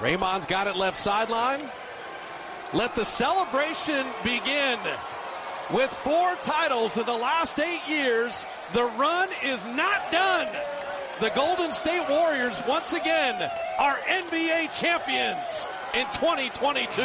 Raymond's 0.00 0.46
got 0.46 0.66
it 0.66 0.76
left 0.76 0.96
sideline. 0.96 1.70
Let 2.72 2.94
the 2.94 3.04
celebration 3.04 4.06
begin. 4.22 4.78
With 5.72 5.90
four 5.90 6.34
titles 6.42 6.98
in 6.98 7.06
the 7.06 7.12
last 7.12 7.58
eight 7.58 7.80
years, 7.88 8.44
the 8.72 8.84
run 8.84 9.28
is 9.42 9.64
not 9.66 10.10
done. 10.12 10.48
The 11.20 11.30
Golden 11.30 11.72
State 11.72 12.06
Warriors 12.08 12.60
once 12.66 12.92
again 12.92 13.50
are 13.78 13.94
NBA 13.94 14.72
champions 14.78 15.68
in 15.94 16.04
2022. 16.12 17.02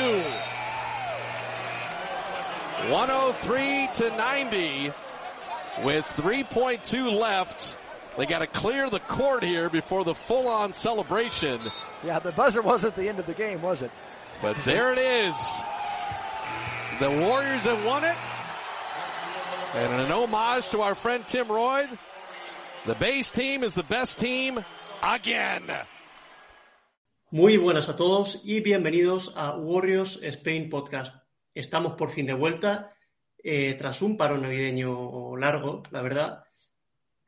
103 2.92 3.90
to 3.96 4.10
90 4.18 4.94
with 5.84 6.06
3.2 6.18 7.20
left. 7.20 7.78
They 8.20 8.26
got 8.26 8.40
to 8.40 8.48
clear 8.48 8.90
the 8.90 9.00
court 9.00 9.44
here 9.44 9.70
before 9.70 10.04
the 10.04 10.14
full-on 10.14 10.74
celebration. 10.74 11.58
Yeah, 12.04 12.20
the 12.20 12.34
buzzer 12.34 12.62
wasn't 12.62 12.98
the 12.98 13.08
end 13.08 13.18
of 13.18 13.26
the 13.26 13.34
game, 13.34 13.62
was 13.62 13.82
it? 13.82 13.92
But 14.42 14.57
there 14.66 14.92
it 14.92 14.98
is. 14.98 15.62
The 17.00 17.10
Warriors 17.10 17.64
have 17.64 17.79
won 17.86 18.04
it. 18.04 18.18
And 19.74 20.02
an 20.02 20.12
homage 20.12 20.68
to 20.71 20.82
our 20.82 20.96
friend 20.96 21.26
Tim 21.26 21.48
Roy, 21.48 21.88
the 22.86 22.96
base 22.96 23.32
team 23.32 23.64
is 23.64 23.74
the 23.74 23.84
best 23.84 24.20
team 24.20 24.65
again. 25.01 25.71
Muy 27.32 27.56
buenas 27.56 27.88
a 27.88 27.96
todos 27.96 28.42
y 28.43 28.60
bienvenidos 28.60 29.32
a 29.38 29.56
Warriors 29.56 30.20
Spain 30.21 30.70
Podcast. 30.70 31.15
Estamos 31.56 31.96
por 31.96 32.12
fin 32.12 32.26
de 32.26 32.34
vuelta 32.34 32.92
eh, 33.42 33.76
tras 33.80 34.02
un 34.02 34.17
paro 34.17 34.38
navideño 34.38 35.38
largo, 35.38 35.84
la 35.92 36.02
verdad, 36.02 36.44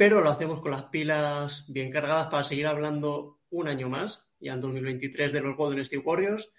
pero 0.02 0.22
lo 0.22 0.32
hacemos 0.32 0.62
con 0.62 0.72
las 0.72 0.86
pilas 0.86 1.66
bien 1.68 1.92
cargadas 1.92 2.26
para 2.26 2.44
seguir 2.44 2.66
hablando 2.66 3.38
un 3.52 3.68
año 3.68 3.88
más, 3.88 4.26
ya 4.40 4.54
en 4.54 4.62
2023, 4.62 5.32
de 5.32 5.42
los 5.42 5.56
Golden 5.56 5.82
State 5.82 6.02
Warriors. 6.04 6.52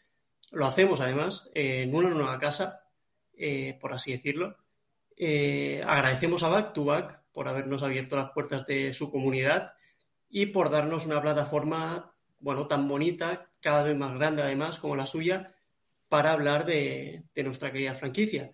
Lo 0.52 0.64
hacemos 0.64 1.00
además 1.00 1.50
en 1.52 1.92
una 1.92 2.11
nueva 2.11 2.39
casa, 2.39 2.84
eh, 3.36 3.77
por 3.80 3.94
así 3.94 4.12
decirlo. 4.12 4.58
Eh, 5.17 5.83
agradecemos 5.84 6.44
a 6.44 6.50
Back 6.50 6.72
to 6.72 6.84
Back 6.84 7.20
por 7.33 7.48
habernos 7.48 7.83
abierto 7.83 8.14
las 8.14 8.30
puertas 8.30 8.64
de 8.64 8.94
su 8.94 9.11
comunidad 9.11 9.72
y 10.30 10.47
por 10.47 10.70
darnos 10.70 11.05
una 11.05 11.20
plataforma, 11.20 12.14
bueno, 12.39 12.69
tan 12.69 12.86
bonita, 12.86 13.50
cada 13.61 13.83
vez 13.83 13.97
más 13.97 14.14
grande 14.14 14.42
además 14.42 14.78
como 14.78 14.95
la 14.95 15.06
suya, 15.06 15.52
para 16.08 16.30
hablar 16.30 16.64
de, 16.64 17.24
nuestra 17.34 17.72
querida 17.72 17.97
franquicia. 17.97 18.52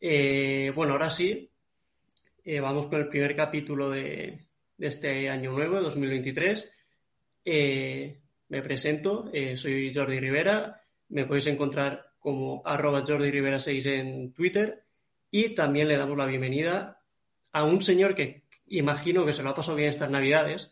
Eh, 0.00 0.70
bueno, 0.72 0.92
ahora 0.92 1.10
sí, 1.10 1.50
eh, 2.44 2.60
vamos 2.60 2.86
con 2.86 3.00
el 3.00 3.08
primer 3.08 3.34
capítulo 3.34 3.90
de, 3.90 4.38
este 4.78 5.30
año 5.30 5.52
nuevo, 5.52 5.80
2023. 5.80 6.70
Eh, 7.44 8.20
me 8.48 8.62
presento, 8.62 9.30
eh, 9.32 9.56
soy 9.56 9.92
Jordi 9.94 10.20
Rivera, 10.20 10.82
me 11.08 11.24
podéis 11.24 11.46
encontrar 11.46 12.12
como 12.18 12.62
arroba 12.64 13.04
Jordi 13.06 13.30
Rivera 13.30 13.58
6 13.58 13.86
en 13.86 14.32
Twitter 14.32 14.84
y 15.30 15.54
también 15.54 15.88
le 15.88 15.96
damos 15.96 16.16
la 16.16 16.26
bienvenida 16.26 17.00
a 17.52 17.64
un 17.64 17.82
señor 17.82 18.14
que 18.14 18.44
imagino 18.66 19.24
que 19.24 19.32
se 19.32 19.42
lo 19.42 19.50
ha 19.50 19.54
pasado 19.54 19.76
bien 19.76 19.90
estas 19.90 20.10
navidades 20.10 20.70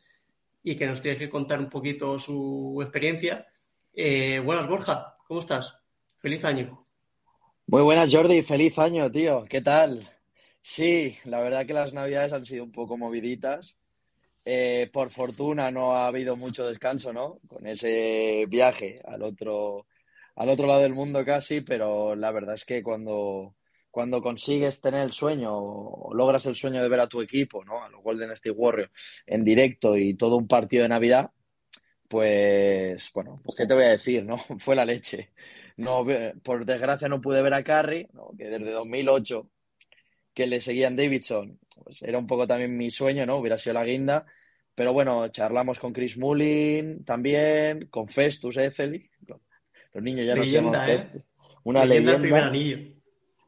y 0.63 0.77
que 0.77 0.87
nos 0.87 1.03
tiene 1.03 1.19
que 1.19 1.31
contar 1.31 1.59
un 1.59 1.69
poquito 1.69 2.19
su 2.19 2.79
experiencia. 2.83 3.47
Eh, 3.95 4.41
buenas, 4.41 4.69
Borja, 4.69 5.17
¿cómo 5.27 5.41
estás? 5.41 5.77
Feliz 6.19 6.45
año. 6.45 6.87
Muy 7.67 7.83
buenas, 7.83 8.13
Jordi, 8.13 8.43
feliz 8.43 8.79
año, 8.79 9.11
tío. 9.11 9.45
¿Qué 9.49 9.61
tal? 9.61 10.09
Sí, 10.63 11.19
la 11.25 11.41
verdad 11.41 11.67
que 11.67 11.73
las 11.73 11.93
navidades 11.93 12.33
han 12.33 12.45
sido 12.45 12.65
un 12.65 12.73
poco 12.73 12.97
moviditas. 12.97 13.79
Eh, 14.45 14.91
por 14.93 15.11
fortuna 15.13 15.71
no 15.71 15.95
ha 15.97 16.09
habido 16.09 16.37
mucho 16.37 16.67
descanso, 16.67 17.13
¿no? 17.13 17.41
Con 17.49 17.67
ese 17.67 18.47
viaje 18.49 19.01
al 19.07 19.23
otro, 19.23 19.87
al 20.37 20.51
otro 20.51 20.67
lado 20.67 20.83
del 20.83 20.95
mundo 20.95 21.25
casi, 21.25 21.63
pero 21.63 22.17
la 22.17 22.33
verdad 22.33 22.57
es 22.57 22.65
que 22.65 22.83
cuando, 22.83 23.57
cuando 23.91 24.23
consigues 24.23 24.81
tener 24.81 25.03
el 25.03 25.13
sueño 25.13 25.53
o 25.55 26.15
logras 26.15 26.47
el 26.47 26.57
sueño 26.57 26.83
de 26.83 26.89
ver 26.89 27.01
a 27.01 27.09
tu 27.09 27.23
equipo, 27.23 27.65
¿no? 27.65 27.85
A 27.85 27.91
los 27.91 28.03
Golden 28.03 28.33
State 28.33 28.53
Warriors 28.53 28.93
en 29.27 29.45
directo 29.45 29.97
y 29.97 30.15
todo 30.17 30.37
un 30.37 30.49
partido 30.49 30.85
de 30.85 30.91
Navidad, 30.91 31.31
pues, 32.09 33.11
bueno, 33.15 33.41
pues 33.45 33.57
qué 33.57 33.67
te 33.67 33.75
voy 33.75 33.85
a 33.85 33.89
decir, 33.91 34.25
¿no? 34.27 34.39
Fue 34.61 34.77
la 34.77 34.85
leche. 34.85 35.33
No, 35.77 36.05
por 36.45 36.65
desgracia 36.67 37.09
no 37.09 37.21
pude 37.21 37.43
ver 37.43 37.55
a 37.55 37.65
Curry, 37.65 38.09
¿no? 38.13 38.31
que 38.37 38.45
desde 38.45 38.71
2008 38.73 39.49
que 40.35 40.47
le 40.47 40.61
seguían 40.61 40.97
Davidson, 40.97 41.59
pues 41.85 42.03
era 42.03 42.19
un 42.19 42.27
poco 42.27 42.47
también 42.47 42.77
mi 42.77 42.91
sueño, 42.91 43.27
¿no? 43.27 43.37
Hubiera 43.37 43.59
sido 43.59 43.75
la 43.75 43.85
guinda. 43.85 44.27
Pero 44.75 44.93
bueno, 44.93 45.29
charlamos 45.29 45.79
con 45.79 45.93
Chris 45.93 46.17
Mullin 46.17 47.05
también, 47.05 47.89
con 47.89 48.09
Festus 48.09 48.57
Ezeli. 48.57 49.11
Los 49.93 50.03
niños 50.03 50.27
ya 50.27 50.35
no 50.35 50.45
se 50.45 50.57
¿eh? 50.57 50.97
Festus. 50.97 51.23
Una 51.65 51.85
leyenda. 51.85 52.13
leyenda. 52.13 52.13
del 52.13 52.21
primer 52.23 52.43
anillo. 52.43 52.79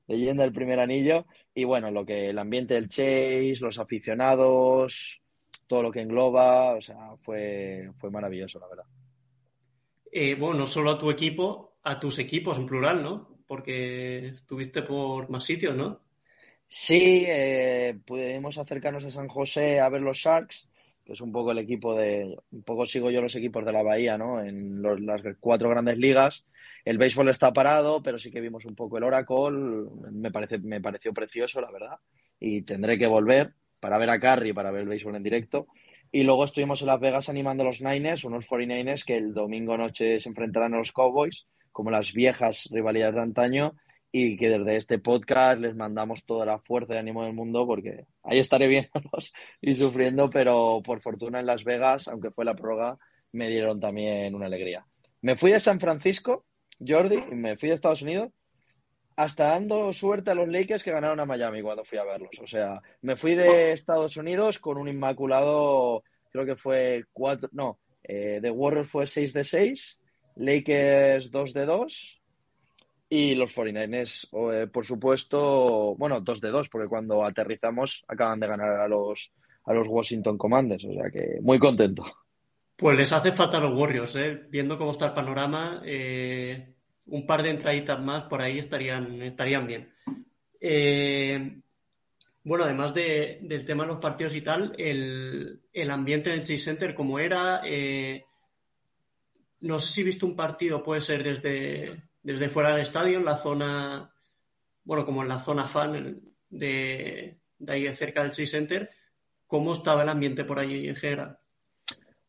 Leyenda 0.07 0.43
del 0.43 0.53
primer 0.53 0.81
anillo. 0.81 1.27
Y 1.55 1.65
bueno, 1.65 1.91
lo 1.91 2.05
que 2.05 2.29
el 2.29 2.39
ambiente 2.39 2.75
del 2.75 2.89
Chase, 2.89 3.55
los 3.61 3.79
aficionados, 3.79 5.23
todo 5.67 5.83
lo 5.83 5.91
que 5.91 6.03
engloba, 6.03 6.75
o 6.75 6.83
sea, 6.83 7.17
fue, 7.23 7.91
fue 7.99 8.11
maravilloso, 8.11 8.59
la 8.59 8.69
verdad. 8.69 8.85
Eh, 10.13 10.35
bueno, 10.35 10.59
no 10.59 10.67
solo 10.67 10.91
a 10.91 10.99
tu 10.99 11.11
equipo, 11.11 11.79
a 11.83 11.99
tus 11.99 12.19
equipos 12.19 12.59
en 12.59 12.67
plural, 12.67 13.03
¿no? 13.03 13.39
Porque 13.47 14.29
estuviste 14.29 14.83
por 14.83 15.31
más 15.31 15.45
sitios, 15.45 15.75
¿no? 15.75 16.04
Sí, 16.69 17.25
eh, 17.27 17.95
pudimos 18.07 18.59
acercarnos 18.59 19.05
a 19.05 19.11
San 19.11 19.29
José 19.29 19.81
a 19.81 19.89
ver 19.89 20.03
los 20.03 20.19
Sharks, 20.19 20.69
que 21.05 21.13
es 21.13 21.21
un 21.21 21.31
poco 21.33 21.53
el 21.53 21.59
equipo 21.59 21.95
de, 21.95 22.37
un 22.51 22.63
poco 22.63 22.87
sigo 22.87 23.11
yo 23.11 23.23
los 23.23 23.37
equipos 23.37 23.65
de 23.65 23.73
la 23.73 23.83
Bahía, 23.83 24.19
¿no? 24.19 24.41
En 24.41 24.83
las 24.83 25.23
cuatro 25.39 25.69
grandes 25.69 25.99
ligas. 25.99 26.45
El 26.85 26.99
béisbol 26.99 27.29
está 27.29 27.53
parado, 27.53 28.03
pero 28.03 28.19
sí 28.19 28.31
que 28.31 28.41
vimos 28.41 28.65
un 28.65 28.75
poco 28.75 28.99
el 28.99 29.05
Oracle, 29.05 29.89
me, 30.11 30.31
parece, 30.31 30.59
me 30.59 30.81
pareció 30.81 31.15
precioso, 31.15 31.61
la 31.61 31.71
verdad, 31.71 31.99
y 32.41 32.63
tendré 32.63 32.99
que 32.99 33.07
volver 33.07 33.55
para 33.81 33.99
ver 33.99 34.11
a 34.11 34.21
Curry, 34.21 34.53
para 34.53 34.71
ver 34.71 34.83
el 34.83 34.89
béisbol 34.89 35.17
en 35.17 35.23
directo. 35.23 35.67
Y 36.11 36.23
luego 36.23 36.45
estuvimos 36.45 36.81
en 36.81 36.89
Las 36.89 37.01
Vegas 37.01 37.29
animando 37.29 37.63
a 37.63 37.67
los 37.67 37.81
Niners, 37.81 38.25
unos 38.25 38.47
49ers 38.47 39.05
que 39.05 39.17
el 39.17 39.35
domingo 39.35 39.77
noche 39.77 40.21
se 40.21 40.29
enfrentarán 40.29 40.75
a 40.75 40.79
los 40.79 40.93
Cowboys, 40.93 41.47
como 41.73 41.91
las 41.91 42.13
viejas 42.13 42.69
rivalidades 42.71 43.17
de 43.17 43.21
antaño, 43.21 43.75
y 44.17 44.37
que 44.37 44.49
desde 44.49 44.77
este 44.77 45.01
podcast 45.01 45.61
les 45.61 45.75
mandamos 45.75 46.25
toda 46.25 46.47
la 46.47 46.61
fuerza 46.61 46.95
y 46.95 46.99
ánimo 46.99 47.25
del 47.25 47.33
mundo 47.33 47.67
porque 47.67 48.07
ahí 48.23 48.39
estaré 48.39 48.69
viéndolos 48.69 49.33
y 49.61 49.75
sufriendo, 49.75 50.31
pero 50.31 50.81
por 50.85 51.01
fortuna 51.01 51.41
en 51.41 51.47
Las 51.47 51.65
Vegas, 51.65 52.07
aunque 52.07 52.31
fue 52.31 52.45
la 52.45 52.55
prórroga, 52.55 52.97
me 53.33 53.49
dieron 53.49 53.81
también 53.81 54.37
una 54.37 54.47
alegría. 54.47 54.87
Me 55.21 55.35
fui 55.35 55.51
de 55.51 55.59
San 55.59 55.81
Francisco, 55.81 56.45
Jordi, 56.79 57.25
y 57.29 57.35
me 57.35 57.57
fui 57.57 57.71
de 57.71 57.75
Estados 57.75 58.03
Unidos, 58.03 58.31
hasta 59.17 59.49
dando 59.49 59.93
suerte 59.93 60.31
a 60.31 60.37
los 60.37 60.47
Lakers 60.47 60.85
que 60.85 60.93
ganaron 60.93 61.19
a 61.19 61.27
Miami 61.27 61.61
cuando 61.61 61.85
fui 61.85 61.99
a 61.99 62.05
verlos. 62.05 62.39
O 62.41 62.47
sea, 62.47 62.81
me 63.03 63.17
fui 63.17 63.35
de 63.35 63.73
Estados 63.73 64.17
Unidos 64.17 64.61
con 64.61 64.79
un 64.79 64.87
inmaculado, 64.87 66.05
creo 66.31 66.47
que 66.47 66.55
fue 66.55 67.05
cuatro, 67.13 67.49
no, 67.51 67.81
eh, 68.05 68.39
The 68.41 68.51
Warriors 68.53 68.89
fue 68.89 69.09
6 69.09 69.33
de 69.33 69.43
6, 69.43 69.99
Lakers 70.37 71.33
2 71.33 71.53
de 71.53 71.67
2 71.67 72.21
y 73.15 73.37
los 73.37 73.55
49ers, 73.55 74.29
eh, 74.53 74.67
por 74.67 74.85
supuesto, 74.85 75.95
bueno, 75.97 76.21
2 76.21 76.41
de 76.41 76.51
2, 76.51 76.69
porque 76.69 76.89
cuando 76.89 77.25
aterrizamos 77.25 78.05
acaban 78.09 78.41
de 78.41 78.49
ganar 78.49 78.81
a 78.81 78.89
los, 78.89 79.31
a 79.67 79.73
los 79.73 79.87
Washington 79.87 80.37
Commanders, 80.37 80.85
o 80.85 80.93
sea 80.93 81.11
que 81.13 81.39
muy 81.41 81.61
contento. 81.61 82.05
Pues 82.77 82.99
les 82.99 83.13
hace 83.13 83.31
falta 83.31 83.59
a 83.59 83.61
los 83.61 83.79
Warriors, 83.79 84.17
¿eh? 84.17 84.43
viendo 84.51 84.77
cómo 84.77 84.91
está 84.91 85.07
el 85.07 85.13
panorama, 85.13 85.81
eh, 85.87 86.75
un 87.07 87.25
par 87.25 87.45
de 87.45 87.51
entraditas 87.51 88.03
más 88.03 88.25
por 88.25 88.43
ahí 88.43 88.59
estarían, 88.59 89.23
estarían 89.23 89.69
bien. 89.69 89.93
Eh, 90.61 91.61
bueno, 92.43 92.65
además 92.65 92.95
de, 92.95 93.39
del 93.43 93.65
tema 93.65 93.85
de 93.85 93.91
los 93.91 94.01
partidos 94.01 94.35
y 94.35 94.41
tal, 94.41 94.75
el, 94.77 95.61
el 95.73 95.91
ambiente 95.93 96.31
en 96.31 96.41
el 96.41 96.45
Chase 96.45 96.59
Center, 96.59 96.97
como 96.97 97.21
era, 97.21 97.63
no 99.61 99.79
sé 99.79 99.93
si 99.93 100.03
viste 100.03 100.27
un 100.27 100.35
partido, 100.35 100.83
puede 100.83 101.01
ser 101.01 101.23
desde, 101.23 102.03
desde 102.25 102.49
fuera 102.49 102.71
del 102.71 102.81
estadio, 102.81 103.19
en 103.19 103.25
la 103.25 103.37
zona, 103.37 104.13
bueno, 104.83 105.07
como 105.07 105.23
en 105.23 105.29
la 105.29 105.39
zona 105.39 105.69
fan 105.69 106.21
de, 106.49 107.39
de 107.59 107.73
ahí 107.73 107.95
cerca 107.95 108.23
del 108.23 108.33
Chase 108.33 108.47
Center, 108.49 108.91
¿cómo 109.47 109.73
estaba 109.73 110.03
el 110.03 110.09
ambiente 110.09 110.45
por 110.45 110.59
allí 110.59 110.89
en 110.89 110.97
general? 110.97 111.39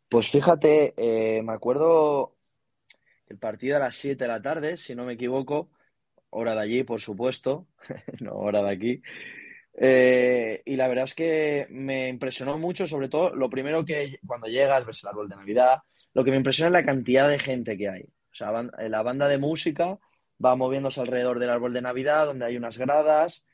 Pues 0.09 0.29
fíjate, 0.29 0.93
eh, 0.97 1.41
me 1.41 1.53
acuerdo 1.53 2.35
el 3.27 3.37
partido 3.37 3.77
a 3.77 3.79
las 3.79 3.95
7 3.95 4.23
de 4.23 4.27
la 4.27 4.41
tarde, 4.41 4.77
si 4.77 4.93
no 4.93 5.05
me 5.05 5.13
equivoco, 5.13 5.71
hora 6.29 6.53
de 6.53 6.61
allí, 6.61 6.83
por 6.83 7.01
supuesto, 7.01 7.67
no 8.19 8.33
hora 8.33 8.61
de 8.61 8.69
aquí. 8.69 9.01
Eh, 9.77 10.61
y 10.65 10.75
la 10.75 10.87
verdad 10.87 11.05
es 11.05 11.15
que 11.15 11.67
me 11.69 12.07
impresionó 12.07 12.57
mucho, 12.57 12.85
sobre 12.85 13.09
todo, 13.09 13.35
lo 13.35 13.49
primero 13.49 13.83
que 13.83 14.19
cuando 14.25 14.47
llegas, 14.47 14.85
ves 14.85 15.01
el 15.03 15.09
árbol 15.09 15.29
de 15.29 15.35
Navidad, 15.35 15.79
lo 16.13 16.23
que 16.23 16.31
me 16.31 16.37
impresiona 16.37 16.67
es 16.67 16.73
la 16.73 16.85
cantidad 16.85 17.29
de 17.29 17.39
gente 17.39 17.77
que 17.77 17.89
hay. 17.89 18.05
O 18.35 18.37
sea, 18.37 18.51
la 18.51 19.01
banda 19.01 19.29
de 19.29 19.37
música 19.37 19.97
va 20.43 20.57
moviéndose 20.57 20.99
alrededor 20.99 21.39
del 21.39 21.49
árbol 21.49 21.71
de 21.71 21.81
Navidad, 21.81 22.25
donde 22.25 22.43
hay 22.43 22.57
unas 22.57 22.77
gradas, 22.77 23.45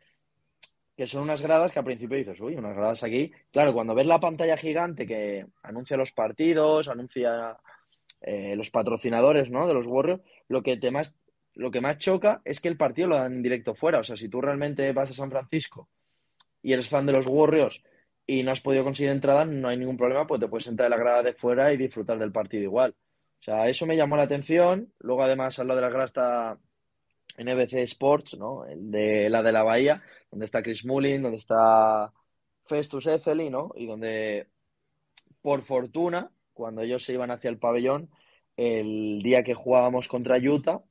que 0.97 1.05
son 1.05 1.21
unas 1.21 1.43
gradas 1.43 1.71
que 1.71 1.77
al 1.77 1.85
principio 1.85 2.17
dices, 2.17 2.41
uy, 2.41 2.55
unas 2.55 2.75
gradas 2.75 3.03
aquí. 3.03 3.31
Claro, 3.51 3.73
cuando 3.75 3.93
ves 3.93 4.07
la 4.07 4.19
pantalla 4.19 4.57
gigante 4.57 5.05
que 5.05 5.45
anuncia 5.61 5.97
los 5.97 6.11
partidos, 6.13 6.87
anuncia 6.87 7.59
eh, 8.21 8.55
los 8.55 8.71
patrocinadores, 8.71 9.51
¿no? 9.51 9.67
De 9.67 9.75
los 9.75 9.85
Warriors, 9.85 10.23
lo 10.47 10.63
que 10.63 10.77
te 10.77 10.89
más, 10.89 11.15
lo 11.53 11.69
que 11.69 11.79
más 11.79 11.99
choca 11.99 12.41
es 12.43 12.59
que 12.59 12.67
el 12.67 12.77
partido 12.77 13.09
lo 13.09 13.17
dan 13.17 13.33
en 13.33 13.43
directo 13.43 13.75
fuera. 13.75 13.99
O 13.99 14.03
sea, 14.03 14.17
si 14.17 14.29
tú 14.29 14.41
realmente 14.41 14.91
vas 14.93 15.11
a 15.11 15.13
San 15.13 15.29
Francisco 15.29 15.89
y 16.63 16.73
eres 16.73 16.89
fan 16.89 17.05
de 17.05 17.13
los 17.13 17.27
Warriors 17.27 17.83
y 18.25 18.41
no 18.41 18.49
has 18.49 18.61
podido 18.61 18.83
conseguir 18.83 19.11
entrada, 19.11 19.45
no 19.45 19.67
hay 19.67 19.77
ningún 19.77 19.97
problema, 19.97 20.25
pues 20.25 20.41
te 20.41 20.47
puedes 20.47 20.65
entrar 20.65 20.87
en 20.87 20.97
la 20.97 20.97
grada 20.97 21.21
de 21.21 21.33
fuera 21.35 21.71
y 21.71 21.77
disfrutar 21.77 22.17
del 22.17 22.31
partido 22.31 22.63
igual. 22.63 22.95
O 23.41 23.43
sea, 23.43 23.67
eso 23.67 23.85
me 23.85 23.97
llamó 23.97 24.17
la 24.17 24.23
atención. 24.23 24.93
Luego, 24.99 25.23
además, 25.23 25.57
al 25.59 25.67
lado 25.67 25.81
de 25.81 25.87
la 25.87 25.89
grada 25.89 26.05
está 26.05 26.57
NBC 27.37 27.73
Sports, 27.83 28.37
¿no? 28.37 28.65
El 28.65 28.91
de 28.91 29.29
la 29.29 29.41
de 29.41 29.51
la 29.51 29.63
Bahía, 29.63 30.03
donde 30.29 30.45
está 30.45 30.61
Chris 30.61 30.85
Mullin, 30.85 31.23
donde 31.23 31.37
está 31.37 32.13
Festus 32.65 33.07
Ezeli, 33.07 33.49
¿no? 33.49 33.71
Y 33.75 33.87
donde, 33.87 34.47
por 35.41 35.63
fortuna, 35.63 36.31
cuando 36.53 36.81
ellos 36.81 37.03
se 37.03 37.13
iban 37.13 37.31
hacia 37.31 37.49
el 37.49 37.57
pabellón, 37.57 38.09
el 38.57 39.21
día 39.23 39.43
que 39.43 39.55
jugábamos 39.55 40.07
contra 40.07 40.37
Utah, 40.37 40.81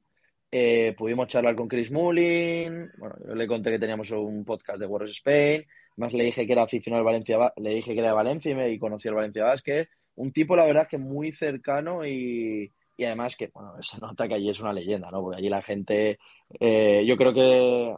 eh, 0.50 0.94
pudimos 0.98 1.28
charlar 1.28 1.54
con 1.54 1.68
Chris 1.68 1.92
Mullin. 1.92 2.90
Bueno, 2.98 3.14
yo 3.26 3.34
le 3.34 3.46
conté 3.46 3.70
que 3.70 3.78
teníamos 3.78 4.10
un 4.10 4.44
podcast 4.44 4.80
de 4.80 4.86
Warriors 4.86 5.16
Spain. 5.18 5.64
Más 5.96 6.12
le 6.12 6.24
dije 6.24 6.46
que 6.46 6.52
era 6.52 6.62
aficionado 6.62 7.00
al 7.00 7.04
Valencia, 7.04 7.52
le 7.56 7.74
dije 7.74 7.92
que 7.92 8.00
era 8.00 8.08
de 8.08 8.14
Valencia 8.14 8.68
y, 8.68 8.78
conocía 8.78 9.10
el 9.10 9.14
Valencia 9.14 9.44
Basket. 9.44 9.88
Un 10.20 10.32
tipo, 10.32 10.54
la 10.54 10.66
verdad, 10.66 10.86
que 10.86 10.98
muy 10.98 11.32
cercano 11.32 12.06
y, 12.06 12.72
y 12.96 13.04
además 13.04 13.36
que, 13.36 13.48
bueno, 13.54 13.72
se 13.80 13.98
nota 13.98 14.28
que 14.28 14.34
allí 14.34 14.50
es 14.50 14.60
una 14.60 14.74
leyenda, 14.74 15.10
¿no? 15.10 15.22
Porque 15.22 15.38
allí 15.38 15.48
la 15.48 15.62
gente, 15.62 16.18
eh, 16.58 17.02
yo 17.06 17.16
creo 17.16 17.32
que 17.32 17.96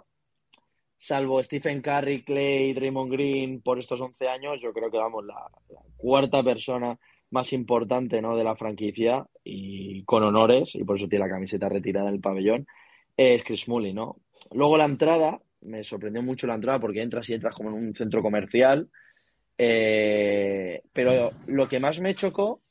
salvo 0.96 1.42
Stephen 1.42 1.82
Curry, 1.82 2.22
Clay, 2.22 2.72
Draymond 2.74 3.10
Green 3.10 3.62
por 3.62 3.80
estos 3.80 4.00
11 4.00 4.28
años, 4.28 4.60
yo 4.62 4.72
creo 4.72 4.92
que 4.92 4.98
vamos, 4.98 5.24
la, 5.24 5.48
cuarta 5.96 6.44
persona 6.44 6.96
más 7.30 7.52
importante 7.52 8.22
¿no? 8.22 8.36
de 8.36 8.44
la 8.44 8.54
franquicia 8.54 9.26
y 9.42 10.04
con 10.04 10.22
honores, 10.22 10.72
y 10.74 10.84
por 10.84 10.98
eso 10.98 11.08
tiene 11.08 11.24
la 11.24 11.32
camiseta 11.32 11.69
retirada 11.69 12.08
en 12.08 12.14
el 12.14 12.20
pabellón, 12.20 12.69
es 13.16 13.42
Chris 13.42 13.66
Mullin, 13.66 13.96
¿no? 13.96 14.19
Luego 14.52 14.76
la 14.76 14.84
entrada, 14.84 15.40
me 15.62 15.82
sorprendió 15.82 16.22
mucho 16.22 16.46
la 16.46 16.54
entrada 16.54 16.78
porque 16.78 17.02
entras 17.02 17.28
y 17.28 17.34
entras 17.34 17.56
como 17.56 17.70
en 17.70 17.74
un 17.74 17.94
centro 17.94 18.22
comercial, 18.22 18.88
eh, 19.58 20.82
pero 20.93 21.32
lo 21.46 21.69
que 21.69 21.81
más 21.81 22.00
me 22.00 22.14
chocó 22.14 22.62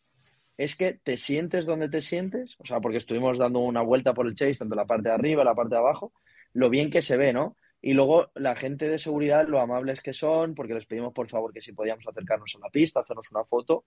es 0.58 0.76
que 0.76 0.94
te 0.94 1.18
sientes 1.18 1.66
donde 1.66 1.90
te 1.90 2.02
sientes, 2.02 2.56
o 2.60 2.66
sea, 2.66 2.80
porque 2.80 2.98
estuvimos 2.98 3.38
dando 3.38 3.60
una 3.60 3.82
vuelta 3.82 4.14
por 4.14 4.28
el 4.28 4.36
Chase, 4.36 4.60
tanto 4.60 4.76
la 4.76 4.86
parte 4.86 5.10
de 5.10 5.16
arriba, 5.16 5.44
la 5.44 5.56
parte 5.56 5.76
de 5.76 5.80
abajo, 5.80 6.14
lo 6.54 6.70
bien 6.70 6.92
que 6.92 7.02
se 7.02 7.18
ve, 7.18 7.34
¿no? 7.34 7.56
Y 7.82 7.94
luego 7.94 8.30
la 8.36 8.56
gente 8.56 8.88
de 8.88 9.00
seguridad, 9.00 9.48
lo 9.48 9.60
amables 9.60 10.02
que 10.02 10.14
son, 10.14 10.54
porque 10.54 10.76
les 10.76 10.86
pedimos 10.86 11.14
por 11.14 11.30
favor 11.30 11.52
que 11.52 11.62
si 11.62 11.74
podíamos 11.74 12.08
acercarnos 12.08 12.54
a 12.56 12.60
la 12.60 12.70
pista, 12.70 13.00
hacernos 13.00 13.32
una 13.32 13.44
foto. 13.44 13.86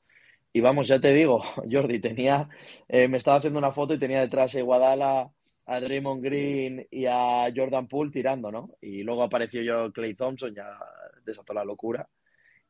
Y 0.52 0.60
vamos, 0.60 0.88
ya 0.88 1.00
te 1.00 1.12
digo, 1.12 1.42
Jordi, 1.70 2.00
tenía, 2.00 2.48
eh, 2.88 3.06
me 3.08 3.18
estaba 3.18 3.36
haciendo 3.36 3.58
una 3.58 3.72
foto 3.72 3.94
y 3.94 3.98
tenía 3.98 4.20
detrás 4.20 4.54
a 4.54 4.58
Iguadala, 4.58 5.30
a 5.66 5.80
Draymond 5.80 6.22
Green 6.22 6.86
y 6.90 7.06
a 7.06 7.46
Jordan 7.54 7.86
Poole 7.86 8.10
tirando, 8.10 8.50
¿no? 8.50 8.70
Y 8.80 9.02
luego 9.02 9.22
apareció 9.22 9.62
yo 9.62 9.92
Clay 9.92 10.14
Thompson, 10.14 10.54
ya 10.54 10.78
desató 11.24 11.54
la 11.54 11.64
locura. 11.64 12.08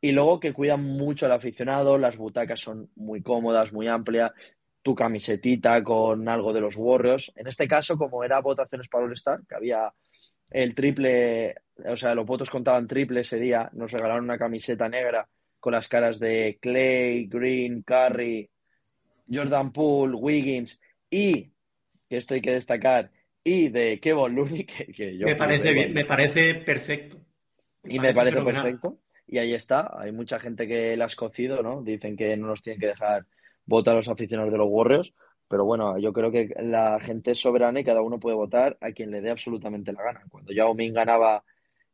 Y 0.05 0.13
luego 0.13 0.39
que 0.39 0.53
cuidan 0.53 0.83
mucho 0.83 1.25
al 1.25 1.33
aficionado, 1.33 1.97
las 1.97 2.19
butacas 2.19 2.61
son 2.61 2.91
muy 2.95 3.23
cómodas, 3.23 3.73
muy 3.73 3.89
amplias, 3.89 4.33
tu 4.83 4.95
camisetita 4.95 5.83
con 5.83 6.29
algo 6.29 6.53
de 6.53 6.61
los 6.61 6.77
Warriors. 6.77 7.33
En 7.35 7.47
este 7.47 7.67
caso, 7.67 7.97
como 7.97 8.23
era 8.23 8.39
votaciones 8.43 8.87
para 8.89 9.07
All 9.07 9.15
Star, 9.15 9.41
que 9.49 9.55
había 9.55 9.91
el 10.51 10.75
triple, 10.75 11.55
o 11.87 11.97
sea, 11.97 12.15
los 12.15 12.27
votos 12.27 12.51
contaban 12.51 12.87
triple 12.87 13.23
ese 13.23 13.39
día, 13.39 13.71
nos 13.73 13.93
regalaron 13.93 14.25
una 14.25 14.37
camiseta 14.37 14.91
negra 14.91 15.27
con 15.59 15.73
las 15.73 15.89
caras 15.89 16.19
de 16.19 16.59
Clay, 16.61 17.25
Green, 17.25 17.83
Curry, 17.83 18.51
Jordan 19.33 19.73
Poole, 19.73 20.17
Wiggins 20.17 20.79
y, 21.09 21.51
que 22.11 22.19
esto 22.19 22.35
hay 22.35 22.43
que 22.43 22.53
destacar, 22.53 23.11
y 23.43 23.71
de 23.71 24.01
Kevin 24.01 24.35
Looney, 24.35 24.67
que, 24.67 25.17
yo... 25.17 25.27
Me 25.27 25.37
parece 25.37 25.73
bien, 25.73 25.95
me 25.95 26.05
parece 26.05 26.57
perfecto. 26.57 27.17
y 27.85 27.99
me 27.99 28.13
parece 28.13 28.43
perfecto. 28.43 28.99
Y 29.27 29.39
ahí 29.39 29.55
está, 29.55 29.91
hay 29.99 30.13
mucha 30.13 30.39
gente 30.39 30.69
que 30.69 30.97
la 30.97 31.05
ha 31.05 31.07
escocido, 31.07 31.63
¿no? 31.63 31.83
Dicen 31.83 32.17
que 32.17 32.37
no 32.37 32.49
nos 32.49 32.63
tienen 32.63 32.81
que 32.81 32.89
dejar 32.89 33.27
votar 33.67 33.97
los 33.97 34.09
aficionados 34.09 34.53
de 34.53 34.59
los 34.59 34.69
Warriors, 34.71 35.15
pero 35.49 35.65
bueno, 35.65 35.99
yo 35.99 36.13
creo 36.13 36.31
que 36.31 36.55
la 36.61 36.99
gente 37.01 37.33
es 37.33 37.39
soberana 37.39 37.81
y 37.81 37.85
cada 37.85 38.03
uno 38.03 38.21
puede 38.21 38.37
votar 38.37 38.77
a 38.81 38.93
quien 38.93 39.11
le 39.11 39.21
dé 39.21 39.31
absolutamente 39.31 39.93
la 39.93 40.03
gana. 40.03 40.25
Cuando 40.29 40.53
Yao 40.53 40.75
Ming 40.75 40.93
ganaba 40.93 41.45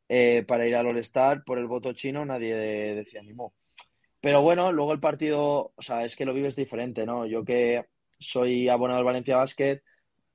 eh, 0.09 0.45
para 0.47 0.67
ir 0.67 0.75
al 0.75 0.87
All-Star 0.89 1.45
por 1.45 1.59
el 1.59 1.67
voto 1.67 1.93
chino, 1.93 2.25
nadie 2.25 2.55
decía 2.55 3.23
ni 3.23 3.33
mo. 3.33 3.55
Pero 4.21 4.43
bueno, 4.43 4.73
luego 4.73 4.93
el 4.93 5.01
partido, 5.01 5.73
o 5.77 5.83
sea, 5.83 6.05
es 6.05 6.17
que 6.17 6.25
lo 6.25 6.35
vives 6.35 6.57
diferente, 6.57 7.07
¿no? 7.07 7.27
Yo 7.27 7.45
que 7.45 7.87
soy 8.19 8.69
abonado 8.69 8.99
al 8.99 9.05
Valencia 9.05 9.37
Basket 9.37 9.83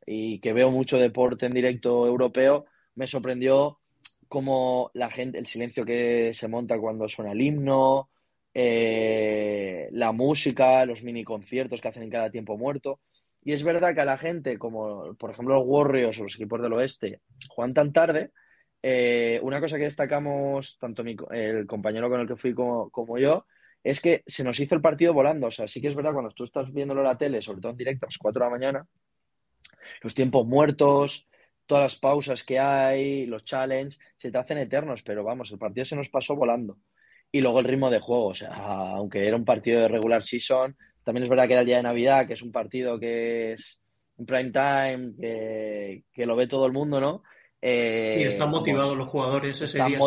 y 0.05 0.39
que 0.39 0.53
veo 0.53 0.71
mucho 0.71 0.97
deporte 0.97 1.45
en 1.45 1.51
directo 1.51 2.05
europeo, 2.07 2.65
me 2.95 3.07
sorprendió 3.07 3.79
como 4.27 4.91
la 4.93 5.09
gente, 5.09 5.37
el 5.37 5.47
silencio 5.47 5.85
que 5.85 6.31
se 6.33 6.47
monta 6.47 6.79
cuando 6.79 7.07
suena 7.09 7.31
el 7.31 7.41
himno, 7.41 8.09
eh, 8.53 9.89
la 9.91 10.11
música, 10.11 10.85
los 10.85 11.03
mini 11.03 11.23
conciertos 11.23 11.81
que 11.81 11.87
hacen 11.89 12.03
en 12.03 12.09
cada 12.09 12.31
tiempo 12.31 12.57
muerto. 12.57 13.01
Y 13.43 13.53
es 13.53 13.63
verdad 13.63 13.93
que 13.93 14.01
a 14.01 14.05
la 14.05 14.17
gente, 14.17 14.57
como 14.57 15.13
por 15.15 15.31
ejemplo 15.31 15.55
los 15.55 15.65
Warriors 15.67 16.19
o 16.19 16.23
los 16.23 16.35
equipos 16.35 16.61
del 16.61 16.73
oeste, 16.73 17.21
juegan 17.49 17.73
tan 17.73 17.93
tarde. 17.93 18.31
Eh, 18.81 19.39
una 19.43 19.59
cosa 19.59 19.77
que 19.77 19.83
destacamos, 19.83 20.77
tanto 20.79 21.03
el 21.31 21.67
compañero 21.67 22.09
con 22.09 22.21
el 22.21 22.27
que 22.27 22.37
fui 22.37 22.53
como, 22.53 22.89
como, 22.89 23.17
yo, 23.17 23.45
es 23.83 23.99
que 24.01 24.23
se 24.25 24.43
nos 24.43 24.59
hizo 24.59 24.73
el 24.75 24.81
partido 24.81 25.13
volando. 25.13 25.47
O 25.47 25.51
sea, 25.51 25.67
sí 25.67 25.81
que 25.81 25.89
es 25.89 25.95
verdad 25.95 26.13
cuando 26.13 26.31
tú 26.31 26.45
estás 26.45 26.71
viéndolo 26.73 27.01
en 27.01 27.07
la 27.07 27.17
tele, 27.17 27.41
sobre 27.41 27.61
todo 27.61 27.71
en 27.71 27.77
directo 27.77 28.05
a 28.05 28.09
las 28.09 28.17
4 28.17 28.39
de 28.39 28.45
la 28.45 28.51
mañana, 28.51 28.87
los 30.01 30.15
tiempos 30.15 30.47
muertos, 30.47 31.27
todas 31.65 31.83
las 31.83 31.95
pausas 31.95 32.43
que 32.43 32.59
hay, 32.59 33.25
los 33.25 33.43
challenges, 33.43 33.99
se 34.17 34.31
te 34.31 34.37
hacen 34.37 34.57
eternos, 34.57 35.01
pero 35.03 35.23
vamos, 35.23 35.51
el 35.51 35.57
partido 35.57 35.85
se 35.85 35.95
nos 35.95 36.09
pasó 36.09 36.35
volando. 36.35 36.77
Y 37.31 37.41
luego 37.41 37.59
el 37.59 37.65
ritmo 37.65 37.89
de 37.89 37.99
juego, 37.99 38.27
o 38.27 38.35
sea, 38.35 38.53
aunque 38.53 39.27
era 39.27 39.35
un 39.35 39.45
partido 39.45 39.81
de 39.81 39.87
regular 39.87 40.23
season, 40.23 40.75
también 41.03 41.23
es 41.23 41.29
verdad 41.29 41.47
que 41.47 41.53
era 41.53 41.61
el 41.61 41.67
día 41.67 41.77
de 41.77 41.83
Navidad, 41.83 42.27
que 42.27 42.33
es 42.33 42.41
un 42.41 42.51
partido 42.51 42.99
que 42.99 43.53
es 43.53 43.79
un 44.17 44.25
prime 44.25 44.51
time, 44.51 45.13
que, 45.19 46.25
lo 46.25 46.35
ve 46.35 46.47
todo 46.47 46.65
el 46.65 46.71
mundo, 46.71 46.99
¿no? 46.99 47.23
Eh, 47.61 48.15
sí, 48.17 48.23
están 48.23 48.51
motivados 48.51 48.95
los 48.95 49.07
jugadores 49.07 49.59
ese 49.61 49.83
día. 49.83 49.99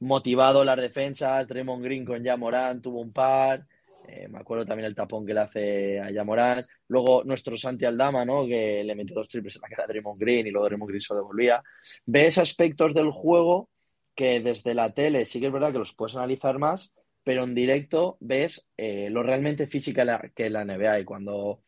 motivado 0.00 0.64
las 0.64 0.76
defensas, 0.76 1.46
Draymond 1.46 1.84
Green 1.84 2.04
con 2.04 2.22
Yamorán 2.22 2.80
tuvo 2.82 3.00
un 3.00 3.12
par, 3.12 3.66
eh, 4.10 4.26
me 4.26 4.38
acuerdo 4.38 4.64
también 4.64 4.86
el 4.86 4.94
tapón 4.94 5.26
que 5.26 5.34
le 5.34 5.40
hace 5.40 6.00
a 6.00 6.10
Yamorán. 6.10 6.64
Luego 6.88 7.24
nuestro 7.24 7.56
Santi 7.58 7.84
Aldama, 7.84 8.24
¿no? 8.24 8.46
Que 8.46 8.82
le 8.82 8.94
metió 8.94 9.14
dos 9.14 9.28
triples 9.28 9.56
en 9.56 9.62
la 9.62 9.68
cara 9.68 9.86
de 9.86 9.92
Draymond 9.92 10.18
Green 10.18 10.46
y 10.46 10.50
luego 10.50 10.66
Draymond 10.66 10.88
Green 10.88 11.02
se 11.02 11.14
devolvía. 11.14 11.62
Ves 12.06 12.38
aspectos 12.38 12.94
del 12.94 13.10
juego 13.10 13.68
que 14.14 14.40
desde 14.40 14.74
la 14.74 14.94
tele 14.94 15.26
sí 15.26 15.40
que 15.40 15.46
es 15.46 15.52
verdad 15.52 15.72
que 15.72 15.78
los 15.78 15.94
puedes 15.94 16.16
analizar 16.16 16.58
más, 16.58 16.90
pero 17.22 17.44
en 17.44 17.54
directo 17.54 18.16
ves 18.20 18.66
eh, 18.78 19.10
lo 19.10 19.22
realmente 19.22 19.66
física 19.66 20.30
que 20.34 20.48
la 20.48 20.64
NBA. 20.64 21.00
Y 21.00 21.04
cuando 21.04 21.60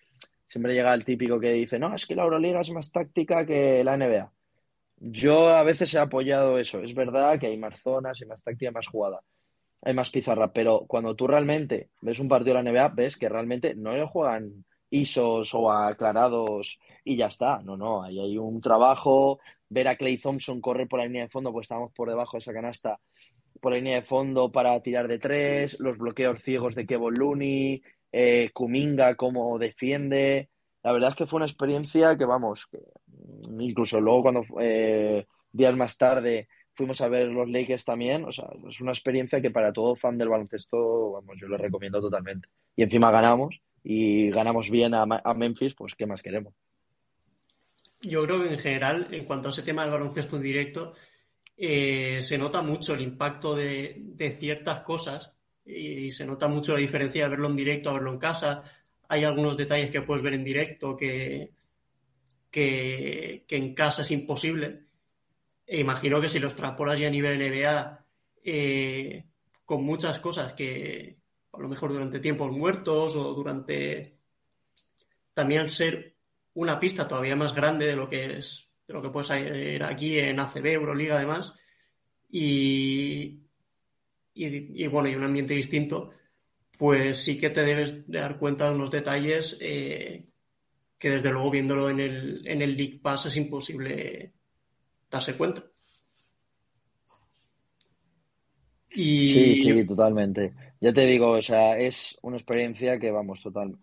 siempre 0.48 0.72
llega 0.72 0.94
el 0.94 1.04
típico 1.04 1.38
que 1.38 1.52
dice, 1.52 1.78
no, 1.78 1.94
es 1.94 2.06
que 2.06 2.14
la 2.14 2.22
Euroliga 2.24 2.62
es 2.62 2.70
más 2.70 2.90
táctica 2.90 3.44
que 3.44 3.84
la 3.84 3.98
NBA. 3.98 4.32
Yo 4.96 5.48
a 5.48 5.62
veces 5.62 5.92
he 5.92 5.98
apoyado 5.98 6.58
eso. 6.58 6.80
Es 6.80 6.94
verdad 6.94 7.38
que 7.38 7.48
hay 7.48 7.58
más 7.58 7.78
zonas, 7.80 8.20
y 8.20 8.26
más 8.26 8.42
táctica, 8.42 8.70
más 8.70 8.86
jugada 8.86 9.20
hay 9.82 9.94
más 9.94 10.10
pizarra, 10.10 10.52
pero 10.52 10.84
cuando 10.86 11.14
tú 11.14 11.26
realmente 11.26 11.90
ves 12.00 12.18
un 12.18 12.28
partido 12.28 12.56
de 12.56 12.62
la 12.62 12.70
NBA, 12.70 12.88
ves 12.88 13.16
que 13.16 13.28
realmente 13.28 13.74
no 13.74 13.92
le 13.92 14.06
juegan 14.06 14.64
ISOs 14.90 15.54
o 15.54 15.72
aclarados 15.72 16.78
y 17.04 17.16
ya 17.16 17.26
está. 17.26 17.60
No, 17.62 17.76
no, 17.76 18.02
ahí 18.02 18.18
hay 18.20 18.38
un 18.38 18.60
trabajo. 18.60 19.40
Ver 19.68 19.88
a 19.88 19.96
Clay 19.96 20.18
Thompson 20.18 20.60
correr 20.60 20.88
por 20.88 20.98
la 20.98 21.06
línea 21.06 21.22
de 21.22 21.28
fondo, 21.28 21.52
pues 21.52 21.64
estamos 21.64 21.92
por 21.92 22.08
debajo 22.08 22.36
de 22.36 22.40
esa 22.40 22.52
canasta, 22.52 22.98
por 23.60 23.72
la 23.72 23.78
línea 23.78 23.96
de 23.96 24.02
fondo 24.02 24.50
para 24.50 24.80
tirar 24.82 25.08
de 25.08 25.18
tres, 25.18 25.78
los 25.80 25.96
bloqueos 25.96 26.42
ciegos 26.42 26.74
de 26.74 26.86
Kevin 26.86 27.14
Looney, 27.14 27.82
eh, 28.12 28.50
Kuminga, 28.52 29.14
cómo 29.14 29.58
defiende. 29.58 30.50
La 30.82 30.92
verdad 30.92 31.10
es 31.10 31.16
que 31.16 31.26
fue 31.26 31.38
una 31.38 31.46
experiencia 31.46 32.16
que, 32.18 32.24
vamos, 32.24 32.68
incluso 33.58 34.00
luego 34.00 34.22
cuando 34.22 34.44
eh, 34.60 35.26
días 35.52 35.76
más 35.76 35.96
tarde 35.96 36.48
fuimos 36.80 37.02
a 37.02 37.08
ver 37.08 37.28
los 37.28 37.46
Lakers 37.46 37.84
también, 37.84 38.24
o 38.24 38.32
sea, 38.32 38.48
es 38.66 38.80
una 38.80 38.92
experiencia 38.92 39.38
que 39.42 39.50
para 39.50 39.70
todo 39.70 39.96
fan 39.96 40.16
del 40.16 40.30
baloncesto, 40.30 41.12
vamos, 41.12 41.36
yo 41.38 41.46
lo 41.46 41.58
recomiendo 41.58 42.00
totalmente. 42.00 42.48
Y 42.74 42.82
encima 42.82 43.10
ganamos, 43.10 43.60
y 43.84 44.30
ganamos 44.30 44.70
bien 44.70 44.94
a, 44.94 45.34
Memphis, 45.34 45.74
pues 45.74 45.94
¿qué 45.94 46.06
más 46.06 46.22
queremos? 46.22 46.54
Yo 48.00 48.24
creo 48.24 48.42
que 48.42 48.54
en 48.54 48.58
general, 48.58 49.08
en 49.10 49.26
cuanto 49.26 49.48
a 49.48 49.50
ese 49.50 49.62
tema 49.62 49.82
del 49.82 49.90
baloncesto 49.90 50.36
en 50.36 50.42
directo, 50.42 50.94
eh, 51.54 52.20
se 52.22 52.38
nota 52.38 52.62
mucho 52.62 52.94
el 52.94 53.02
impacto 53.02 53.54
de, 53.54 54.36
ciertas 54.40 54.80
cosas 54.80 55.34
y 55.66 56.10
se 56.12 56.24
nota 56.24 56.48
mucho 56.48 56.72
la 56.72 56.78
diferencia 56.78 57.24
de 57.24 57.28
verlo 57.28 57.50
en 57.50 57.56
directo 57.56 57.90
a 57.90 57.92
verlo 57.92 58.10
en 58.10 58.18
casa. 58.18 58.62
Hay 59.06 59.24
algunos 59.24 59.54
detalles 59.58 59.90
que 59.90 60.00
puedes 60.00 60.24
ver 60.24 60.32
en 60.32 60.44
directo 60.44 60.96
que, 60.96 61.50
que 62.50 63.44
en 63.50 63.74
casa 63.74 64.00
es 64.00 64.10
imposible 64.12 64.88
e 65.72 65.78
imagino 65.78 66.20
que 66.20 66.28
si 66.28 66.40
los 66.40 66.56
transportas 66.56 66.98
ya 66.98 67.06
a 67.06 67.10
nivel 67.10 67.38
NBA 67.38 68.04
eh, 68.42 69.24
con 69.64 69.84
muchas 69.84 70.18
cosas 70.18 70.52
que 70.54 71.16
a 71.52 71.60
lo 71.60 71.68
mejor 71.68 71.92
durante 71.92 72.18
tiempos 72.18 72.50
muertos 72.50 73.14
o 73.14 73.32
durante 73.34 74.18
también 75.32 75.68
ser 75.68 76.16
una 76.54 76.80
pista 76.80 77.06
todavía 77.06 77.36
más 77.36 77.54
grande 77.54 77.86
de 77.86 77.94
lo 77.94 78.08
que 78.08 78.38
es 78.38 78.68
de 78.88 78.94
lo 78.94 79.00
que 79.00 79.10
puedes 79.10 79.30
ir 79.30 79.84
aquí 79.84 80.18
en 80.18 80.40
ACB, 80.40 80.66
Euroliga 80.66 81.14
además, 81.14 81.54
y, 82.28 83.38
y, 84.34 84.86
bueno, 84.88 85.08
y 85.08 85.14
un 85.14 85.22
ambiente 85.22 85.54
distinto, 85.54 86.10
pues 86.76 87.22
sí 87.22 87.38
que 87.38 87.50
te 87.50 87.62
debes 87.62 88.08
de 88.08 88.18
dar 88.18 88.36
cuenta 88.40 88.68
de 88.68 88.74
unos 88.74 88.90
detalles 88.90 89.56
eh, 89.60 90.26
que 90.98 91.10
desde 91.10 91.30
luego 91.30 91.52
viéndolo 91.52 91.88
en 91.88 92.00
el, 92.00 92.42
en 92.48 92.62
el 92.62 92.76
League 92.76 92.98
Pass 93.00 93.26
es 93.26 93.36
imposible 93.36 94.32
darse 95.10 95.36
cuenta. 95.36 95.64
Sí, 98.92 99.62
sí, 99.62 99.86
totalmente. 99.86 100.54
Ya 100.80 100.92
te 100.92 101.06
digo, 101.06 101.30
o 101.30 101.42
sea, 101.42 101.78
es 101.78 102.16
una 102.22 102.36
experiencia 102.36 102.98
que 102.98 103.10
vamos, 103.10 103.42
total. 103.42 103.78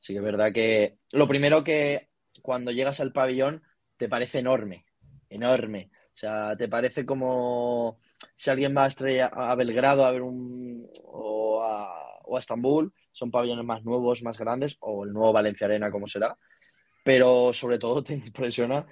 Sí 0.00 0.12
que 0.12 0.18
es 0.18 0.24
verdad 0.24 0.52
que 0.52 0.98
lo 1.12 1.28
primero 1.28 1.62
que 1.62 2.08
cuando 2.42 2.72
llegas 2.72 3.00
al 3.00 3.12
pabellón 3.12 3.62
te 3.96 4.08
parece 4.08 4.38
enorme, 4.38 4.86
enorme. 5.28 5.90
O 6.14 6.18
sea, 6.20 6.56
te 6.56 6.68
parece 6.68 7.06
como 7.06 8.00
si 8.36 8.50
alguien 8.50 8.74
va 8.76 8.84
a, 8.84 8.88
estrella, 8.88 9.26
a 9.26 9.54
Belgrado 9.54 10.04
a 10.04 10.10
ver 10.10 10.22
un 10.22 10.88
o 11.04 11.62
a, 11.62 12.20
o 12.24 12.36
a 12.36 12.40
Estambul, 12.40 12.92
son 13.12 13.30
pabellones 13.30 13.64
más 13.64 13.84
nuevos, 13.84 14.22
más 14.22 14.38
grandes, 14.38 14.76
o 14.80 15.04
el 15.04 15.12
nuevo 15.12 15.32
Valencia 15.32 15.66
Arena, 15.66 15.90
como 15.90 16.08
será. 16.08 16.36
Pero 17.04 17.52
sobre 17.52 17.78
todo 17.78 18.02
te 18.02 18.14
impresiona 18.26 18.86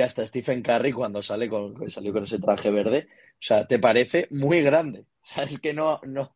que 0.00 0.04
hasta 0.04 0.26
Stephen 0.26 0.62
Curry, 0.62 0.92
cuando 0.92 1.22
sale 1.22 1.46
con, 1.46 1.90
salió 1.90 2.10
con 2.14 2.24
ese 2.24 2.38
traje 2.38 2.70
verde, 2.70 3.06
o 3.34 3.42
sea, 3.42 3.66
te 3.66 3.78
parece 3.78 4.28
muy 4.30 4.62
grande. 4.62 5.04
O 5.22 5.26
sea, 5.26 5.44
es 5.44 5.60
que 5.60 5.74
no, 5.74 6.00
no, 6.06 6.34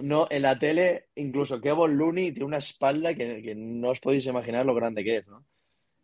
no, 0.00 0.26
en 0.30 0.40
la 0.40 0.58
tele, 0.58 1.08
incluso 1.16 1.60
Kevin 1.60 1.98
Looney 1.98 2.32
tiene 2.32 2.46
una 2.46 2.56
espalda 2.56 3.14
que, 3.14 3.54
no 3.54 3.90
os 3.90 4.00
podéis 4.00 4.24
imaginar 4.24 4.64
lo 4.64 4.74
grande 4.74 5.04
que 5.04 5.18
es, 5.18 5.28
¿no? 5.28 5.44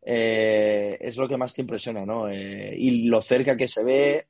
Eh, 0.02 0.98
es 1.00 1.16
lo 1.16 1.26
que 1.26 1.38
más 1.38 1.54
te 1.54 1.62
impresiona, 1.62 2.04
¿no? 2.04 2.28
Eh, 2.28 2.74
y 2.76 3.08
lo 3.08 3.22
cerca 3.22 3.56
que 3.56 3.66
se 3.66 3.82
ve, 3.82 4.26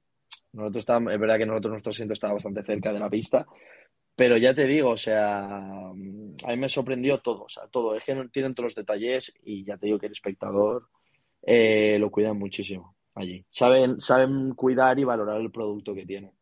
nosotros 0.52 0.82
estamos, 0.82 1.12
es 1.12 1.18
verdad 1.18 1.38
que 1.38 1.46
nosotros 1.46 1.72
nuestro 1.72 1.90
asiento 1.90 2.12
está 2.12 2.32
bastante 2.32 2.62
cerca 2.62 2.92
de 2.92 3.00
la 3.00 3.10
pista, 3.10 3.44
pero 4.14 4.36
ya 4.36 4.54
te 4.54 4.68
digo, 4.68 4.90
o 4.90 4.96
sea, 4.96 5.40
a 5.40 5.92
mí 5.92 6.56
me 6.56 6.68
sorprendió 6.68 7.18
todo, 7.18 7.42
o 7.42 7.48
sea, 7.48 7.66
todo, 7.66 7.96
es 7.96 8.04
que 8.04 8.14
tienen 8.32 8.54
todos 8.54 8.68
los 8.68 8.74
detalles 8.76 9.34
y 9.42 9.64
ya 9.64 9.76
te 9.76 9.86
digo 9.86 9.98
que 9.98 10.06
el 10.06 10.12
espectador 10.12 10.88
eh, 11.46 11.98
lo 11.98 12.10
cuidan 12.10 12.38
muchísimo 12.38 12.96
allí. 13.14 13.44
Saben, 13.50 14.00
saben 14.00 14.54
cuidar 14.54 14.98
y 14.98 15.04
valorar 15.04 15.40
el 15.40 15.50
producto 15.50 15.94
que 15.94 16.06
tienen. 16.06 16.32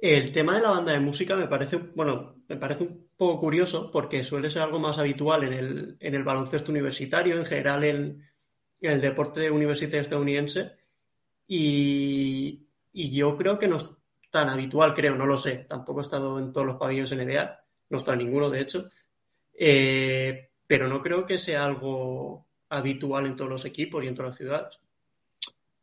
El 0.00 0.32
tema 0.32 0.56
de 0.56 0.62
la 0.62 0.70
banda 0.70 0.92
de 0.92 1.00
música 1.00 1.34
me 1.34 1.48
parece, 1.48 1.76
bueno, 1.76 2.36
me 2.46 2.56
parece 2.56 2.84
un 2.84 3.08
poco 3.16 3.40
curioso 3.40 3.90
porque 3.90 4.22
suele 4.22 4.50
ser 4.50 4.62
algo 4.62 4.78
más 4.78 4.98
habitual 4.98 5.44
en 5.44 5.52
el, 5.54 5.96
en 5.98 6.14
el 6.14 6.24
baloncesto 6.24 6.70
universitario, 6.70 7.38
en 7.38 7.46
general 7.46 7.84
en, 7.84 8.24
el 8.80 9.00
deporte 9.00 9.50
universitario 9.50 10.02
estadounidense. 10.02 10.72
Y, 11.46 12.60
yo 12.92 13.36
creo 13.36 13.58
que 13.58 13.66
no 13.66 13.76
es 13.76 13.88
tan 14.30 14.50
habitual, 14.50 14.92
creo, 14.94 15.16
no 15.16 15.24
lo 15.24 15.38
sé. 15.38 15.64
Tampoco 15.68 16.00
he 16.00 16.02
estado 16.02 16.38
en 16.38 16.52
todos 16.52 16.66
los 16.66 16.76
pabellones 16.76 17.12
NBA, 17.12 17.60
no 17.88 17.98
está 17.98 18.12
en 18.12 18.18
ninguno, 18.18 18.50
de 18.50 18.60
hecho. 18.60 18.90
Eh, 19.54 20.50
pero 20.66 20.86
no 20.86 21.00
creo 21.00 21.24
que 21.24 21.38
sea 21.38 21.64
algo 21.64 22.44
habitual 22.76 23.26
en 23.26 23.36
todos 23.36 23.50
los 23.50 23.64
equipos 23.64 24.04
y 24.04 24.08
en 24.08 24.14
todas 24.14 24.30
las 24.30 24.38
ciudades. 24.38 24.78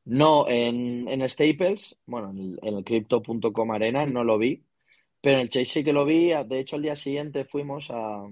No, 0.05 0.47
en, 0.49 1.07
en 1.07 1.29
Staples, 1.29 1.97
bueno, 2.05 2.31
en 2.31 2.57
el, 2.61 2.83
Crypto.com 2.83 3.71
Arena 3.71 4.05
no 4.05 4.23
lo 4.23 4.37
vi, 4.37 4.63
pero 5.21 5.35
en 5.37 5.43
el 5.43 5.49
Chase 5.49 5.65
sí 5.65 5.83
que 5.83 5.93
lo 5.93 6.05
vi. 6.05 6.31
De 6.47 6.59
hecho, 6.59 6.75
al 6.75 6.81
día 6.81 6.95
siguiente 6.95 7.45
fuimos 7.45 7.91
a, 7.91 8.27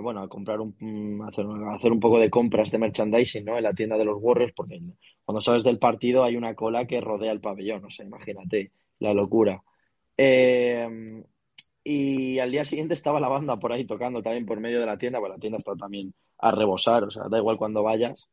bueno, 0.00 0.22
a 0.22 0.28
comprar 0.28 0.60
un, 0.60 1.24
hacer, 1.28 1.46
hacer 1.72 1.92
un 1.92 2.00
poco 2.00 2.18
de 2.18 2.30
compras 2.30 2.70
de 2.70 2.78
merchandising, 2.78 3.44
¿no? 3.44 3.56
En 3.56 3.64
la 3.64 3.74
tienda 3.74 3.96
de 3.96 4.04
los 4.04 4.18
Warriors, 4.20 4.52
porque 4.54 4.80
cuando 5.24 5.40
sabes 5.40 5.64
del 5.64 5.78
partido 5.78 6.24
hay 6.24 6.36
una 6.36 6.54
cola 6.54 6.86
que 6.86 7.00
rodea 7.00 7.32
el 7.32 7.40
pabellón, 7.40 7.84
o 7.84 7.90
sea, 7.90 8.04
imagínate 8.04 8.72
la 8.98 9.14
locura. 9.14 9.62
Eh, 10.16 11.22
y 11.84 12.38
al 12.40 12.50
día 12.50 12.64
siguiente 12.64 12.94
estaba 12.94 13.20
la 13.20 13.28
banda 13.28 13.58
por 13.58 13.72
ahí 13.72 13.84
tocando 13.84 14.20
también 14.22 14.46
por 14.46 14.58
medio 14.58 14.80
de 14.80 14.86
la 14.86 14.98
tienda, 14.98 15.20
porque 15.20 15.34
la 15.34 15.40
tienda 15.40 15.58
está 15.58 15.76
también 15.76 16.12
a 16.38 16.50
rebosar, 16.50 17.04
o 17.04 17.10
sea, 17.10 17.28
da 17.28 17.38
igual 17.38 17.56
cuando 17.56 17.82
vayas. 17.82 18.28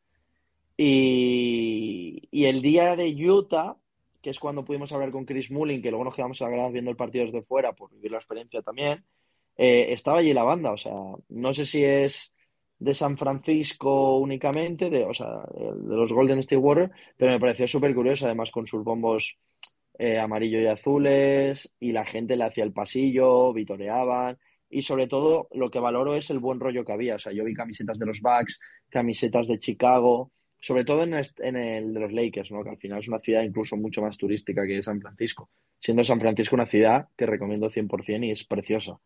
Y, 0.77 2.27
el 2.31 2.61
día 2.61 2.95
de 2.95 3.09
Utah, 3.29 3.77
que 4.21 4.29
es 4.31 4.39
cuando 4.39 4.65
pudimos 4.65 4.91
hablar 4.91 5.11
con 5.11 5.25
Chris 5.25 5.51
Mullin, 5.51 5.81
que 5.81 5.89
luego 5.89 6.05
nos 6.05 6.15
quedamos 6.15 6.41
a 6.41 6.49
la 6.49 6.69
viendo 6.69 6.91
el 6.91 6.97
partido 6.97 7.25
desde 7.25 7.43
fuera 7.43 7.73
por 7.73 7.91
vivir 7.91 8.11
la 8.11 8.17
experiencia 8.17 8.61
también, 8.61 9.03
eh, 9.57 9.87
estaba 9.89 10.19
allí 10.19 10.33
la 10.33 10.43
banda. 10.43 10.71
O 10.71 10.77
sea, 10.77 10.93
no 11.29 11.53
sé 11.53 11.65
si 11.65 11.83
es 11.83 12.33
de 12.79 12.93
San 12.93 13.17
Francisco 13.17 14.17
únicamente, 14.17 14.89
de, 14.89 15.05
o 15.05 15.13
sea, 15.13 15.27
de 15.55 15.95
los 15.95 16.11
Golden 16.11 16.39
State 16.39 16.57
Warriors, 16.57 16.91
pero 17.17 17.31
me 17.31 17.39
pareció 17.39 17.67
súper 17.67 17.93
curioso, 17.95 18.25
además 18.25 18.51
con 18.51 18.67
sus 18.67 18.83
bombos 18.83 19.37
eh, 19.97 20.19
amarillo 20.19 20.59
y 20.59 20.65
azules, 20.67 21.71
y 21.79 21.91
la 21.91 22.05
gente 22.05 22.35
le 22.35 22.45
hacía 22.45 22.63
el 22.63 22.73
pasillo, 22.73 23.53
vitoreaban, 23.53 24.37
y 24.73 24.81
sobre 24.81 25.07
todo 25.07 25.47
lo 25.51 25.69
que 25.69 25.79
valoro 25.79 26.15
es 26.15 26.29
el 26.29 26.39
buen 26.39 26.59
rollo 26.59 26.83
que 26.83 26.91
había. 26.91 27.15
O 27.15 27.19
sea, 27.19 27.31
yo 27.31 27.43
vi 27.43 27.53
camisetas 27.53 27.99
de 27.99 28.05
los 28.05 28.19
Bucks, 28.19 28.59
camisetas 28.89 29.47
de 29.47 29.59
Chicago, 29.59 30.31
sobre 30.59 30.85
todo 30.85 31.03
en, 31.03 31.13
el 31.13 31.93
de 31.93 31.99
los 31.99 32.13
Lakers, 32.13 32.51
¿no? 32.51 32.63
que 32.63 32.69
al 32.69 32.77
final 32.77 32.99
es 32.99 33.07
una 33.07 33.19
ciudad 33.19 33.43
incluso 33.43 33.75
mucho 33.75 34.01
más 34.01 34.17
turística 34.17 34.65
que 34.65 34.81
San 34.81 35.01
Francisco, 35.01 35.49
siendo 35.79 36.03
San 36.03 36.19
Francisco 36.19 36.55
una 36.55 36.65
ciudad 36.65 37.09
que 37.17 37.25
recomiendo 37.25 37.69
100% 37.69 38.25
y 38.25 38.31
es 38.31 38.45
preciosa. 38.45 38.97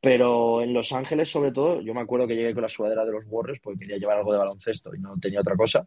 Pero 0.00 0.62
en 0.62 0.72
Los 0.72 0.92
Ángeles, 0.92 1.30
sobre 1.30 1.52
todo, 1.52 1.80
yo 1.80 1.92
me 1.92 2.00
acuerdo 2.00 2.26
que 2.26 2.34
llegué 2.34 2.54
con 2.54 2.62
la 2.62 2.68
sudadera 2.68 3.04
de 3.04 3.12
los 3.12 3.26
Warriors 3.28 3.60
porque 3.60 3.80
quería 3.80 3.96
llevar 3.96 4.18
algo 4.18 4.32
de 4.32 4.38
baloncesto 4.38 4.94
y 4.94 4.98
no 4.98 5.18
tenía 5.18 5.40
otra 5.40 5.56
cosa. 5.56 5.86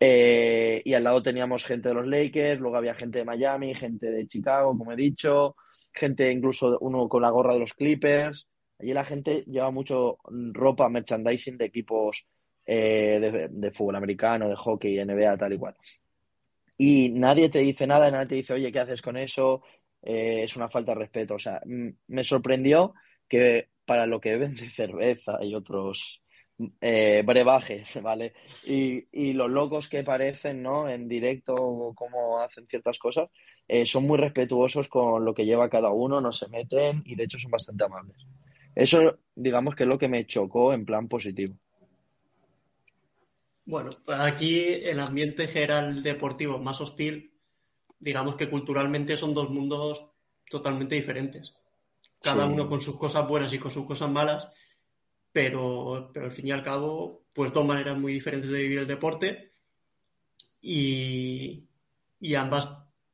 Eh, 0.00 0.82
y 0.84 0.94
al 0.94 1.04
lado 1.04 1.22
teníamos 1.22 1.64
gente 1.64 1.88
de 1.88 1.94
los 1.94 2.06
Lakers, 2.06 2.60
luego 2.60 2.76
había 2.76 2.94
gente 2.94 3.18
de 3.18 3.24
Miami, 3.24 3.74
gente 3.74 4.10
de 4.10 4.26
Chicago, 4.26 4.76
como 4.76 4.92
he 4.92 4.96
dicho, 4.96 5.56
gente 5.92 6.30
incluso 6.30 6.78
uno 6.80 7.08
con 7.08 7.22
la 7.22 7.30
gorra 7.30 7.54
de 7.54 7.60
los 7.60 7.74
Clippers. 7.74 8.46
Allí 8.78 8.92
la 8.92 9.04
gente 9.04 9.44
lleva 9.46 9.70
mucho 9.70 10.18
ropa, 10.52 10.88
merchandising 10.88 11.58
de 11.58 11.64
equipos 11.64 12.26
eh, 12.64 13.48
de, 13.50 13.70
fútbol 13.72 13.96
americano, 13.96 14.48
de 14.48 14.54
hockey, 14.54 15.04
NBA, 15.04 15.36
tal 15.36 15.52
y 15.54 15.58
cual. 15.58 15.74
Y 16.76 17.10
nadie 17.10 17.48
te 17.48 17.60
dice 17.60 17.86
nada, 17.86 18.10
nadie 18.10 18.26
te 18.26 18.34
dice, 18.36 18.52
oye, 18.52 18.70
¿qué 18.70 18.80
haces 18.80 19.02
con 19.02 19.16
eso? 19.16 19.62
Eh, 20.02 20.42
es 20.44 20.54
una 20.54 20.68
falta 20.68 20.92
de 20.92 21.00
respeto. 21.00 21.34
O 21.34 21.38
sea, 21.38 21.60
me 21.64 22.24
sorprendió 22.24 22.94
que 23.28 23.68
para 23.84 24.06
lo 24.06 24.20
que 24.20 24.32
beben 24.32 24.54
de 24.54 24.70
cerveza 24.70 25.42
y 25.42 25.54
otros 25.54 26.22
eh, 26.80 27.22
brebajes, 27.24 28.00
¿vale? 28.02 28.34
Y, 28.66 29.06
y, 29.12 29.32
los 29.32 29.50
locos 29.50 29.88
que 29.88 30.04
parecen, 30.04 30.62
¿no? 30.62 30.88
En 30.88 31.08
directo, 31.08 31.54
cómo 31.94 32.40
hacen 32.40 32.66
ciertas 32.66 32.98
cosas, 32.98 33.30
son 33.84 34.06
muy 34.06 34.18
respetuosos 34.18 34.88
con 34.88 35.24
lo 35.24 35.34
que 35.34 35.44
lleva 35.44 35.68
cada 35.68 35.90
uno, 35.90 36.20
no 36.20 36.32
se 36.32 36.48
meten 36.48 37.02
y 37.04 37.14
de 37.14 37.24
hecho 37.24 37.38
son 37.38 37.50
bastante 37.50 37.84
amables. 37.84 38.16
Eso, 38.74 39.18
digamos 39.34 39.74
que 39.74 39.82
es 39.82 39.88
lo 39.88 39.98
que 39.98 40.08
me 40.08 40.26
chocó 40.26 40.72
en 40.72 40.84
plan 40.84 41.08
positivo. 41.08 41.54
Bueno, 43.66 43.90
aquí 44.06 44.60
el 44.64 44.98
ambiente 44.98 45.46
general 45.46 46.02
deportivo 46.02 46.58
más 46.58 46.80
hostil, 46.80 47.34
digamos 47.98 48.36
que 48.36 48.48
culturalmente 48.48 49.16
son 49.16 49.34
dos 49.34 49.50
mundos 49.50 50.06
totalmente 50.48 50.94
diferentes. 50.94 51.54
Cada 52.22 52.46
uno 52.46 52.68
con 52.68 52.80
sus 52.80 52.96
cosas 52.96 53.28
buenas 53.28 53.52
y 53.52 53.58
con 53.58 53.70
sus 53.70 53.84
cosas 53.84 54.10
malas, 54.10 54.52
pero, 55.32 56.10
pero 56.14 56.26
al 56.26 56.32
fin 56.32 56.46
y 56.46 56.52
al 56.52 56.62
cabo, 56.62 57.24
pues 57.32 57.52
dos 57.52 57.66
maneras 57.66 57.98
muy 57.98 58.14
diferentes 58.14 58.50
de 58.50 58.62
vivir 58.62 58.78
el 58.78 58.86
deporte 58.86 59.52
y, 60.62 61.68
y 62.20 62.34
ambas, 62.34 62.68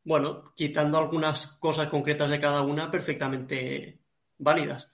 bueno, 0.04 0.52
quitando 0.54 0.98
algunas 0.98 1.46
cosas 1.58 1.88
concretas 1.88 2.30
de 2.30 2.40
cada 2.40 2.62
una, 2.62 2.90
perfectamente 2.90 3.98
válidas. 4.38 4.92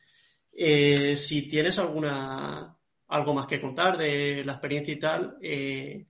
Eh, 0.53 1.17
si 1.17 1.49
tienes 1.49 1.79
alguna 1.79 2.77
algo 3.09 3.35
más 3.35 3.47
que 3.47 3.61
contar 3.61 3.99
de 3.99 4.45
la 4.45 4.53
experiencia 4.53 4.95
y 4.95 4.99
tal, 4.99 5.37
eh, 5.43 6.07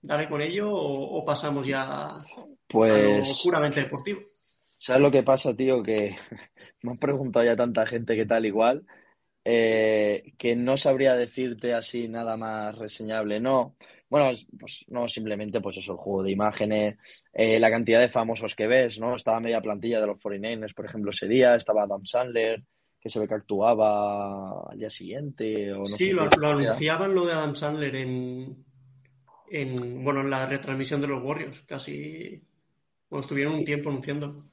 dale 0.00 0.28
con 0.28 0.42
ello 0.42 0.70
o, 0.70 1.24
pasamos 1.24 1.66
ya 1.66 2.18
pues, 2.66 2.92
a 2.92 3.30
lo 3.30 3.42
puramente 3.42 3.80
deportivo. 3.80 4.20
¿Sabes 4.78 5.02
lo 5.02 5.10
que 5.10 5.22
pasa, 5.22 5.56
tío? 5.56 5.82
Que 5.82 6.16
me 6.82 6.92
han 6.92 6.98
preguntado 6.98 7.44
ya 7.44 7.56
tanta 7.56 7.86
gente 7.86 8.14
que 8.14 8.26
tal 8.26 8.44
igual, 8.44 8.84
eh, 9.44 10.34
que 10.36 10.54
no 10.54 10.76
sabría 10.76 11.14
decirte 11.14 11.72
así 11.72 12.08
nada 12.08 12.36
más 12.36 12.76
reseñable. 12.76 13.40
No, 13.40 13.76
bueno, 14.08 14.38
pues 14.58 14.84
no, 14.88 15.08
simplemente 15.08 15.60
pues 15.60 15.76
eso, 15.76 15.92
el 15.92 15.98
juego 15.98 16.22
de 16.22 16.32
imágenes, 16.32 16.98
eh, 17.32 17.60
la 17.60 17.70
cantidad 17.70 18.00
de 18.00 18.08
famosos 18.08 18.54
que 18.54 18.66
ves, 18.66 18.98
¿no? 18.98 19.14
Estaba 19.14 19.40
media 19.40 19.60
plantilla 19.60 20.00
de 20.00 20.06
los 20.06 20.18
49ers, 20.18 20.74
por 20.74 20.86
ejemplo, 20.86 21.10
ese 21.10 21.28
día, 21.28 21.54
estaba 21.54 21.82
Adam 21.82 22.04
Sandler, 22.04 22.62
que 23.00 23.10
se 23.10 23.20
ve 23.20 23.28
que 23.28 23.34
actuaba 23.34 24.70
al 24.70 24.78
día 24.78 24.90
siguiente. 24.90 25.72
O 25.72 25.78
no 25.78 25.86
sí, 25.86 26.10
lo, 26.10 26.22
anunciaban 26.22 27.14
lo 27.14 27.26
de 27.26 27.32
Adam 27.32 27.54
Sandler 27.54 27.96
en, 27.96 28.64
en, 29.50 30.04
bueno, 30.04 30.20
en 30.20 30.30
la 30.30 30.46
retransmisión 30.46 31.00
de 31.00 31.08
los 31.08 31.22
Warriors, 31.22 31.62
casi, 31.62 32.42
bueno, 33.10 33.22
estuvieron 33.22 33.54
un 33.54 33.64
tiempo 33.64 33.90
anunciando. 33.90 34.44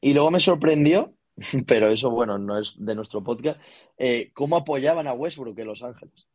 Y 0.00 0.14
luego 0.14 0.30
me 0.30 0.40
sorprendió 0.40 1.14
pero 1.66 1.88
eso, 1.88 2.10
bueno, 2.10 2.38
no 2.38 2.58
es 2.58 2.74
de 2.76 2.94
nuestro 2.94 3.22
podcast. 3.22 3.60
Eh, 3.98 4.30
¿Cómo 4.32 4.56
apoyaban 4.56 5.06
a 5.06 5.12
Westbrook 5.12 5.58
en 5.58 5.66
Los 5.66 5.82
Ángeles? 5.82 6.26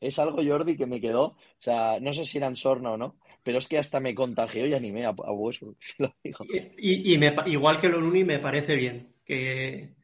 Es 0.00 0.18
algo, 0.18 0.42
Jordi, 0.44 0.76
que 0.76 0.86
me 0.86 1.00
quedó. 1.00 1.24
O 1.24 1.36
sea, 1.58 1.98
no 2.00 2.12
sé 2.12 2.24
si 2.24 2.38
eran 2.38 2.56
sorna 2.56 2.92
o 2.92 2.96
no, 2.96 3.16
pero 3.42 3.58
es 3.58 3.68
que 3.68 3.78
hasta 3.78 4.00
me 4.00 4.14
contagió 4.14 4.66
y 4.66 4.74
animé 4.74 5.04
a, 5.06 5.12
Westbrook. 5.12 5.78
Y, 6.78 7.18
igual 7.46 7.80
que 7.80 7.88
lo 7.88 8.00
Luni, 8.00 8.24
me 8.24 8.38
parece 8.38 8.76
bien 8.76 9.14
que, 9.24 9.94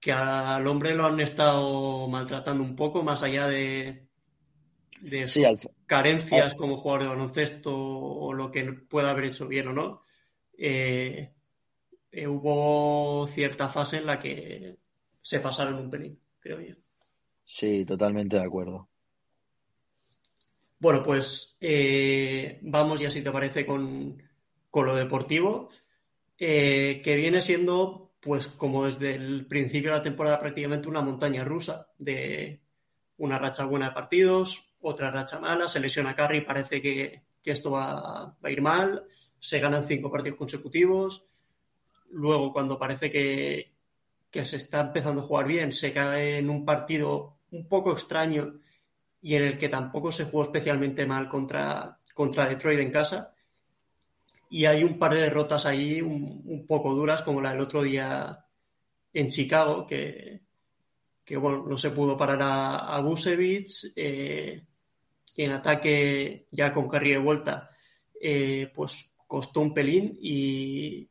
que 0.00 0.12
al 0.12 0.66
hombre 0.66 0.94
lo 0.94 1.06
han 1.06 1.20
estado 1.20 2.08
maltratando 2.08 2.62
un 2.62 2.76
poco, 2.76 3.02
más 3.02 3.22
allá 3.22 3.46
de, 3.46 4.08
de 5.00 5.58
carencias 5.86 6.54
como 6.54 6.78
jugador 6.78 7.02
de 7.02 7.08
baloncesto 7.08 7.74
o 7.74 8.32
lo 8.32 8.50
que 8.50 8.64
pueda 8.64 9.10
haber 9.10 9.26
hecho 9.26 9.46
bien 9.46 9.68
o 9.68 9.72
no. 9.72 10.02
Eh, 10.56 11.32
eh, 12.10 12.26
hubo 12.26 13.26
cierta 13.28 13.68
fase 13.68 13.98
en 13.98 14.06
la 14.06 14.18
que 14.18 14.76
se 15.22 15.40
pasaron 15.40 15.74
un 15.74 15.90
pelín, 15.90 16.18
creo 16.40 16.60
yo. 16.60 16.74
Sí, 17.50 17.86
totalmente 17.86 18.36
de 18.36 18.44
acuerdo. 18.44 18.88
Bueno, 20.78 21.02
pues 21.02 21.56
eh, 21.62 22.58
vamos 22.60 23.00
ya 23.00 23.10
si 23.10 23.22
te 23.22 23.32
parece 23.32 23.64
con, 23.64 24.22
lo 24.70 24.94
deportivo, 24.94 25.70
que 26.36 27.14
viene 27.16 27.40
siendo, 27.40 28.12
pues 28.20 28.48
como 28.48 28.84
desde 28.84 29.14
el 29.14 29.46
principio 29.46 29.90
de 29.90 29.96
la 29.96 30.02
temporada 30.02 30.38
prácticamente 30.38 30.88
una 30.88 31.00
montaña 31.00 31.42
rusa 31.42 31.88
de 31.98 32.60
una 33.16 33.38
racha 33.38 33.64
buena 33.64 33.88
de 33.88 33.94
partidos, 33.94 34.74
otra 34.82 35.10
racha 35.10 35.40
mala, 35.40 35.68
se 35.68 35.80
lesiona 35.80 36.14
Carry, 36.14 36.42
parece 36.42 36.82
que, 36.82 37.22
esto 37.42 37.70
va, 37.70 38.36
a 38.42 38.50
ir 38.50 38.60
mal, 38.60 39.04
se 39.40 39.58
ganan 39.58 39.86
cinco 39.86 40.10
partidos 40.10 40.38
consecutivos, 40.38 41.26
luego 42.10 42.52
cuando 42.52 42.78
parece 42.78 43.10
que, 43.10 43.72
se 44.44 44.56
está 44.56 44.82
empezando 44.82 45.22
a 45.22 45.24
jugar 45.24 45.46
bien, 45.46 45.72
se 45.72 45.94
cae 45.94 46.36
en 46.36 46.50
un 46.50 46.66
partido 46.66 47.37
un 47.50 47.68
poco 47.68 47.92
extraño 47.92 48.60
y 49.20 49.34
en 49.34 49.44
el 49.44 49.58
que 49.58 49.68
tampoco 49.68 50.12
se 50.12 50.24
jugó 50.24 50.44
especialmente 50.44 51.06
mal 51.06 51.28
contra, 51.28 51.98
contra 52.14 52.48
Detroit 52.48 52.80
en 52.80 52.92
casa. 52.92 53.34
Y 54.50 54.64
hay 54.64 54.84
un 54.84 54.98
par 54.98 55.14
de 55.14 55.22
derrotas 55.22 55.66
ahí 55.66 56.00
un, 56.00 56.64
poco 56.66 56.94
duras, 56.94 57.22
como 57.22 57.42
la 57.42 57.50
del 57.50 57.60
otro 57.60 57.82
día 57.82 58.44
en 59.12 59.28
Chicago, 59.28 59.86
que, 59.86 60.40
que 61.24 61.36
bueno, 61.36 61.64
no 61.66 61.76
se 61.76 61.90
pudo 61.90 62.16
parar 62.16 62.40
a, 62.42 62.96
a 62.96 63.00
Busevich. 63.00 63.92
Eh, 63.94 64.62
en 65.38 65.52
ataque 65.52 66.46
ya 66.50 66.74
con 66.74 66.88
Carry 66.88 67.12
de 67.12 67.18
vuelta, 67.18 67.70
eh, 68.20 68.70
pues 68.74 69.12
costó 69.26 69.60
un 69.60 69.72
pelín 69.72 70.18
y, 70.20 71.08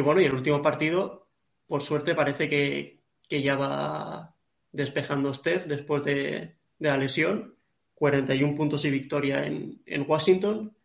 bueno, 0.00 0.20
y 0.20 0.24
el 0.24 0.34
último 0.34 0.60
partido, 0.60 1.28
por 1.66 1.82
suerte, 1.82 2.14
parece 2.14 2.48
que, 2.48 3.00
ya 3.30 3.54
va 3.54 4.34
despejando 4.76 5.32
Steph 5.32 5.66
después 5.66 6.04
de, 6.04 6.56
la 6.78 6.96
lesión. 6.96 7.54
41 7.94 8.54
puntos 8.54 8.84
y 8.84 8.90
victoria 8.90 9.46
en, 9.46 10.04
Washington, 10.06 10.76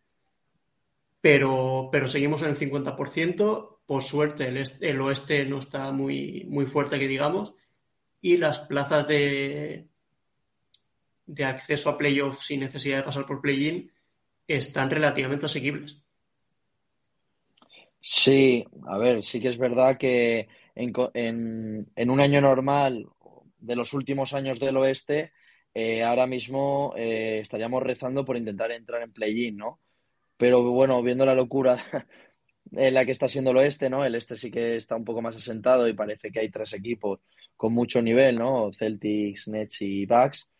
pero, 1.20 1.90
pero 1.92 2.08
seguimos 2.08 2.40
en 2.40 2.48
el 2.48 2.58
50%. 2.58 3.76
Por 3.84 4.02
suerte, 4.02 4.48
el, 4.48 4.64
el 4.80 5.00
oeste 5.02 5.44
no 5.44 5.58
está 5.58 5.92
muy, 5.92 6.46
muy 6.48 6.64
fuerte, 6.64 6.98
que 6.98 7.06
digamos, 7.06 7.52
y 8.22 8.38
las 8.38 8.60
plazas 8.60 9.06
de, 9.06 9.88
de 11.26 11.44
acceso 11.44 11.90
a 11.90 11.98
playoffs 11.98 12.46
sin 12.46 12.60
necesidad 12.60 12.98
de 12.98 13.02
pasar 13.02 13.26
por 13.26 13.40
play-in 13.40 13.90
están 14.46 14.90
relativamente 14.90 15.46
asequibles. 15.46 15.96
Sí, 18.00 18.64
a 18.86 18.98
ver, 18.98 19.22
sí 19.22 19.40
que 19.40 19.48
es 19.48 19.58
verdad 19.58 19.96
que 19.96 20.48
en, 20.74 20.92
en, 21.94 22.10
un 22.10 22.20
año 22.20 22.40
normal 22.40 23.08
de 23.62 23.76
los 23.76 23.92
últimos 23.92 24.34
años 24.34 24.58
del 24.58 24.76
oeste, 24.76 25.32
eh, 25.74 26.02
ahora 26.02 26.26
mismo 26.26 26.92
eh, 26.96 27.40
estaríamos 27.40 27.82
rezando 27.82 28.24
por 28.24 28.36
intentar 28.36 28.70
entrar 28.72 29.02
en 29.02 29.12
play-in, 29.12 29.56
¿no? 29.56 29.80
Pero 30.36 30.62
bueno, 30.72 31.02
viendo 31.02 31.24
la 31.24 31.34
locura 31.34 31.82
en 32.72 32.94
la 32.94 33.04
que 33.04 33.12
está 33.12 33.28
siendo 33.28 33.52
el 33.52 33.58
oeste, 33.58 33.88
¿no? 33.88 34.04
El 34.04 34.14
este 34.14 34.36
sí 34.36 34.50
que 34.50 34.76
está 34.76 34.96
un 34.96 35.04
poco 35.04 35.22
más 35.22 35.36
asentado 35.36 35.88
y 35.88 35.94
parece 35.94 36.30
que 36.30 36.40
hay 36.40 36.50
tres 36.50 36.72
equipos 36.74 37.20
con 37.56 37.72
mucho 37.72 38.02
nivel, 38.02 38.36
¿no? 38.36 38.72
Celtics, 38.72 39.48
Nets 39.48 39.82
y 39.82 40.04
Bucks. 40.06 40.50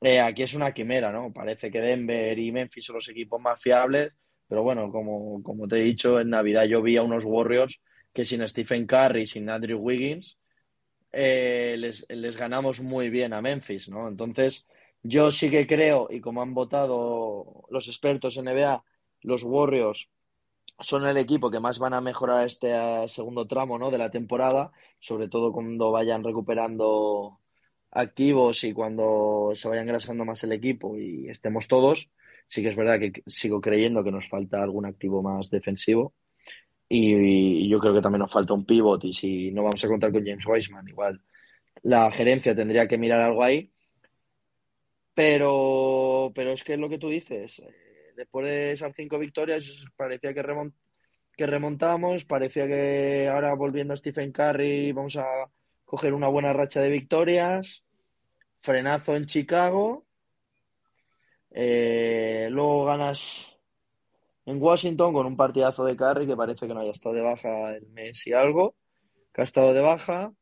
Eh, 0.00 0.20
aquí 0.20 0.42
es 0.42 0.54
una 0.54 0.72
quimera, 0.72 1.12
¿no? 1.12 1.32
Parece 1.32 1.70
que 1.70 1.80
Denver 1.80 2.38
y 2.38 2.52
Memphis 2.52 2.86
son 2.86 2.96
los 2.96 3.08
equipos 3.08 3.40
más 3.40 3.60
fiables, 3.60 4.12
pero 4.48 4.62
bueno, 4.62 4.90
como, 4.90 5.42
como 5.42 5.68
te 5.68 5.76
he 5.78 5.82
dicho, 5.82 6.20
en 6.20 6.30
Navidad 6.30 6.64
yo 6.64 6.82
vi 6.82 6.96
a 6.96 7.02
unos 7.02 7.24
Warriors 7.24 7.80
que 8.12 8.24
sin 8.24 8.46
Stephen 8.48 8.86
Curry, 8.86 9.26
sin 9.26 9.48
Andrew 9.48 9.78
Wiggins, 9.78 10.38
eh, 11.12 11.76
les, 11.78 12.06
les, 12.08 12.36
ganamos 12.36 12.80
muy 12.80 13.10
bien 13.10 13.32
a 13.32 13.42
Memphis, 13.42 13.88
¿no? 13.88 14.08
Entonces, 14.08 14.66
yo 15.02 15.30
sí 15.30 15.50
que 15.50 15.66
creo, 15.66 16.08
y 16.10 16.20
como 16.20 16.42
han 16.42 16.54
votado 16.54 17.64
los 17.70 17.88
expertos 17.88 18.36
en 18.36 18.46
NBA, 18.46 18.84
los 19.22 19.42
Warriors 19.44 20.08
son 20.80 21.06
el 21.06 21.16
equipo 21.16 21.50
que 21.50 21.60
más 21.60 21.78
van 21.78 21.94
a 21.94 22.00
mejorar 22.00 22.46
este 22.46 22.70
eh, 22.72 23.08
segundo 23.08 23.46
tramo, 23.46 23.78
¿no? 23.78 23.90
De 23.90 23.98
la 23.98 24.10
temporada, 24.10 24.72
sobre 25.00 25.28
todo 25.28 25.52
cuando 25.52 25.90
vayan 25.92 26.24
recuperando 26.24 27.40
activos 27.90 28.64
y 28.64 28.72
cuando 28.72 29.50
se 29.54 29.68
vaya 29.68 29.82
engrasando 29.82 30.24
más 30.24 30.42
el 30.44 30.52
equipo 30.52 30.96
y 30.98 31.28
estemos 31.28 31.68
todos, 31.68 32.10
sí 32.48 32.62
que 32.62 32.70
es 32.70 32.76
verdad 32.76 32.98
que 32.98 33.22
sigo 33.26 33.60
creyendo 33.60 34.02
que 34.04 34.12
nos 34.12 34.28
falta 34.28 34.62
algún 34.62 34.86
activo 34.86 35.22
más 35.22 35.50
defensivo. 35.50 36.14
Y, 36.94 37.68
yo 37.70 37.78
creo 37.78 37.94
que 37.94 38.02
también 38.02 38.20
nos 38.20 38.32
falta 38.32 38.52
un 38.52 38.66
pivot 38.66 39.02
y 39.04 39.14
si 39.14 39.50
no 39.50 39.62
vamos 39.62 39.82
a 39.82 39.88
contar 39.88 40.12
con 40.12 40.24
James 40.24 40.44
Wiseman, 40.46 40.86
igual 40.88 41.22
la 41.84 42.10
gerencia 42.12 42.54
tendría 42.54 42.86
que 42.86 42.98
mirar 42.98 43.20
algo 43.20 43.42
ahí. 43.42 43.72
Pero, 45.14 46.32
pero 46.34 46.50
es 46.52 46.62
que 46.62 46.74
es 46.74 46.78
lo 46.78 46.90
que 46.90 46.98
tú 46.98 47.08
dices. 47.08 47.60
Eh, 47.60 48.12
después 48.16 48.46
de 48.46 48.72
esas 48.72 48.94
cinco 48.94 49.18
victorias 49.18 49.64
parecía 49.96 50.34
que, 50.34 50.42
que 51.36 51.46
remontamos, 51.46 52.24
parecía 52.26 52.66
que 52.66 53.26
ahora 53.28 53.54
volviendo 53.54 53.94
a 53.94 53.96
Stephen 53.96 54.32
Curry 54.32 54.92
vamos 54.92 55.16
a 55.16 55.26
coger 55.86 56.12
una 56.12 56.28
buena 56.28 56.52
racha 56.52 56.82
de 56.82 56.90
victorias, 56.90 57.84
frenazo 58.60 59.16
en 59.16 59.26
Chicago, 59.26 60.06
eh, 61.50 62.48
luego 62.50 62.84
ganas 62.84 63.51
en 64.46 64.62
Washington 64.62 65.12
con 65.12 65.26
un 65.26 65.36
partidazo 65.36 65.84
de 65.84 65.96
Curry 65.96 66.26
que 66.26 66.36
parece 66.36 66.66
que 66.66 66.74
no 66.74 66.80
haya 66.80 66.90
estado 66.90 67.14
de 67.14 67.20
baja 67.22 67.74
el 67.74 67.86
mes 67.88 68.26
y 68.26 68.32
algo, 68.32 68.74
que 69.32 69.40
ha 69.40 69.44
estado 69.44 69.72
de 69.72 69.80
baja. 69.80 70.32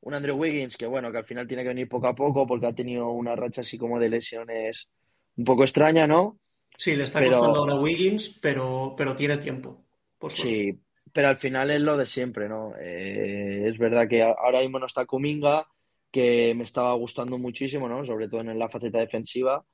Un 0.00 0.14
Andrew 0.14 0.36
Wiggins 0.36 0.76
que 0.76 0.86
bueno, 0.86 1.10
que 1.10 1.18
al 1.18 1.24
final 1.24 1.46
tiene 1.46 1.62
que 1.62 1.68
venir 1.68 1.88
poco 1.88 2.06
a 2.06 2.14
poco 2.14 2.46
porque 2.46 2.66
ha 2.66 2.74
tenido 2.74 3.10
una 3.10 3.34
racha 3.34 3.62
así 3.62 3.78
como 3.78 3.98
de 3.98 4.10
lesiones 4.10 4.88
un 5.36 5.44
poco 5.44 5.64
extraña, 5.64 6.06
¿no? 6.06 6.38
Sí, 6.76 6.96
le 6.96 7.04
está 7.04 7.24
costando 7.24 7.72
a 7.72 7.80
Wiggins, 7.80 8.38
pero, 8.40 8.94
pero 8.96 9.14
tiene 9.14 9.38
tiempo. 9.38 9.84
sí, 10.28 10.78
pero 11.12 11.28
al 11.28 11.36
final 11.36 11.70
es 11.70 11.80
lo 11.80 11.96
de 11.96 12.06
siempre, 12.06 12.48
¿no? 12.48 12.74
Eh, 12.78 13.68
es 13.68 13.78
verdad 13.78 14.08
que 14.08 14.22
ahora 14.22 14.60
mismo 14.60 14.78
no 14.78 14.86
está 14.86 15.06
Kuminga, 15.06 15.66
que 16.10 16.54
me 16.54 16.64
estaba 16.64 16.92
gustando 16.94 17.38
muchísimo, 17.38 17.88
¿no? 17.88 18.04
Sobre 18.04 18.28
todo 18.28 18.40
en 18.40 18.58
la 18.58 18.68
faceta 18.68 18.98
defensiva. 18.98 19.64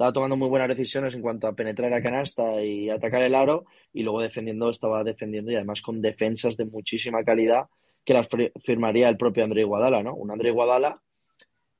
Estaba 0.00 0.14
tomando 0.14 0.36
muy 0.38 0.48
buenas 0.48 0.70
decisiones 0.70 1.12
en 1.12 1.20
cuanto 1.20 1.46
a 1.46 1.52
penetrar 1.52 1.92
a 1.92 2.02
canasta 2.02 2.64
y 2.64 2.88
atacar 2.88 3.20
el 3.20 3.34
aro, 3.34 3.66
y 3.92 4.02
luego 4.02 4.22
defendiendo, 4.22 4.70
estaba 4.70 5.04
defendiendo 5.04 5.52
y 5.52 5.56
además 5.56 5.82
con 5.82 6.00
defensas 6.00 6.56
de 6.56 6.64
muchísima 6.64 7.22
calidad 7.22 7.68
que 8.02 8.14
las 8.14 8.26
firmaría 8.64 9.10
el 9.10 9.18
propio 9.18 9.44
André 9.44 9.62
Guadala, 9.62 10.02
¿no? 10.02 10.14
Un 10.14 10.30
André 10.30 10.52
Guadala 10.52 11.02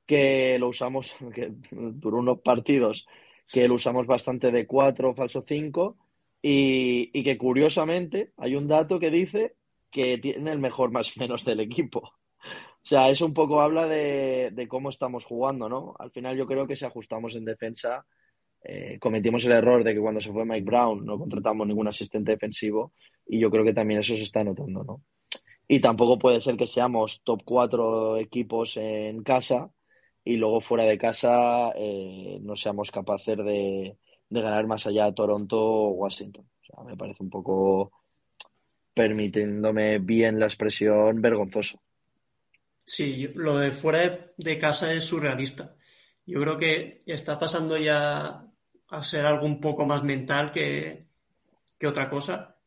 que 0.05 0.59
lo 0.59 0.67
usamos, 0.67 1.15
que 1.33 1.51
duró 1.71 2.19
unos 2.19 2.41
partidos, 2.41 3.07
que 3.51 3.67
lo 3.67 3.73
usamos 3.73 4.05
bastante 4.05 4.51
de 4.51 4.67
cuatro, 4.67 5.15
falso 5.15 5.43
cinco, 5.47 5.97
y, 6.43 7.23
que 7.23 7.39
curiosamente 7.39 8.33
hay 8.37 8.55
un 8.55 8.67
dato 8.67 8.99
que 8.99 9.09
dice 9.09 9.55
que 9.89 10.19
tiene 10.19 10.51
el 10.51 10.59
mejor 10.59 10.91
más 10.91 11.17
menos 11.17 11.43
del 11.43 11.59
equipo. 11.59 12.13
O 12.83 12.87
sea, 12.87 13.09
eso 13.09 13.25
un 13.25 13.33
poco 13.33 13.61
habla 13.61 13.87
de, 13.87 14.65
cómo 14.67 14.89
estamos 14.89 15.25
jugando, 15.25 15.69
¿no? 15.69 15.95
Al 15.99 16.11
final 16.11 16.35
yo 16.35 16.47
creo 16.47 16.67
que 16.67 16.75
si 16.75 16.85
ajustamos 16.85 17.35
en 17.35 17.45
defensa, 17.45 18.05
eh, 18.63 18.97
cometimos 18.99 19.45
el 19.45 19.53
error 19.53 19.83
de 19.83 19.93
que 19.93 19.99
cuando 19.99 20.21
se 20.21 20.31
fue 20.31 20.45
Mike 20.45 20.65
Brown 20.65 21.05
no 21.05 21.17
contratamos 21.17 21.67
ningún 21.67 21.87
asistente 21.87 22.31
defensivo 22.31 22.93
y 23.27 23.39
yo 23.39 23.49
creo 23.51 23.63
que 23.63 23.73
también 23.73 23.99
eso 23.99 24.15
se 24.15 24.23
está 24.23 24.43
notando, 24.43 24.83
¿no? 24.83 25.01
Y 25.67 25.79
tampoco 25.79 26.19
puede 26.19 26.41
ser 26.41 26.57
que 26.57 26.67
seamos 26.67 27.21
top 27.23 27.43
cuatro 27.45 28.17
equipos 28.17 28.77
en 28.77 29.23
casa 29.23 29.71
y 30.23 30.37
luego 30.37 30.61
fuera 30.61 30.85
de 30.85 30.97
casa 30.97 31.71
eh, 31.75 32.39
no 32.41 32.55
seamos 32.55 32.91
capaces 32.91 33.37
de, 33.37 33.97
de 34.29 34.41
ganar 34.41 34.65
más 34.65 34.87
allá 34.87 35.05
de 35.05 35.13
Toronto 35.13 35.57
o 35.59 35.89
Washington. 35.91 36.45
O 36.45 36.65
sea, 36.65 36.83
me 36.83 36.97
parece 36.97 37.23
un 37.23 37.29
poco, 37.29 37.91
permitiéndome 38.93 39.99
bien 39.99 40.39
la 40.39 40.47
expresión, 40.47 41.21
vergonzoso. 41.21 41.79
Sí, 42.93 43.29
lo 43.35 43.57
de 43.57 43.71
fuera 43.71 44.33
de 44.35 44.59
casa 44.59 44.91
es 44.91 45.05
surrealista. 45.05 45.75
Yo 46.25 46.41
creo 46.41 46.57
que 46.57 47.01
está 47.05 47.39
pasando 47.39 47.77
ya 47.77 48.45
a 48.89 49.03
ser 49.03 49.25
algo 49.25 49.45
un 49.45 49.61
poco 49.61 49.85
más 49.85 50.03
mental 50.03 50.51
que, 50.51 51.07
otra 51.87 52.09
cosa. 52.09 52.57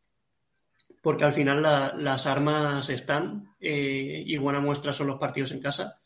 porque 1.02 1.24
al 1.24 1.34
final 1.34 1.62
las 1.62 2.26
armas 2.26 2.88
están 2.88 3.54
eh, 3.60 4.22
y 4.26 4.36
buena 4.38 4.60
muestra 4.60 4.94
son 4.94 5.08
los 5.08 5.18
partidos 5.20 5.52
en 5.52 5.60
casa. 5.60 6.00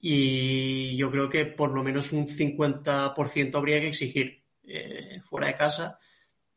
Y 0.00 0.96
yo 0.96 1.10
creo 1.10 1.28
que 1.28 1.46
por 1.46 1.72
lo 1.72 1.82
menos 1.82 2.12
un 2.12 2.28
50% 2.28 3.56
habría 3.56 3.80
que 3.80 3.88
exigir 3.88 4.44
eh, 4.62 5.20
fuera 5.24 5.48
de 5.48 5.56
casa 5.56 5.98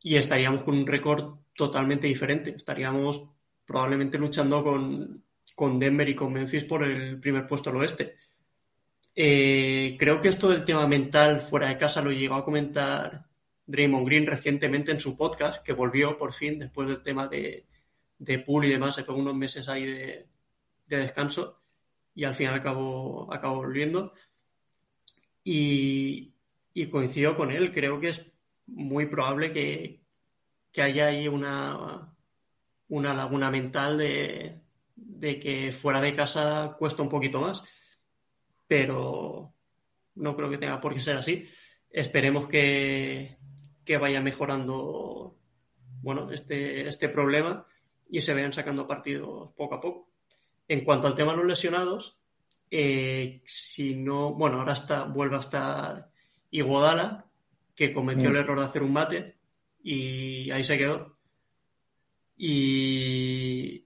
y 0.00 0.16
estaríamos 0.16 0.62
con 0.62 0.78
un 0.78 0.86
récord 0.86 1.38
totalmente 1.56 2.06
diferente. 2.06 2.54
Estaríamos 2.56 3.24
probablemente 3.66 4.18
luchando 4.18 4.62
con, 4.62 5.23
con 5.54 5.78
Denver 5.78 6.08
y 6.08 6.14
con 6.14 6.32
Memphis 6.32 6.64
por 6.64 6.84
el 6.84 7.20
primer 7.20 7.46
puesto 7.46 7.70
al 7.70 7.76
oeste. 7.76 8.16
Eh, 9.14 9.96
creo 9.98 10.20
que 10.20 10.28
esto 10.28 10.48
del 10.48 10.64
tema 10.64 10.86
mental 10.86 11.40
fuera 11.40 11.68
de 11.68 11.78
casa 11.78 12.02
lo 12.02 12.10
llegó 12.10 12.34
a 12.34 12.44
comentar 12.44 13.26
Draymond 13.66 14.06
Green 14.06 14.26
recientemente 14.26 14.90
en 14.90 15.00
su 15.00 15.16
podcast, 15.16 15.62
que 15.62 15.72
volvió 15.72 16.18
por 16.18 16.32
fin 16.32 16.58
después 16.58 16.88
del 16.88 17.02
tema 17.02 17.28
de, 17.28 17.66
de 18.18 18.38
pool 18.40 18.64
y 18.64 18.70
demás, 18.70 18.96
se 18.96 19.04
fue 19.04 19.14
unos 19.14 19.34
meses 19.34 19.68
ahí 19.68 19.86
de, 19.86 20.26
descanso 20.86 21.60
y 22.14 22.24
al 22.24 22.34
final 22.34 22.54
acabó, 22.54 23.32
acabó 23.32 23.56
volviendo. 23.56 24.12
Y, 25.44 26.32
y 26.72 26.86
coincido 26.88 27.36
con 27.36 27.50
él, 27.52 27.72
creo 27.72 28.00
que 28.00 28.08
es 28.08 28.32
muy 28.66 29.06
probable 29.06 29.52
que, 29.52 30.00
que 30.72 30.82
haya 30.82 31.06
ahí 31.06 31.28
una, 31.28 32.14
una 32.88 33.14
laguna 33.14 33.50
mental 33.50 33.98
de, 33.98 34.63
de 34.96 35.38
que 35.38 35.72
fuera 35.72 36.00
de 36.00 36.14
casa 36.14 36.76
cuesta 36.78 37.02
un 37.02 37.08
poquito 37.08 37.40
más, 37.40 37.62
pero 38.66 39.52
no 40.16 40.36
creo 40.36 40.50
que 40.50 40.58
tenga 40.58 40.80
por 40.80 40.94
qué 40.94 41.00
ser 41.00 41.16
así. 41.16 41.48
Esperemos 41.90 42.48
que, 42.48 43.36
que 43.84 43.98
vaya 43.98 44.20
mejorando 44.20 45.36
bueno, 46.02 46.30
este, 46.32 46.88
este 46.88 47.08
problema 47.08 47.66
y 48.10 48.20
se 48.20 48.34
vayan 48.34 48.52
sacando 48.52 48.86
partidos 48.86 49.52
poco 49.56 49.76
a 49.76 49.80
poco. 49.80 50.10
En 50.68 50.84
cuanto 50.84 51.06
al 51.06 51.14
tema 51.14 51.32
de 51.32 51.38
los 51.38 51.46
lesionados, 51.46 52.18
eh, 52.70 53.42
si 53.46 53.94
no, 53.94 54.34
bueno, 54.34 54.58
ahora 54.58 54.74
está, 54.74 55.04
vuelve 55.04 55.36
a 55.36 55.40
estar 55.40 56.10
Iguodala, 56.50 57.26
que 57.74 57.92
cometió 57.92 58.28
el 58.28 58.34
mm. 58.34 58.38
error 58.38 58.60
de 58.60 58.66
hacer 58.66 58.82
un 58.82 58.92
mate 58.92 59.36
y 59.82 60.50
ahí 60.50 60.62
se 60.62 60.78
quedó. 60.78 61.16
Y 62.36 63.83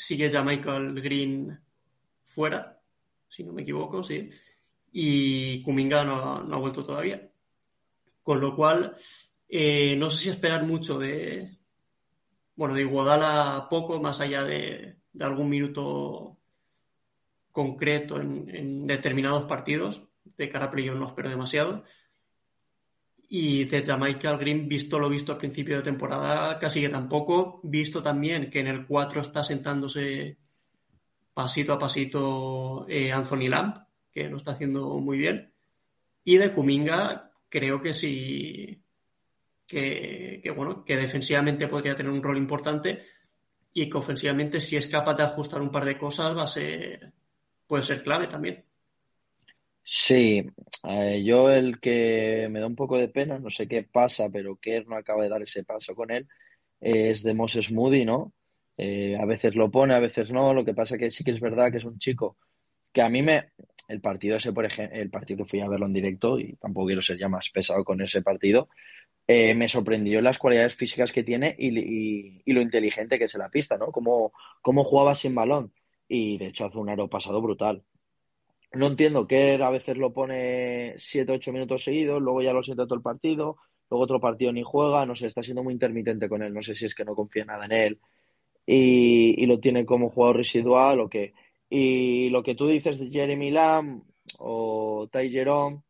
sigue 0.00 0.30
ya 0.30 0.42
Michael 0.42 1.00
Green 1.02 1.58
fuera, 2.24 2.80
si 3.28 3.44
no 3.44 3.52
me 3.52 3.62
equivoco, 3.62 4.02
sí. 4.02 4.30
Y 4.92 5.62
Kuminga 5.62 6.04
no, 6.04 6.42
no 6.42 6.56
ha 6.56 6.58
vuelto 6.58 6.84
todavía. 6.84 7.30
Con 8.22 8.40
lo 8.40 8.56
cual, 8.56 8.96
eh, 9.48 9.96
no 9.96 10.10
sé 10.10 10.22
si 10.22 10.30
esperar 10.30 10.64
mucho 10.64 10.98
de, 10.98 11.58
bueno, 12.56 12.74
de 12.74 12.82
Iguodala 12.82 13.66
poco, 13.68 14.00
más 14.00 14.20
allá 14.20 14.44
de, 14.44 14.96
algún 15.20 15.48
minuto 15.48 16.38
concreto 17.52 18.20
en, 18.20 18.86
determinados 18.86 19.44
partidos. 19.44 20.02
De 20.36 20.48
cara 20.48 20.66
a 20.66 20.70
playoff 20.70 20.98
no 20.98 21.08
espero 21.08 21.28
demasiado. 21.28 21.84
Y 23.32 23.64
de 23.66 23.84
Jamaica 23.84 24.36
Green, 24.36 24.66
visto 24.66 24.98
lo 24.98 25.08
visto 25.08 25.30
al 25.30 25.38
principio 25.38 25.76
de 25.76 25.82
temporada, 25.84 26.58
casi 26.58 26.80
que 26.80 26.88
tampoco. 26.88 27.60
Visto 27.62 28.02
también 28.02 28.50
que 28.50 28.58
en 28.58 28.66
el 28.66 28.86
4 28.86 29.20
está 29.20 29.44
sentándose 29.44 30.36
pasito 31.32 31.72
a 31.72 31.78
pasito 31.78 32.86
eh, 32.88 33.12
Anthony 33.12 33.48
Lamb, 33.48 33.86
que 34.12 34.28
lo 34.28 34.36
está 34.36 34.50
haciendo 34.50 34.98
muy 34.98 35.16
bien. 35.18 35.52
Y 36.24 36.38
de 36.38 36.52
Kuminga, 36.52 37.30
creo 37.48 37.80
que 37.80 37.94
sí, 37.94 38.82
que, 39.64 40.52
bueno, 40.56 40.84
que 40.84 40.96
defensivamente 40.96 41.68
podría 41.68 41.94
tener 41.94 42.10
un 42.10 42.22
rol 42.22 42.36
importante 42.36 43.06
y 43.72 43.88
que 43.88 43.96
ofensivamente 43.96 44.58
si 44.58 44.76
es 44.76 44.88
capaz 44.88 45.14
de 45.14 45.22
ajustar 45.22 45.62
un 45.62 45.70
par 45.70 45.84
de 45.84 45.96
cosas 45.96 46.36
va 46.36 46.42
a 46.42 46.48
ser, 46.48 47.12
puede 47.68 47.84
ser 47.84 48.02
clave 48.02 48.26
también. 48.26 48.64
Sí, 49.92 50.44
eh, 50.88 51.22
yo 51.24 51.50
el 51.50 51.80
que 51.80 52.46
me 52.48 52.60
da 52.60 52.66
un 52.66 52.76
poco 52.76 52.96
de 52.96 53.08
pena, 53.08 53.38
no 53.40 53.50
sé 53.50 53.66
qué 53.66 53.82
pasa, 53.82 54.28
pero 54.30 54.56
Kerr 54.56 54.86
no 54.86 54.96
acaba 54.96 55.24
de 55.24 55.28
dar 55.28 55.42
ese 55.42 55.64
paso 55.64 55.96
con 55.96 56.12
él, 56.12 56.28
es 56.80 57.22
de 57.24 57.34
Moses 57.34 57.72
Moody, 57.72 58.04
¿no? 58.04 58.32
Eh, 58.76 59.16
a 59.20 59.26
veces 59.26 59.56
lo 59.56 59.70
pone, 59.70 59.94
a 59.94 59.98
veces 59.98 60.30
no, 60.30 60.54
lo 60.54 60.64
que 60.64 60.74
pasa 60.74 60.96
que 60.96 61.10
sí 61.10 61.24
que 61.24 61.32
es 61.32 61.40
verdad 61.40 61.72
que 61.72 61.78
es 61.78 61.84
un 61.84 61.98
chico 61.98 62.36
que 62.92 63.02
a 63.02 63.08
mí 63.10 63.22
me, 63.22 63.52
el 63.88 64.00
partido 64.00 64.36
ese, 64.36 64.52
por 64.52 64.66
ejemplo, 64.66 64.98
el 64.98 65.10
partido 65.10 65.44
que 65.44 65.50
fui 65.50 65.60
a 65.60 65.68
verlo 65.68 65.86
en 65.86 65.94
directo, 65.94 66.38
y 66.38 66.56
tampoco 66.56 66.88
quiero 66.88 67.02
ser 67.02 67.18
ya 67.18 67.28
más 67.28 67.50
pesado 67.50 67.84
con 67.84 68.00
ese 68.02 68.22
partido, 68.22 68.68
eh, 69.26 69.54
me 69.54 69.68
sorprendió 69.68 70.22
las 70.22 70.38
cualidades 70.38 70.76
físicas 70.76 71.12
que 71.12 71.24
tiene 71.24 71.54
y, 71.58 72.42
lo 72.52 72.62
inteligente 72.62 73.18
que 73.18 73.26
es 73.26 73.34
en 73.34 73.40
la 73.42 73.50
pista, 73.50 73.78
¿no? 73.78 73.92
Cómo, 73.92 74.32
cómo 74.62 74.84
jugaba 74.84 75.14
sin 75.14 75.34
balón. 75.34 75.72
Y 76.08 76.38
de 76.38 76.48
hecho 76.48 76.66
hace 76.66 76.78
un 76.78 76.90
aro 76.90 77.08
pasado 77.08 77.40
brutal. 77.42 77.84
No 78.72 78.86
entiendo 78.86 79.26
que 79.26 79.54
a 79.54 79.70
veces 79.70 79.96
lo 79.96 80.12
pone 80.12 80.94
7 80.96 81.32
8 81.32 81.52
minutos 81.52 81.84
seguidos, 81.84 82.22
luego 82.22 82.42
ya 82.42 82.52
lo 82.52 82.62
siente 82.62 82.84
todo 82.84 82.94
el 82.94 83.02
partido, 83.02 83.56
luego 83.90 84.04
otro 84.04 84.20
partido 84.20 84.52
ni 84.52 84.62
juega, 84.62 85.04
no 85.06 85.16
sé, 85.16 85.26
está 85.26 85.42
siendo 85.42 85.64
muy 85.64 85.72
intermitente 85.72 86.28
con 86.28 86.42
él, 86.42 86.54
no 86.54 86.62
sé 86.62 86.74
si 86.74 86.86
es 86.86 86.94
que 86.94 87.04
no 87.04 87.16
confía 87.16 87.44
nada 87.44 87.64
en 87.64 87.72
él 87.72 87.98
y, 88.66 89.42
y 89.42 89.46
lo 89.46 89.58
tiene 89.58 89.84
como 89.84 90.10
jugador 90.10 90.36
residual 90.38 91.00
o 91.00 91.08
qué. 91.08 91.32
Y 91.68 92.30
lo 92.30 92.42
que 92.42 92.54
tú 92.54 92.68
dices 92.68 92.98
de 92.98 93.10
Jeremy 93.10 93.50
Lamb 93.50 94.02
o 94.38 95.08
Ty 95.10 95.30
Jerome, 95.30 95.82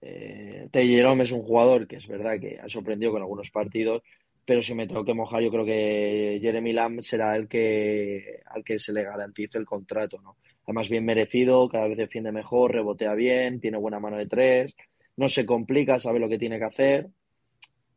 eh, 0.00 0.68
Jerome 0.72 1.24
es 1.24 1.32
un 1.32 1.42
jugador 1.42 1.86
que 1.86 1.96
es 1.96 2.06
verdad 2.08 2.40
que 2.40 2.58
ha 2.60 2.68
sorprendido 2.68 3.12
con 3.12 3.22
algunos 3.22 3.50
partidos, 3.50 4.02
pero 4.44 4.62
si 4.62 4.74
me 4.74 4.86
tengo 4.86 5.04
que 5.04 5.14
mojar, 5.14 5.42
yo 5.42 5.50
creo 5.50 5.64
que 5.64 6.38
Jeremy 6.40 6.72
Lamb 6.72 7.00
será 7.02 7.36
el 7.36 7.48
que 7.48 8.40
al 8.46 8.64
que 8.64 8.78
se 8.78 8.92
le 8.92 9.02
garantice 9.02 9.58
el 9.58 9.66
contrato, 9.66 10.20
¿no? 10.22 10.36
Además, 10.66 10.88
bien 10.88 11.04
merecido, 11.04 11.68
cada 11.68 11.86
vez 11.86 11.96
defiende 11.96 12.32
mejor, 12.32 12.72
rebotea 12.72 13.14
bien, 13.14 13.60
tiene 13.60 13.78
buena 13.78 14.00
mano 14.00 14.16
de 14.16 14.26
tres, 14.26 14.74
no 15.16 15.28
se 15.28 15.46
complica, 15.46 16.00
sabe 16.00 16.18
lo 16.18 16.28
que 16.28 16.38
tiene 16.38 16.58
que 16.58 16.64
hacer, 16.64 17.08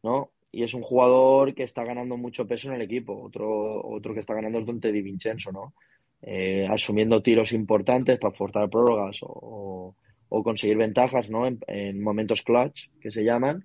¿no? 0.03 0.32
Y 0.51 0.63
es 0.63 0.73
un 0.73 0.82
jugador 0.82 1.53
que 1.53 1.63
está 1.63 1.84
ganando 1.84 2.15
mucho 2.17 2.47
peso 2.47 2.69
en 2.69 2.75
el 2.75 2.82
equipo. 2.82 3.21
Otro, 3.21 3.86
otro 3.88 4.13
que 4.13 4.19
está 4.19 4.34
ganando 4.34 4.60
es 4.60 4.65
Dante 4.65 4.91
Di 4.91 5.01
Vincenzo, 5.01 5.51
¿no? 5.51 5.73
Eh, 6.21 6.67
asumiendo 6.69 7.21
tiros 7.21 7.53
importantes 7.53 8.19
para 8.19 8.36
forzar 8.36 8.69
prórrogas 8.69 9.19
o, 9.21 9.95
conseguir 10.43 10.77
ventajas 10.77 11.29
¿no? 11.29 11.47
En, 11.47 12.01
momentos 12.01 12.43
clutch, 12.43 12.89
que 13.01 13.10
se 13.10 13.23
llaman, 13.23 13.63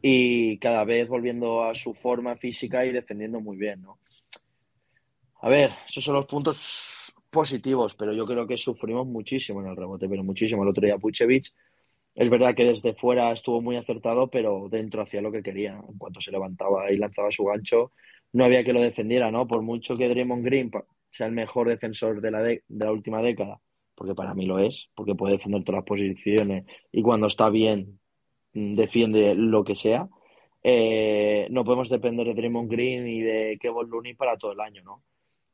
y 0.00 0.58
cada 0.58 0.84
vez 0.84 1.08
volviendo 1.08 1.64
a 1.64 1.74
su 1.74 1.94
forma 1.94 2.36
física 2.36 2.86
y 2.86 2.92
defendiendo 2.92 3.40
muy 3.40 3.56
bien. 3.56 3.82
¿no? 3.82 3.98
A 5.40 5.48
ver, 5.48 5.70
esos 5.88 6.04
son 6.04 6.14
los 6.14 6.26
puntos 6.26 6.95
positivos, 7.36 7.94
pero 7.94 8.14
yo 8.14 8.24
creo 8.24 8.46
que 8.46 8.56
sufrimos 8.56 9.06
muchísimo 9.06 9.60
en 9.60 9.68
el 9.68 9.76
rebote, 9.76 10.08
pero 10.08 10.24
muchísimo. 10.24 10.62
El 10.62 10.70
otro 10.70 10.86
día 10.86 10.96
Puchevich, 10.96 11.52
es 12.14 12.30
verdad 12.30 12.54
que 12.54 12.64
desde 12.64 12.94
fuera 12.94 13.30
estuvo 13.30 13.60
muy 13.60 13.76
acertado, 13.76 14.28
pero 14.30 14.68
dentro 14.70 15.02
hacía 15.02 15.20
lo 15.20 15.30
que 15.30 15.42
quería. 15.42 15.72
En 15.86 15.98
cuanto 15.98 16.22
se 16.22 16.32
levantaba 16.32 16.90
y 16.90 16.96
lanzaba 16.96 17.30
su 17.30 17.44
gancho, 17.44 17.92
no 18.32 18.46
había 18.46 18.64
que 18.64 18.72
lo 18.72 18.80
defendiera, 18.80 19.30
¿no? 19.30 19.46
Por 19.46 19.60
mucho 19.60 19.98
que 19.98 20.08
Draymond 20.08 20.44
Green 20.46 20.70
sea 21.10 21.26
el 21.26 21.34
mejor 21.34 21.68
defensor 21.68 22.22
de 22.22 22.30
la, 22.30 22.40
de, 22.40 22.62
la 22.68 22.90
última 22.90 23.20
década, 23.20 23.60
porque 23.94 24.14
para 24.14 24.34
mí 24.34 24.46
lo 24.46 24.58
es, 24.58 24.88
porque 24.94 25.14
puede 25.14 25.34
defender 25.34 25.62
todas 25.62 25.80
las 25.80 25.86
posiciones 25.86 26.64
y 26.90 27.02
cuando 27.02 27.26
está 27.26 27.50
bien 27.50 28.00
mm, 28.54 28.76
defiende 28.76 29.34
lo 29.34 29.62
que 29.62 29.76
sea. 29.76 30.08
Eh, 30.62 31.48
no 31.50 31.64
podemos 31.64 31.90
depender 31.90 32.26
de 32.28 32.34
Draymond 32.34 32.70
Green 32.70 33.06
y 33.06 33.20
de 33.20 33.58
Kevin 33.60 33.90
Looney 33.90 34.14
para 34.14 34.38
todo 34.38 34.52
el 34.52 34.60
año, 34.60 34.82
¿no? 34.82 35.02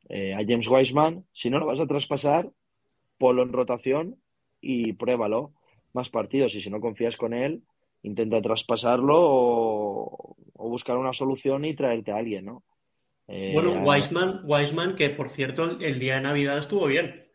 Eh, 0.09 0.33
a 0.33 0.39
James 0.39 0.67
Wiseman, 0.67 1.25
si 1.33 1.49
no 1.49 1.59
lo 1.59 1.65
vas 1.65 1.79
a 1.79 1.87
traspasar, 1.87 2.49
ponlo 3.17 3.43
en 3.43 3.53
rotación 3.53 4.17
y 4.61 4.93
pruébalo 4.93 5.53
más 5.93 6.09
partidos. 6.09 6.55
Y 6.55 6.61
si 6.61 6.69
no 6.69 6.81
confías 6.81 7.17
con 7.17 7.33
él, 7.33 7.63
intenta 8.01 8.41
traspasarlo 8.41 9.15
o, 9.17 10.35
o 10.53 10.69
buscar 10.69 10.97
una 10.97 11.13
solución 11.13 11.65
y 11.65 11.75
traerte 11.75 12.11
a 12.11 12.17
alguien, 12.17 12.45
¿no? 12.45 12.63
bueno, 13.27 13.73
eh, 13.75 14.43
Wiseman, 14.43 14.95
que 14.95 15.09
por 15.09 15.29
cierto 15.29 15.79
el 15.79 15.99
día 15.99 16.15
de 16.15 16.21
Navidad 16.21 16.57
estuvo 16.57 16.87
bien. 16.87 17.27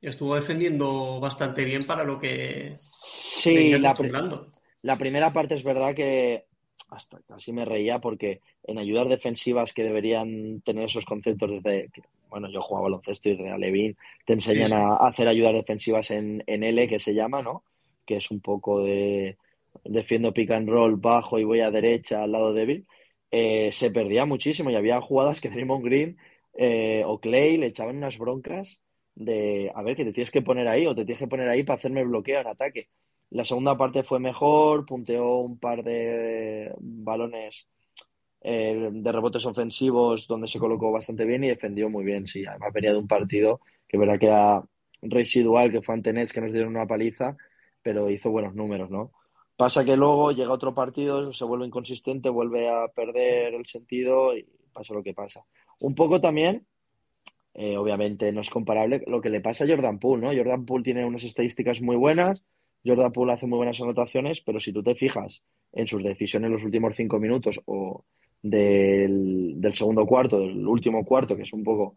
Estuvo 0.00 0.34
defendiendo 0.34 1.20
bastante 1.20 1.64
bien 1.64 1.86
para 1.86 2.04
lo 2.04 2.18
que. 2.18 2.74
Sí, 2.78 3.78
la, 3.78 3.96
la 4.82 4.98
primera 4.98 5.32
parte 5.32 5.54
es 5.54 5.62
verdad 5.62 5.94
que 5.94 6.46
hasta 6.90 7.20
casi 7.28 7.52
me 7.52 7.64
reía 7.64 8.00
porque 8.00 8.40
en 8.64 8.78
ayudas 8.78 9.08
defensivas 9.08 9.72
que 9.72 9.84
deberían 9.84 10.60
tener 10.62 10.84
esos 10.84 11.04
conceptos 11.04 11.50
desde 11.50 11.90
bueno 12.28 12.48
yo 12.50 12.62
jugaba 12.62 12.84
baloncesto 12.84 13.28
y 13.28 13.36
de 13.36 13.58
Levin 13.58 13.96
te 14.26 14.34
enseñan 14.34 14.72
a 14.72 14.96
hacer 14.96 15.28
ayudas 15.28 15.54
defensivas 15.54 16.10
en, 16.10 16.42
en 16.46 16.64
L 16.64 16.88
que 16.88 16.98
se 16.98 17.14
llama 17.14 17.42
no 17.42 17.62
que 18.06 18.16
es 18.16 18.30
un 18.30 18.40
poco 18.40 18.82
de 18.82 19.36
defiendo 19.84 20.32
pick 20.32 20.50
and 20.50 20.68
roll 20.68 20.96
bajo 20.96 21.38
y 21.38 21.44
voy 21.44 21.60
a 21.60 21.70
derecha 21.70 22.22
al 22.22 22.32
lado 22.32 22.52
débil. 22.52 22.86
Eh, 23.30 23.70
se 23.72 23.90
perdía 23.90 24.24
muchísimo 24.24 24.70
y 24.70 24.74
había 24.74 25.00
jugadas 25.00 25.40
que 25.40 25.50
Draymond 25.50 25.84
Green 25.84 26.16
eh, 26.54 27.02
o 27.06 27.20
Clay 27.20 27.56
le 27.56 27.66
echaban 27.66 27.96
unas 27.96 28.18
broncas 28.18 28.80
de, 29.14 29.70
a 29.74 29.82
ver, 29.82 29.96
que 29.96 30.04
te 30.04 30.12
tienes 30.12 30.30
que 30.30 30.42
poner 30.42 30.66
ahí 30.66 30.86
o 30.86 30.94
te 30.94 31.04
tienes 31.04 31.20
que 31.20 31.28
poner 31.28 31.48
ahí 31.48 31.62
para 31.62 31.78
hacerme 31.78 32.04
bloqueo 32.04 32.40
en 32.40 32.46
ataque. 32.46 32.88
La 33.30 33.44
segunda 33.44 33.76
parte 33.76 34.02
fue 34.02 34.18
mejor, 34.18 34.84
punteó 34.84 35.38
un 35.38 35.58
par 35.58 35.84
de 35.84 36.72
balones 36.78 37.66
eh, 38.42 38.88
de 38.92 39.12
rebotes 39.12 39.44
ofensivos 39.46 40.26
donde 40.26 40.48
se 40.48 40.58
colocó 40.58 40.90
bastante 40.90 41.24
bien 41.24 41.44
y 41.44 41.48
defendió 41.48 41.88
muy 41.88 42.04
bien, 42.04 42.26
sí. 42.26 42.44
Además 42.44 42.72
venía 42.72 42.92
de 42.92 42.98
un 42.98 43.06
partido 43.06 43.60
que 43.86 43.98
verdad 43.98 44.18
que 44.18 44.26
era 44.26 44.64
residual, 45.02 45.70
que 45.70 45.82
fue 45.82 45.94
ante 45.94 46.12
Nets, 46.12 46.32
que 46.32 46.40
nos 46.40 46.52
dieron 46.52 46.74
una 46.74 46.86
paliza, 46.86 47.36
pero 47.82 48.10
hizo 48.10 48.30
buenos 48.30 48.54
números, 48.54 48.90
¿no? 48.90 49.12
Pasa 49.56 49.84
que 49.84 49.96
luego 49.96 50.32
llega 50.32 50.52
otro 50.52 50.74
partido, 50.74 51.32
se 51.32 51.44
vuelve 51.44 51.66
inconsistente, 51.66 52.30
vuelve 52.30 52.68
a 52.68 52.88
perder 52.88 53.54
el 53.54 53.66
sentido 53.66 54.36
y 54.36 54.46
pasa 54.72 54.94
lo 54.94 55.02
que 55.02 55.12
pasa. 55.12 55.44
Un 55.80 55.94
poco 55.94 56.20
también, 56.20 56.66
eh, 57.54 57.76
obviamente 57.76 58.32
no 58.32 58.40
es 58.40 58.48
comparable, 58.48 59.02
lo 59.06 59.20
que 59.20 59.28
le 59.28 59.40
pasa 59.40 59.64
a 59.64 59.68
Jordan 59.68 59.98
Poole, 59.98 60.22
¿no? 60.22 60.34
Jordan 60.34 60.64
Poole 60.64 60.84
tiene 60.84 61.04
unas 61.04 61.24
estadísticas 61.24 61.80
muy 61.82 61.96
buenas, 61.96 62.42
Jordan 62.84 63.12
Poole 63.12 63.32
hace 63.32 63.46
muy 63.46 63.58
buenas 63.58 63.80
anotaciones, 63.80 64.40
pero 64.40 64.60
si 64.60 64.72
tú 64.72 64.82
te 64.82 64.94
fijas 64.94 65.42
en 65.72 65.86
sus 65.86 66.02
decisiones 66.02 66.46
en 66.46 66.52
los 66.52 66.64
últimos 66.64 66.94
cinco 66.96 67.18
minutos 67.18 67.60
o 67.66 68.04
del, 68.42 69.58
segundo 69.72 70.06
cuarto, 70.06 70.40
del 70.40 70.66
último 70.66 71.04
cuarto, 71.04 71.36
que 71.36 71.42
es 71.42 71.52
un 71.52 71.62
poco 71.62 71.96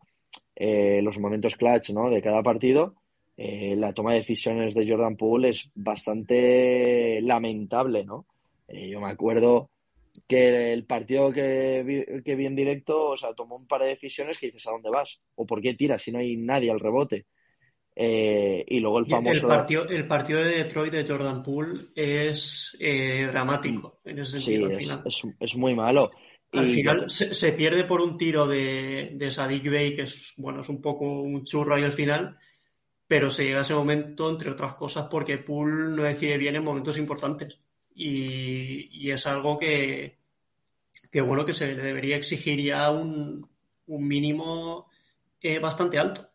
eh, 0.56 1.02
los 1.02 1.18
momentos 1.20 1.56
clutch 1.56 1.92
de 1.92 2.22
cada 2.22 2.44
partido, 2.44 2.96
eh, 3.38 3.76
la 3.78 3.94
toma 3.94 4.12
de 4.12 4.20
decisiones 4.20 4.74
de 4.74 4.88
Jordan 4.88 5.16
Poole 5.16 5.50
es 5.50 5.70
bastante 5.74 7.20
lamentable, 7.22 8.06
¿no? 8.06 8.26
Eh, 8.68 8.90
yo 8.90 9.02
me 9.02 9.10
acuerdo 9.10 9.70
que 10.28 10.74
el 10.74 10.86
partido 10.86 11.32
que 11.32 11.84
vi, 11.84 12.24
que 12.24 12.36
vi 12.36 12.46
en 12.46 12.56
directo, 12.56 13.10
o 13.10 13.18
sea, 13.18 13.34
tomó 13.34 13.56
un 13.56 13.66
par 13.66 13.82
de 13.82 13.88
decisiones 13.88 14.38
que 14.38 14.48
dices, 14.48 14.68
¿a 14.68 14.72
dónde 14.72 14.92
vas? 14.92 15.20
¿O 15.36 15.46
por 15.46 15.62
qué 15.62 15.74
tiras 15.74 16.04
si 16.04 16.12
no 16.12 16.20
hay 16.20 16.38
nadie 16.38 16.70
al 16.70 16.80
rebote? 16.80 17.26
Eh, 17.96 18.66
y 18.68 18.80
luego 18.80 19.00
el 19.00 19.06
famoso. 19.06 19.36
El 19.36 19.48
partido, 19.48 19.88
el 19.88 20.08
partido 20.08 20.40
de 20.40 20.64
Detroit 20.64 20.94
de 20.94 21.08
Jordan 21.08 21.44
Poole 21.44 21.88
es 21.96 22.76
eh, 22.80 23.28
dramático 23.28 24.00
en 24.04 24.20
ese 24.20 24.42
sentido. 24.42 24.68
Sí, 24.68 24.74
al 24.74 24.82
final. 24.82 25.02
Es, 25.06 25.22
es, 25.40 25.56
muy 25.56 25.76
malo. 25.76 26.12
Al 26.52 26.70
y 26.70 26.74
final 26.74 27.10
se, 27.10 27.34
se, 27.34 27.54
pierde 27.54 27.84
por 27.84 28.02
un 28.02 28.18
tiro 28.18 28.48
de, 28.48 29.12
de 29.14 29.32
Sadik 29.32 29.70
Bey, 29.70 29.96
que 29.96 30.04
es, 30.04 30.34
bueno, 30.38 30.62
es 30.62 30.70
un 30.70 30.82
poco 30.82 31.22
un 31.22 31.44
churro 31.44 31.76
ahí 31.76 31.84
al 31.84 31.94
final, 31.94 32.38
pero 33.08 33.30
se 33.30 33.46
llega 33.46 33.60
a 33.60 33.62
ese 33.62 33.76
momento, 33.76 34.30
entre 34.30 34.50
otras 34.50 34.74
cosas, 34.76 35.08
porque 35.10 35.38
Poole 35.38 35.96
no 35.96 36.04
decide 36.04 36.38
bien 36.38 36.56
en 36.56 36.64
momentos 36.64 36.98
importantes. 36.98 37.60
Y, 37.96 38.90
y 38.92 39.12
es 39.12 39.28
algo 39.28 39.60
que, 39.60 40.18
que, 41.12 41.22
bueno, 41.22 41.46
que 41.46 41.54
se 41.54 41.76
le 41.76 41.84
debería 41.84 42.18
exigir 42.18 42.60
ya 42.60 42.90
un, 42.90 43.48
un 43.86 44.08
mínimo 44.08 44.88
eh, 45.42 45.60
bastante 45.60 46.00
alto. 46.00 46.33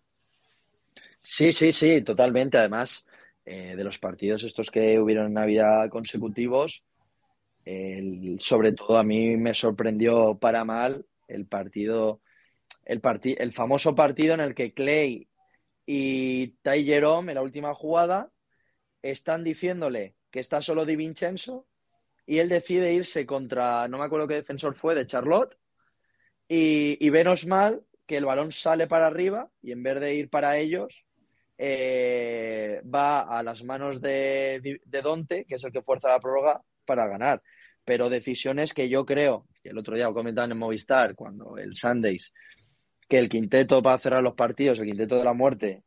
Sí, 1.22 1.52
sí, 1.52 1.72
sí, 1.72 2.02
totalmente. 2.02 2.58
Además, 2.58 3.04
eh, 3.44 3.74
de 3.76 3.84
los 3.84 3.98
partidos 3.98 4.42
estos 4.44 4.70
que 4.70 4.98
hubieron 4.98 5.26
en 5.26 5.34
Navidad 5.34 5.88
consecutivos, 5.90 6.84
el, 7.64 8.38
sobre 8.40 8.72
todo 8.72 8.98
a 8.98 9.02
mí 9.04 9.36
me 9.36 9.54
sorprendió 9.54 10.38
para 10.38 10.64
mal 10.64 11.06
el 11.28 11.46
partido, 11.46 12.22
el, 12.84 13.00
el 13.38 13.52
famoso 13.52 13.94
partido 13.94 14.34
en 14.34 14.40
el 14.40 14.54
que 14.54 14.72
Clay 14.72 15.28
y 15.86 16.48
Ty 16.62 16.84
Jerome 16.84 17.32
en 17.32 17.36
la 17.36 17.42
última 17.42 17.74
jugada 17.74 18.30
están 19.02 19.44
diciéndole 19.44 20.14
que 20.30 20.40
está 20.40 20.62
solo 20.62 20.84
Di 20.86 20.96
Vincenzo 20.96 21.66
y 22.26 22.38
él 22.38 22.48
decide 22.48 22.92
irse 22.92 23.26
contra, 23.26 23.88
no 23.88 23.98
me 23.98 24.04
acuerdo 24.04 24.28
qué 24.28 24.34
defensor 24.34 24.74
fue, 24.74 24.94
de 24.94 25.06
Charlotte 25.06 25.56
y, 26.48 27.04
y 27.04 27.10
menos 27.10 27.46
mal 27.46 27.82
que 28.06 28.16
el 28.16 28.24
balón 28.24 28.52
sale 28.52 28.86
para 28.86 29.06
arriba 29.06 29.50
y 29.62 29.72
en 29.72 29.82
vez 29.82 30.00
de 30.00 30.14
ir 30.14 30.30
para 30.30 30.58
ellos, 30.58 31.04
eh, 31.58 32.80
va 32.82 33.22
a 33.22 33.42
las 33.42 33.64
manos 33.64 34.00
de, 34.00 34.80
de, 34.84 35.02
Donte, 35.02 35.44
que 35.44 35.56
es 35.56 35.64
el 35.64 35.72
que 35.72 35.82
fuerza 35.82 36.08
la 36.08 36.20
prórroga, 36.20 36.62
para 36.84 37.08
ganar. 37.08 37.42
Pero 37.84 38.08
decisiones 38.08 38.72
que 38.72 38.88
yo 38.88 39.04
creo, 39.04 39.46
que 39.62 39.70
el 39.70 39.78
otro 39.78 39.96
día 39.96 40.06
lo 40.06 40.14
comentaban 40.14 40.52
en 40.52 40.58
Movistar, 40.58 41.14
cuando 41.16 41.58
el 41.58 41.74
Sundays, 41.74 42.32
que 43.08 43.18
el 43.18 43.28
quinteto 43.28 43.82
para 43.82 43.98
cerrar 43.98 44.22
los 44.22 44.34
partidos, 44.34 44.78
el 44.78 44.86
quinteto 44.86 45.18
de 45.18 45.24
la 45.24 45.32
muerte, 45.32 45.82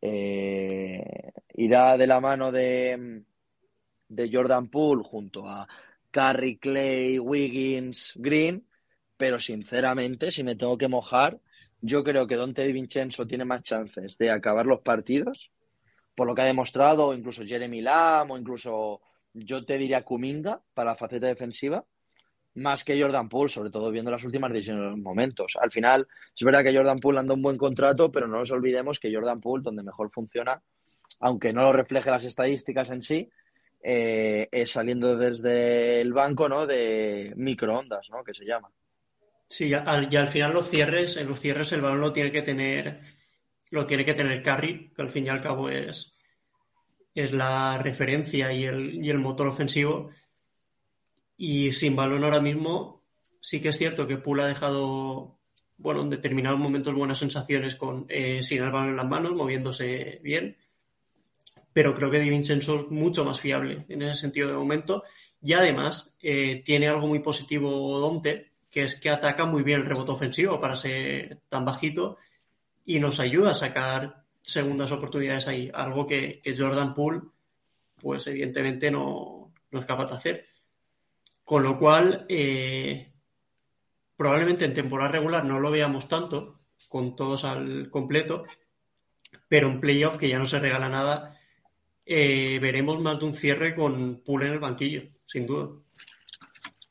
eh, 0.00 1.32
irá 1.54 1.96
de 1.96 2.06
la 2.06 2.20
mano 2.20 2.50
de, 2.50 3.22
de 4.08 4.30
Jordan 4.32 4.68
Poole 4.68 5.04
junto 5.04 5.46
a 5.46 5.68
Curry, 6.10 6.58
Clay, 6.58 7.18
Wiggins, 7.18 8.12
Green, 8.16 8.66
pero 9.16 9.38
sinceramente, 9.38 10.30
si 10.30 10.42
me 10.44 10.56
tengo 10.56 10.78
que 10.78 10.88
mojar, 10.88 11.40
yo 11.86 12.02
creo 12.02 12.26
que 12.26 12.36
Dante 12.36 12.64
Di 12.64 12.72
Vincenzo 12.72 13.26
tiene 13.26 13.44
más 13.44 13.62
chances 13.62 14.16
de 14.16 14.30
acabar 14.30 14.64
los 14.64 14.80
partidos, 14.80 15.50
por 16.14 16.26
lo 16.26 16.34
que 16.34 16.40
ha 16.40 16.46
demostrado, 16.46 17.12
incluso 17.12 17.44
Jeremy 17.44 17.82
Lamb, 17.82 18.30
o 18.30 18.38
incluso 18.38 19.02
yo 19.34 19.66
te 19.66 19.76
diría 19.76 20.02
Kuminga 20.02 20.62
para 20.72 20.92
la 20.92 20.96
faceta 20.96 21.26
defensiva, 21.26 21.84
más 22.54 22.84
que 22.84 22.98
Jordan 22.98 23.28
Poole, 23.28 23.50
sobre 23.50 23.70
todo 23.70 23.90
viendo 23.90 24.10
las 24.10 24.24
últimas 24.24 24.50
decisiones 24.50 24.82
en 24.82 24.90
los 24.92 24.98
momentos. 24.98 25.58
Al 25.60 25.70
final, 25.70 26.08
es 26.34 26.42
verdad 26.42 26.62
que 26.62 26.74
Jordan 26.74 27.00
Poole 27.00 27.18
anda 27.18 27.34
un 27.34 27.42
buen 27.42 27.58
contrato, 27.58 28.10
pero 28.10 28.28
no 28.28 28.38
nos 28.38 28.50
olvidemos 28.50 28.98
que 28.98 29.14
Jordan 29.14 29.42
Poole, 29.42 29.62
donde 29.62 29.82
mejor 29.82 30.10
funciona, 30.10 30.62
aunque 31.20 31.52
no 31.52 31.64
lo 31.64 31.72
refleje 31.74 32.10
las 32.10 32.24
estadísticas 32.24 32.88
en 32.88 33.02
sí, 33.02 33.28
eh, 33.82 34.48
es 34.50 34.70
saliendo 34.70 35.18
desde 35.18 36.00
el 36.00 36.14
banco 36.14 36.48
¿no? 36.48 36.66
de 36.66 37.34
microondas, 37.36 38.08
¿no? 38.08 38.24
que 38.24 38.32
se 38.32 38.46
llama. 38.46 38.70
Sí, 39.48 39.68
y 39.68 39.74
al, 39.74 40.12
y 40.12 40.16
al 40.16 40.28
final 40.28 40.52
los 40.52 40.68
cierres, 40.68 41.16
en 41.16 41.28
los 41.28 41.40
cierres 41.40 41.72
el 41.72 41.80
balón 41.80 42.00
lo 42.00 42.12
tiene 42.12 42.32
que 42.32 42.42
tener, 42.42 43.00
lo 43.70 43.86
tiene 43.86 44.04
que 44.04 44.14
tener 44.14 44.42
Carry, 44.42 44.90
que 44.94 45.02
al 45.02 45.10
fin 45.10 45.26
y 45.26 45.28
al 45.28 45.40
cabo 45.40 45.68
es, 45.68 46.14
es 47.14 47.32
la 47.32 47.78
referencia 47.78 48.52
y 48.52 48.64
el, 48.64 49.04
y 49.04 49.10
el 49.10 49.18
motor 49.18 49.46
ofensivo. 49.46 50.10
Y 51.36 51.72
sin 51.72 51.96
balón 51.96 52.24
ahora 52.24 52.40
mismo, 52.40 53.02
sí 53.40 53.60
que 53.60 53.68
es 53.68 53.78
cierto 53.78 54.06
que 54.06 54.18
Poole 54.18 54.42
ha 54.42 54.46
dejado, 54.46 55.38
bueno, 55.76 56.02
en 56.02 56.10
determinados 56.10 56.58
momentos 56.58 56.94
buenas 56.94 57.18
sensaciones 57.18 57.76
con 57.76 58.06
eh, 58.08 58.42
sin 58.42 58.62
el 58.62 58.70
balón 58.70 58.90
en 58.90 58.96
las 58.96 59.08
manos, 59.08 59.32
moviéndose 59.34 60.20
bien. 60.22 60.56
Pero 61.72 61.94
creo 61.94 62.10
que 62.10 62.20
Di 62.20 62.30
Vincenzo 62.30 62.80
es 62.80 62.90
mucho 62.90 63.24
más 63.24 63.40
fiable 63.40 63.84
en 63.88 64.02
ese 64.02 64.20
sentido 64.20 64.48
de 64.48 64.56
momento. 64.56 65.04
Y 65.42 65.52
además, 65.52 66.16
eh, 66.22 66.62
tiene 66.64 66.88
algo 66.88 67.06
muy 67.06 67.18
positivo 67.18 67.98
Donte, 67.98 68.53
que 68.74 68.82
es 68.82 68.98
que 68.98 69.08
ataca 69.08 69.44
muy 69.44 69.62
bien 69.62 69.82
el 69.82 69.86
rebote 69.86 70.10
ofensivo 70.10 70.60
para 70.60 70.74
ser 70.74 71.42
tan 71.48 71.64
bajito 71.64 72.18
y 72.84 72.98
nos 72.98 73.20
ayuda 73.20 73.52
a 73.52 73.54
sacar 73.54 74.24
segundas 74.42 74.90
oportunidades 74.90 75.46
ahí, 75.46 75.70
algo 75.72 76.08
que, 76.08 76.42
Jordan 76.58 76.92
Poole, 76.92 77.20
pues 78.00 78.26
evidentemente 78.26 78.90
no, 78.90 79.52
no, 79.70 79.78
es 79.78 79.86
capaz 79.86 80.06
de 80.06 80.14
hacer. 80.16 80.46
Con 81.44 81.62
lo 81.62 81.78
cual, 81.78 82.26
eh, 82.28 83.12
probablemente 84.16 84.64
en 84.64 84.74
temporada 84.74 85.12
regular 85.12 85.44
no 85.44 85.60
lo 85.60 85.70
veamos 85.70 86.08
tanto, 86.08 86.58
con 86.88 87.14
todos 87.14 87.44
al 87.44 87.88
completo, 87.90 88.42
pero 89.46 89.68
en 89.68 89.80
playoff, 89.80 90.18
que 90.18 90.28
ya 90.28 90.38
no 90.40 90.46
se 90.46 90.58
regala 90.58 90.88
nada, 90.88 91.38
eh, 92.04 92.58
veremos 92.58 93.00
más 93.00 93.20
de 93.20 93.26
un 93.26 93.36
cierre 93.36 93.76
con 93.76 94.24
Poole 94.24 94.48
en 94.48 94.54
el 94.54 94.58
banquillo, 94.58 95.04
sin 95.26 95.46
duda. 95.46 95.70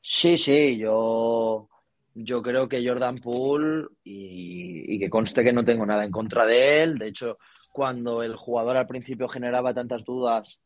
Sí, 0.02 0.38
sí, 0.38 0.78
yo 0.78 1.68
yo 2.16 2.42
creo 2.42 2.68
que 2.68 2.86
Jordan 2.88 3.20
Poole, 3.20 3.88
y, 4.04 5.00
que 5.00 5.10
conste 5.10 5.44
que 5.44 5.54
no 5.54 5.66
tengo 5.66 5.86
nada 5.86 6.06
en 6.06 6.12
contra 6.12 6.46
de 6.46 6.84
él, 6.84 6.98
de 6.98 7.08
hecho, 7.08 7.38
cuando 7.72 8.22
el 8.22 8.36
jugador 8.36 8.78
al 8.78 8.88
principio 8.88 9.28
generaba 9.28 9.74
tantas 9.74 10.04
dudas, 10.04 10.60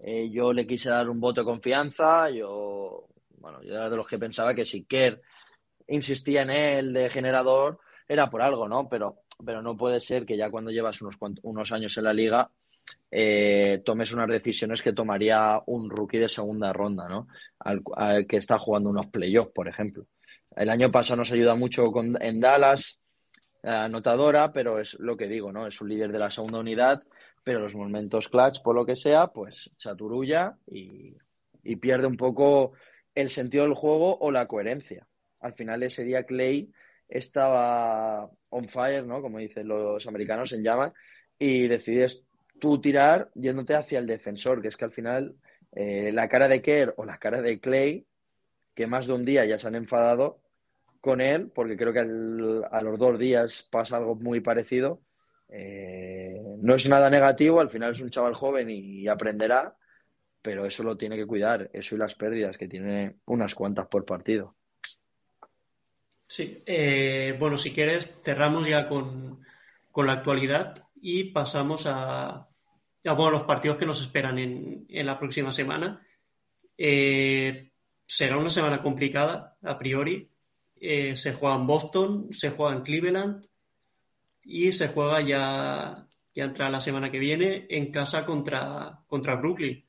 eh, 0.00 0.28
yo 0.30 0.52
le 0.52 0.66
quise 0.66 0.90
dar 0.90 1.08
un 1.08 1.20
voto 1.20 1.40
de 1.40 1.44
confianza, 1.44 2.30
yo, 2.30 3.06
bueno, 3.38 3.62
yo 3.62 3.74
era 3.74 3.88
de 3.88 3.96
los 3.96 4.06
que 4.06 4.18
pensaba 4.18 4.54
que 4.54 4.64
si 4.64 4.84
Kerr 4.84 5.20
insistía 5.86 6.42
en 6.42 6.50
él 6.50 6.92
de 6.92 7.08
generador, 7.10 7.78
era 8.08 8.28
por 8.28 8.42
algo, 8.42 8.68
¿no? 8.68 8.88
Pero, 8.88 9.20
pero 9.44 9.62
no 9.62 9.76
puede 9.76 10.00
ser 10.00 10.26
que 10.26 10.36
ya 10.36 10.50
cuando 10.50 10.70
llevas 10.70 11.00
unos, 11.00 11.16
unos 11.42 11.72
años 11.72 11.96
en 11.96 12.04
la 12.04 12.12
liga, 12.12 12.50
eh, 13.10 13.82
tomes 13.84 14.12
unas 14.12 14.28
decisiones 14.28 14.82
que 14.82 14.92
tomaría 14.92 15.60
un 15.66 15.90
rookie 15.90 16.18
de 16.18 16.28
segunda 16.28 16.72
ronda, 16.72 17.08
¿no? 17.08 17.28
Al, 17.58 17.82
al 17.96 18.26
que 18.26 18.38
está 18.38 18.58
jugando 18.58 18.90
unos 18.90 19.06
playoffs, 19.06 19.52
por 19.52 19.68
ejemplo. 19.68 20.06
El 20.58 20.70
año 20.70 20.90
pasado 20.90 21.18
nos 21.18 21.30
ayuda 21.30 21.54
mucho 21.54 21.92
con, 21.92 22.20
en 22.20 22.40
Dallas, 22.40 22.98
anotadora, 23.62 24.52
pero 24.52 24.80
es 24.80 24.98
lo 24.98 25.16
que 25.16 25.28
digo, 25.28 25.52
¿no? 25.52 25.68
Es 25.68 25.80
un 25.80 25.88
líder 25.88 26.10
de 26.10 26.18
la 26.18 26.32
segunda 26.32 26.58
unidad, 26.58 27.00
pero 27.44 27.60
los 27.60 27.76
momentos 27.76 28.28
clutch, 28.28 28.60
por 28.62 28.74
lo 28.74 28.84
que 28.84 28.96
sea, 28.96 29.28
pues 29.28 29.70
chaturulla 29.76 30.56
y, 30.66 31.16
y 31.62 31.76
pierde 31.76 32.08
un 32.08 32.16
poco 32.16 32.72
el 33.14 33.30
sentido 33.30 33.62
del 33.62 33.74
juego 33.74 34.18
o 34.18 34.32
la 34.32 34.48
coherencia. 34.48 35.06
Al 35.40 35.54
final 35.54 35.84
ese 35.84 36.02
día 36.02 36.24
Clay 36.24 36.72
estaba 37.08 38.28
on 38.50 38.68
fire, 38.68 39.06
¿no? 39.06 39.22
Como 39.22 39.38
dicen 39.38 39.68
los 39.68 40.04
americanos 40.08 40.52
en 40.52 40.64
llama, 40.64 40.92
y 41.38 41.68
decides 41.68 42.24
tú 42.58 42.80
tirar 42.80 43.30
yéndote 43.36 43.76
hacia 43.76 44.00
el 44.00 44.08
defensor, 44.08 44.60
que 44.60 44.68
es 44.68 44.76
que 44.76 44.86
al 44.86 44.92
final 44.92 45.36
eh, 45.70 46.10
la 46.12 46.28
cara 46.28 46.48
de 46.48 46.60
Kerr 46.60 46.94
o 46.96 47.04
la 47.04 47.18
cara 47.18 47.40
de 47.42 47.60
Clay 47.60 48.04
que 48.74 48.88
más 48.88 49.06
de 49.06 49.12
un 49.12 49.24
día 49.24 49.44
ya 49.44 49.58
se 49.58 49.68
han 49.68 49.74
enfadado 49.76 50.40
con 51.00 51.20
él, 51.20 51.50
porque 51.54 51.76
creo 51.76 51.92
que 51.92 52.00
a 52.00 52.82
los 52.82 52.98
dos 52.98 53.18
días 53.18 53.68
pasa 53.70 53.96
algo 53.96 54.14
muy 54.16 54.40
parecido. 54.40 55.02
Eh, 55.48 56.40
no 56.60 56.74
es 56.74 56.86
nada 56.88 57.08
negativo, 57.08 57.60
al 57.60 57.70
final 57.70 57.92
es 57.92 58.00
un 58.00 58.10
chaval 58.10 58.34
joven 58.34 58.68
y, 58.70 59.08
aprenderá, 59.08 59.76
pero 60.42 60.66
eso 60.66 60.82
lo 60.82 60.96
tiene 60.96 61.16
que 61.16 61.26
cuidar, 61.26 61.70
eso 61.72 61.94
y 61.94 61.98
las 61.98 62.14
pérdidas, 62.14 62.58
que 62.58 62.68
tiene 62.68 63.16
unas 63.26 63.54
cuantas 63.54 63.86
por 63.86 64.04
partido. 64.04 64.56
Sí, 66.26 66.62
eh, 66.66 67.34
bueno, 67.38 67.56
si 67.56 67.72
quieres, 67.72 68.12
cerramos 68.22 68.68
ya 68.68 68.88
con, 68.88 69.40
la 69.96 70.12
actualidad 70.12 70.84
y 71.00 71.32
pasamos 71.32 71.84
a, 71.86 72.46
los 73.02 73.42
partidos 73.44 73.78
que 73.78 73.86
nos 73.86 74.00
esperan 74.00 74.38
en, 74.38 75.06
la 75.06 75.18
próxima 75.18 75.50
semana. 75.50 76.06
Eh, 76.76 77.72
será 78.06 78.36
una 78.36 78.50
semana 78.50 78.80
complicada, 78.80 79.56
a 79.62 79.76
priori. 79.76 80.30
Eh, 80.80 81.16
se 81.16 81.32
juega 81.32 81.56
en 81.56 81.66
Boston, 81.66 82.28
se 82.32 82.50
juega 82.50 82.76
en 82.76 82.82
Cleveland 82.82 83.44
y 84.44 84.72
se 84.72 84.88
juega 84.88 85.20
ya, 85.20 86.06
ya 86.34 86.44
entra 86.44 86.70
la 86.70 86.80
semana 86.80 87.10
que 87.10 87.18
viene 87.18 87.66
en 87.68 87.90
casa 87.90 88.24
contra, 88.24 89.00
contra 89.06 89.36
Brooklyn. 89.36 89.84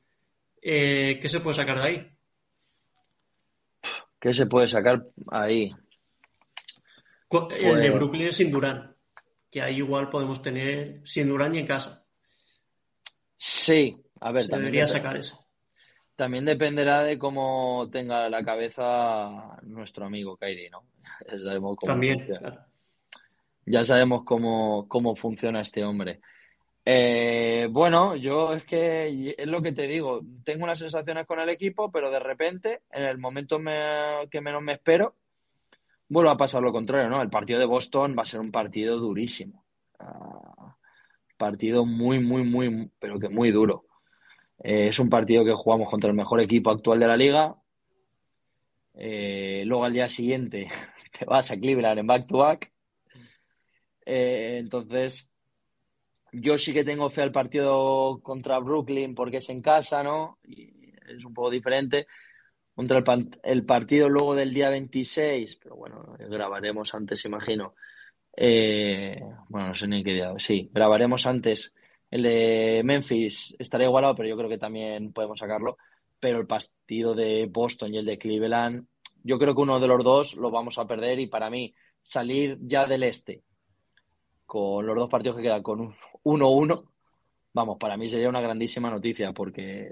¿Qué 0.61 1.25
se 1.25 1.39
puede 1.39 1.55
sacar 1.55 1.77
de 1.77 1.83
ahí? 1.83 2.11
¿Qué 4.19 4.33
se 4.33 4.45
puede 4.47 4.67
sacar 4.67 5.01
ahí? 5.31 5.73
El 7.31 7.47
de 7.81 7.89
pues- 7.89 7.93
Brooklyn 7.93 8.27
es 8.27 8.37
sin 8.37 8.51
Durán, 8.51 8.95
que 9.49 9.61
ahí 9.61 9.77
igual 9.77 10.09
podemos 10.09 10.41
tener 10.41 11.01
sin 11.05 11.29
Durán 11.29 11.55
y 11.55 11.59
en 11.59 11.67
casa. 11.67 12.05
Sí, 13.37 13.95
a 14.19 14.31
ver, 14.31 14.47
también 14.47 14.73
debería 14.73 14.87
sacar 14.87 15.15
eso. 15.15 15.45
También 16.19 16.43
dependerá 16.43 17.01
de 17.01 17.17
cómo 17.17 17.87
tenga 17.89 18.27
la 18.27 18.43
cabeza 18.43 19.57
nuestro 19.61 20.05
amigo 20.05 20.35
Kairi, 20.35 20.69
¿no? 20.69 20.83
Ya 21.31 21.39
sabemos 21.39 21.77
cómo 21.77 21.93
también, 21.93 22.27
Ya 23.65 23.83
sabemos 23.85 24.23
cómo, 24.25 24.85
cómo 24.89 25.15
funciona 25.15 25.61
este 25.61 25.81
hombre. 25.81 26.19
Eh, 26.83 27.69
bueno, 27.71 28.17
yo 28.17 28.53
es 28.53 28.65
que 28.65 29.33
es 29.37 29.47
lo 29.47 29.61
que 29.61 29.71
te 29.71 29.87
digo, 29.87 30.19
tengo 30.43 30.65
unas 30.65 30.79
sensaciones 30.79 31.25
con 31.25 31.39
el 31.39 31.47
equipo, 31.47 31.89
pero 31.89 32.11
de 32.11 32.19
repente, 32.19 32.81
en 32.91 33.03
el 33.03 33.17
momento 33.17 33.57
que 34.29 34.41
menos 34.41 34.61
me 34.61 34.73
espero, 34.73 35.15
vuelve 36.09 36.31
a 36.31 36.37
pasar 36.37 36.61
lo 36.61 36.73
contrario, 36.73 37.09
¿no? 37.09 37.21
El 37.21 37.29
partido 37.29 37.59
de 37.59 37.65
Boston 37.65 38.13
va 38.19 38.23
a 38.23 38.25
ser 38.25 38.41
un 38.41 38.51
partido 38.51 38.97
durísimo. 38.97 39.63
Ah, 39.99 40.75
partido 41.37 41.85
muy, 41.85 42.19
muy, 42.19 42.43
muy, 42.43 42.91
pero 42.99 43.17
que 43.17 43.29
muy 43.29 43.51
duro. 43.51 43.85
Eh, 44.63 44.89
es 44.89 44.99
un 44.99 45.09
partido 45.09 45.45
que 45.45 45.53
jugamos 45.53 45.89
contra 45.89 46.09
el 46.09 46.15
mejor 46.15 46.41
equipo 46.41 46.71
actual 46.71 46.99
de 46.99 47.07
la 47.07 47.17
liga. 47.17 47.55
Eh, 48.93 49.63
luego 49.65 49.85
al 49.85 49.93
día 49.93 50.09
siguiente 50.09 50.69
te 51.17 51.25
vas 51.25 51.49
a 51.51 51.57
Cleveland 51.57 51.99
en 51.99 52.07
back-to-back. 52.07 52.71
Eh, 54.05 54.57
entonces, 54.59 55.29
yo 56.33 56.57
sí 56.57 56.73
que 56.73 56.83
tengo 56.83 57.09
fe 57.09 57.21
al 57.21 57.31
partido 57.31 58.19
contra 58.21 58.59
Brooklyn 58.59 59.15
porque 59.15 59.37
es 59.37 59.49
en 59.49 59.61
casa, 59.61 60.03
¿no? 60.03 60.39
Y 60.43 60.93
es 61.07 61.23
un 61.23 61.33
poco 61.33 61.49
diferente 61.49 62.07
contra 62.75 63.03
el, 63.43 63.65
partido 63.65 64.07
luego 64.09 64.35
del 64.35 64.53
día 64.53 64.69
26, 64.69 65.57
pero 65.61 65.75
bueno, 65.75 66.15
grabaremos 66.17 66.93
antes, 66.93 67.25
imagino. 67.25 67.75
Bueno, 69.49 69.67
no 69.67 69.75
sé 69.75 69.87
ni 69.87 70.01
qué 70.01 70.13
día. 70.13 70.33
Sí, 70.37 70.69
grabaremos 70.71 71.25
antes 71.25 71.73
el 72.11 72.23
de 72.23 72.81
Memphis. 72.83 73.55
Estará 73.59 73.85
igualado, 73.85 74.15
pero 74.15 74.29
yo 74.29 74.37
creo 74.37 74.49
que 74.49 74.57
también 74.57 75.13
podemos 75.13 75.39
sacarlo. 75.39 75.77
Pero 76.19 76.39
el 76.39 76.47
partido 76.47 77.13
de 77.13 77.47
Boston 77.47 77.93
y 77.93 77.97
el 77.97 78.05
de 78.05 78.17
Cleveland, 78.17 78.85
yo 79.23 79.39
creo 79.39 79.55
que 79.55 79.61
uno 79.61 79.79
de 79.79 79.87
los 79.87 80.03
dos 80.03 80.35
lo 80.35 80.51
vamos 80.51 80.77
a 80.77 80.85
perder 80.85 81.19
y 81.19 81.27
para 81.27 81.49
mí 81.49 81.73
salir 82.01 82.57
ya 82.61 82.85
del 82.85 83.03
este 83.03 83.43
con 84.45 84.85
los 84.85 84.95
dos 84.95 85.09
partidos 85.09 85.37
que 85.37 85.43
quedan 85.43 85.61
con 85.61 85.79
un 85.79 85.95
1-1, 86.23 86.83
vamos, 87.53 87.77
para 87.77 87.97
mí 87.97 88.09
sería 88.09 88.29
una 88.29 88.41
grandísima 88.41 88.89
noticia 88.89 89.31
porque 89.31 89.91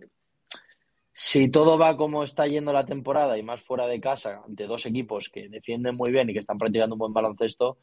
si 1.14 1.50
todo 1.50 1.78
va 1.78 1.96
como 1.96 2.24
está 2.24 2.48
yendo 2.48 2.74
la 2.74 2.86
temporada 2.86 3.38
y 3.38 3.44
más 3.44 3.62
fuera 3.62 3.86
de 3.86 4.00
casa, 4.00 4.42
ante 4.46 4.66
dos 4.66 4.86
equipos 4.86 5.30
que 5.30 5.48
defienden 5.48 5.96
muy 5.96 6.12
bien 6.12 6.30
y 6.30 6.34
que 6.34 6.40
están 6.40 6.58
practicando 6.58 6.96
un 6.96 7.00
buen 7.00 7.14
baloncesto, 7.14 7.78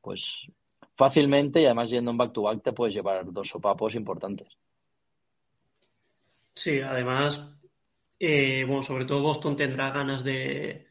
pues 0.00 0.46
fácilmente 0.96 1.60
y 1.60 1.66
además 1.66 1.90
yendo 1.90 2.10
en 2.10 2.16
back-to-back 2.16 2.62
te 2.62 2.72
puedes 2.72 2.94
llevar 2.94 3.30
dos 3.32 3.48
sopapos 3.48 3.94
importantes. 3.94 4.48
Sí, 6.54 6.80
además, 6.80 7.54
eh, 8.18 8.64
bueno, 8.66 8.82
sobre 8.82 9.04
todo 9.04 9.22
Boston 9.22 9.56
tendrá 9.56 9.90
ganas 9.90 10.24
de, 10.24 10.86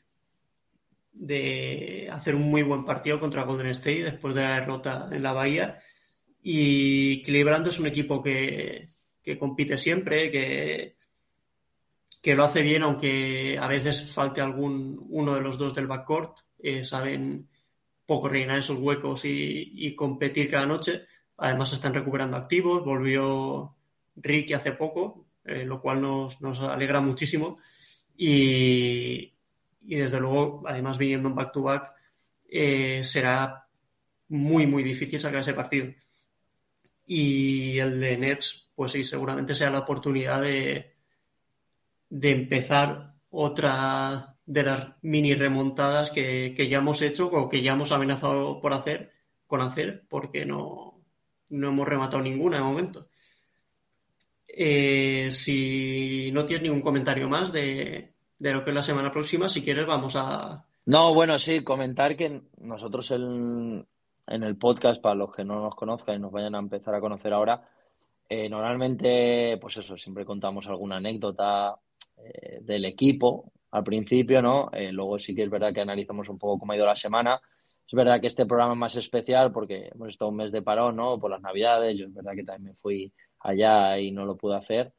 de 1.11 2.07
hacer 2.11 2.35
un 2.35 2.43
muy 2.43 2.61
buen 2.61 2.85
partido 2.85 3.19
contra 3.19 3.43
Golden 3.43 3.67
State 3.67 4.03
después 4.03 4.35
de 4.35 4.41
la 4.41 4.59
derrota 4.59 5.09
en 5.11 5.23
la 5.23 5.33
Bahía. 5.33 5.79
Y 6.43 7.23
Cleveland 7.23 7.67
es 7.67 7.79
un 7.79 7.87
equipo 7.87 8.21
que, 8.21 8.89
que 9.23 9.39
compite 9.39 9.77
siempre, 9.77 10.29
que, 10.29 10.97
que 12.21 12.35
lo 12.35 12.43
hace 12.43 12.61
bien, 12.61 12.83
aunque 12.83 13.57
a 13.59 13.67
veces 13.67 14.11
falte 14.13 14.41
algún 14.41 15.03
uno 15.09 15.33
de 15.33 15.41
los 15.41 15.57
dos 15.57 15.73
del 15.73 15.87
backcourt. 15.87 16.37
Eh, 16.59 16.83
saben 16.83 17.49
poco 18.05 18.29
rellenar 18.29 18.59
esos 18.59 18.77
huecos 18.79 19.21
y, 19.25 19.95
competir 19.95 20.49
cada 20.49 20.65
noche. 20.65 21.05
Además, 21.37 21.73
están 21.73 21.93
recuperando 21.93 22.37
activos. 22.37 22.83
Volvió 22.85 23.75
Ricky 24.15 24.53
hace 24.53 24.71
poco, 24.73 25.25
eh, 25.43 25.65
lo 25.65 25.81
cual 25.81 26.01
nos, 26.01 26.61
alegra 26.61 27.01
muchísimo. 27.01 27.57
Y, 28.17 29.33
desde 29.81 30.19
luego, 30.19 30.63
además, 30.65 30.97
viniendo 30.97 31.29
en 31.29 31.35
back-to-back, 31.35 31.93
eh, 32.49 33.01
será 33.03 33.67
muy, 34.29 34.67
muy 34.67 34.83
difícil 34.83 35.19
sacar 35.19 35.39
ese 35.39 35.53
partido. 35.53 35.93
Y 37.07 37.77
el 37.79 37.99
de 37.99 38.17
Nets, 38.17 38.71
pues 38.75 38.91
sí, 38.91 39.03
seguramente 39.03 39.53
sea 39.55 39.69
la 39.69 39.79
oportunidad 39.79 40.41
de, 40.41 40.95
de 42.09 42.31
empezar 42.31 43.13
otra 43.29 44.34
de 44.45 44.63
las 44.63 44.87
mini 45.01 45.33
remontadas 45.33 46.11
que, 46.11 46.53
ya 46.69 46.77
hemos 46.77 47.01
hecho 47.01 47.27
o 47.27 47.49
que 47.49 47.61
ya 47.61 47.73
hemos 47.73 47.91
amenazado 47.91 48.59
por 48.61 48.73
hacer, 48.73 49.11
con 49.47 49.61
hacer, 49.61 50.03
porque 50.07 50.45
no, 50.45 51.01
no 51.49 51.67
hemos 51.69 51.87
rematado 51.87 52.21
ninguna 52.21 52.57
de 52.57 52.63
momento. 52.63 53.07
Eh, 54.47 55.29
si 55.31 56.31
no 56.31 56.45
tienes 56.45 56.63
ningún 56.63 56.81
comentario 56.81 57.27
más 57.27 57.51
de, 57.51 58.13
lo 58.39 58.63
que 58.63 58.69
es 58.69 58.75
la 58.75 58.83
semana 58.83 59.11
próxima, 59.11 59.49
si 59.49 59.63
quieres 59.63 59.87
vamos 59.87 60.15
a... 60.15 60.65
No, 60.85 61.13
bueno, 61.15 61.39
sí, 61.39 61.63
comentar 61.63 62.15
que 62.15 62.41
nosotros 62.59 63.09
en, 63.09 63.85
en 64.27 64.43
el 64.43 64.55
podcast, 64.55 65.01
para 65.01 65.15
los 65.15 65.31
que 65.31 65.43
no 65.43 65.59
nos 65.59 65.75
conozcan 65.75 66.15
y 66.15 66.19
nos 66.19 66.31
vayan 66.31 66.53
a 66.53 66.59
empezar 66.59 66.93
a 66.93 67.01
conocer 67.01 67.33
ahora, 67.33 67.67
eh, 68.29 68.47
normalmente, 68.49 69.57
pues 69.59 69.77
eso, 69.77 69.97
siempre 69.97 70.25
contamos 70.25 70.67
alguna 70.67 70.97
anécdota 70.97 71.75
eh, 72.17 72.59
del 72.61 72.85
equipo 72.85 73.51
al 73.75 73.83
principio, 73.83 74.41
¿no? 74.41 74.69
Eh, 74.71 74.93
luego 74.93 75.19
sí 75.19 75.35
que 75.35 75.43
es 75.43 75.49
verdad 75.49 75.73
que 75.73 75.81
analizamos 75.81 76.29
un 76.29 76.39
poco 76.39 76.59
cómo 76.59 76.71
ha 76.71 76.77
ido 76.77 76.85
la 76.85 76.95
semana. 76.95 77.41
Es 77.85 77.93
verdad 77.93 78.21
que 78.21 78.27
este 78.27 78.45
programa 78.45 78.71
es 78.71 78.79
más 78.79 78.95
especial 78.95 79.51
porque 79.51 79.89
hemos 79.93 80.09
estado 80.09 80.31
un 80.31 80.37
mes 80.37 80.53
de 80.53 80.61
parón, 80.61 80.95
¿no? 80.95 81.19
Por 81.19 81.29
las 81.29 81.41
navidades. 81.41 81.97
Yo 81.97 82.05
es 82.05 82.13
verdad 82.13 82.31
que 82.35 82.45
también 82.45 82.71
me 82.71 82.79
fui 82.79 83.11
allá 83.41 83.99
y 83.99 84.11
no 84.11 84.23
lo 84.23 84.37
pude 84.37 84.55
hacer. 84.55 84.93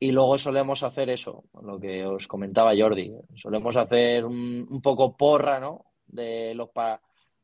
Y 0.00 0.10
luego 0.10 0.38
solemos 0.38 0.82
hacer 0.82 1.08
eso, 1.08 1.44
lo 1.62 1.78
que 1.78 2.04
os 2.04 2.26
comentaba 2.26 2.72
Jordi. 2.76 3.12
Solemos 3.36 3.76
hacer 3.76 4.24
un, 4.24 4.80
poco 4.82 5.16
porra, 5.16 5.60
¿no? 5.60 5.84
De 6.08 6.52
los, 6.56 6.70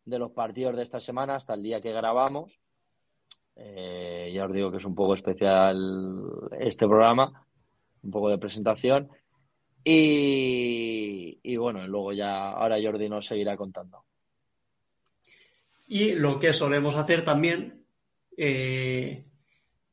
de 0.05 0.19
los 0.19 0.33
partidos 0.33 0.75
de 0.75 0.83
esta 0.83 0.99
semana 0.99 1.37
hasta 1.37 1.55
el 1.55 1.63
día 1.63 1.81
que 1.81 1.93
grabamos. 1.93 2.59
Eh, 3.55 4.33
ya 4.35 4.47
os 4.47 4.53
digo 4.53 4.73
que 4.73 4.79
es 4.79 4.85
un 4.85 4.97
poco 4.97 5.15
especial 5.15 5.79
este 6.59 6.89
programa 6.89 7.47
un 8.03 8.11
poco 8.11 8.31
de 8.31 8.39
presentación. 8.39 9.09
Y, 9.89 11.57
bueno, 11.57 11.87
luego 11.87 12.13
ya, 12.13 12.51
ahora 12.51 12.77
Jordi 12.83 13.09
nos 13.09 13.25
seguirá 13.25 13.57
contando. 13.57 14.05
Y 15.87 16.15
lo 16.15 16.41
que 16.41 16.53
solemos 16.53 16.97
hacer 16.97 17.25
también 17.25 17.85
eh, 18.37 19.25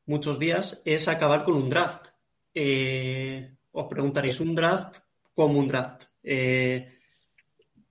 muchos 0.06 0.40
días 0.40 0.82
es 0.84 1.06
acabar 1.06 1.44
con 1.44 1.54
un 1.54 1.70
draft. 1.70 2.08
Eh, 2.52 3.54
os 3.70 3.86
preguntaréis, 3.86 4.40
¿un 4.40 4.56
draft? 4.56 4.96
como 5.32 5.60
un 5.60 5.68
draft? 5.68 6.06
Eh, 6.24 6.98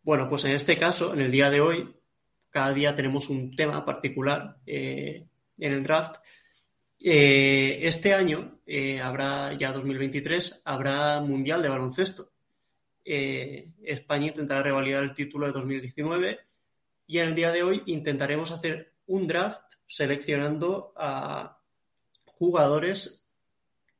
bueno, 0.01 0.27
pues 0.27 0.43
en 0.43 0.55
este 0.55 0.77
caso, 0.77 1.13
en 1.13 1.21
el 1.21 1.31
día 1.31 1.49
de 1.49 1.61
hoy, 1.61 1.95
cada 2.49 2.73
día 2.73 2.93
tenemos 2.93 3.29
un 3.29 3.55
tema 3.55 3.85
particular 3.85 4.57
en 4.65 5.29
el 5.57 5.83
draft 5.83 6.17
eh, 7.05 7.79
este 7.85 8.13
año 8.13 8.59
eh, 8.65 9.01
habrá, 9.01 9.51
ya 9.57 9.73
2023, 9.73 10.61
habrá 10.63 11.19
Mundial 11.19 11.61
de 11.61 11.67
Baloncesto. 11.67 12.31
Eh, 13.03 13.73
España 13.83 14.27
intentará 14.27 14.63
revalidar 14.63 15.03
el 15.03 15.13
título 15.13 15.47
de 15.47 15.51
2019 15.51 16.39
y 17.05 17.19
en 17.19 17.27
el 17.27 17.35
día 17.35 17.51
de 17.51 17.61
hoy 17.61 17.83
intentaremos 17.87 18.53
hacer 18.53 18.93
un 19.07 19.27
draft 19.27 19.59
seleccionando 19.85 20.93
a 20.95 21.59
jugadores 22.23 23.25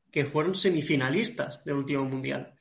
que 0.09 0.23
fueron 0.23 0.55
semifinalistas 0.55 1.61
del 1.65 1.75
último 1.75 2.05
Mundial. 2.05 2.53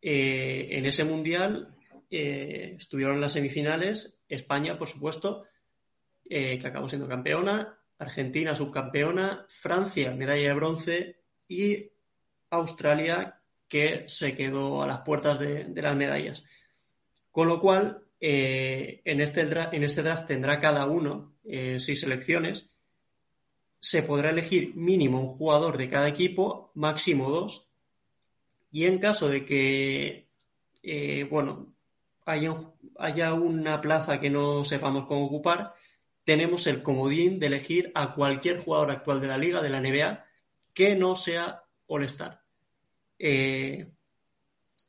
en 0.00 0.86
ese 0.86 1.04
Mundial 1.04 1.74
estuvieron 2.08 3.16
en 3.16 3.20
las 3.20 3.34
semifinales 3.34 4.22
España, 4.26 4.78
por 4.78 4.88
supuesto, 4.88 5.44
que 6.24 6.62
acabó 6.64 6.88
siendo 6.88 7.08
campeona, 7.08 7.78
Argentina 7.98 8.54
subcampeona, 8.54 9.46
Francia 9.48 10.12
medalla 10.12 10.48
de 10.48 10.54
bronce 10.54 11.20
y 11.48 11.90
Australia 12.50 13.40
que 13.68 14.04
se 14.08 14.34
quedó 14.34 14.82
a 14.82 14.86
las 14.86 15.00
puertas 15.00 15.38
de, 15.38 15.70
las 15.74 15.96
medallas. 15.96 16.44
Con 17.30 17.48
lo 17.48 17.60
cual, 17.60 18.02
eh, 18.20 19.02
en, 19.04 19.20
este 19.20 19.44
draft, 19.44 19.74
en 19.74 19.84
este 19.84 20.02
draft 20.02 20.26
tendrá 20.26 20.60
cada 20.60 20.86
uno 20.86 21.34
eh, 21.44 21.78
seis 21.80 22.00
selecciones. 22.00 22.70
Se 23.80 24.02
podrá 24.02 24.30
elegir 24.30 24.74
mínimo 24.74 25.20
un 25.20 25.28
jugador 25.28 25.76
de 25.76 25.90
cada 25.90 26.08
equipo, 26.08 26.70
máximo 26.74 27.30
dos. 27.30 27.68
Y 28.70 28.84
en 28.84 28.98
caso 28.98 29.28
de 29.28 29.44
que, 29.44 30.28
eh, 30.82 31.24
bueno, 31.30 31.74
haya, 32.24 32.56
haya 32.98 33.32
una 33.34 33.80
plaza 33.80 34.20
que 34.20 34.30
no 34.30 34.64
sepamos 34.64 35.06
cómo 35.06 35.26
ocupar, 35.26 35.74
tenemos 36.26 36.66
el 36.66 36.82
comodín 36.82 37.38
de 37.38 37.46
elegir 37.46 37.92
a 37.94 38.12
cualquier 38.12 38.58
jugador 38.58 38.90
actual 38.90 39.20
de 39.20 39.28
la 39.28 39.38
liga, 39.38 39.62
de 39.62 39.70
la 39.70 39.80
NBA, 39.80 40.26
que 40.74 40.96
no 40.96 41.14
sea 41.14 41.62
All-Star. 41.86 42.42
en 43.18 43.94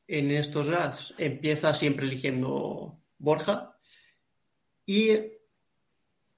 estos 0.08 0.66
drafts 0.66 1.14
empieza 1.20 1.76
siempre 1.76 2.08
eligiendo 2.08 3.00
Borja. 3.20 3.78
Y 4.84 5.12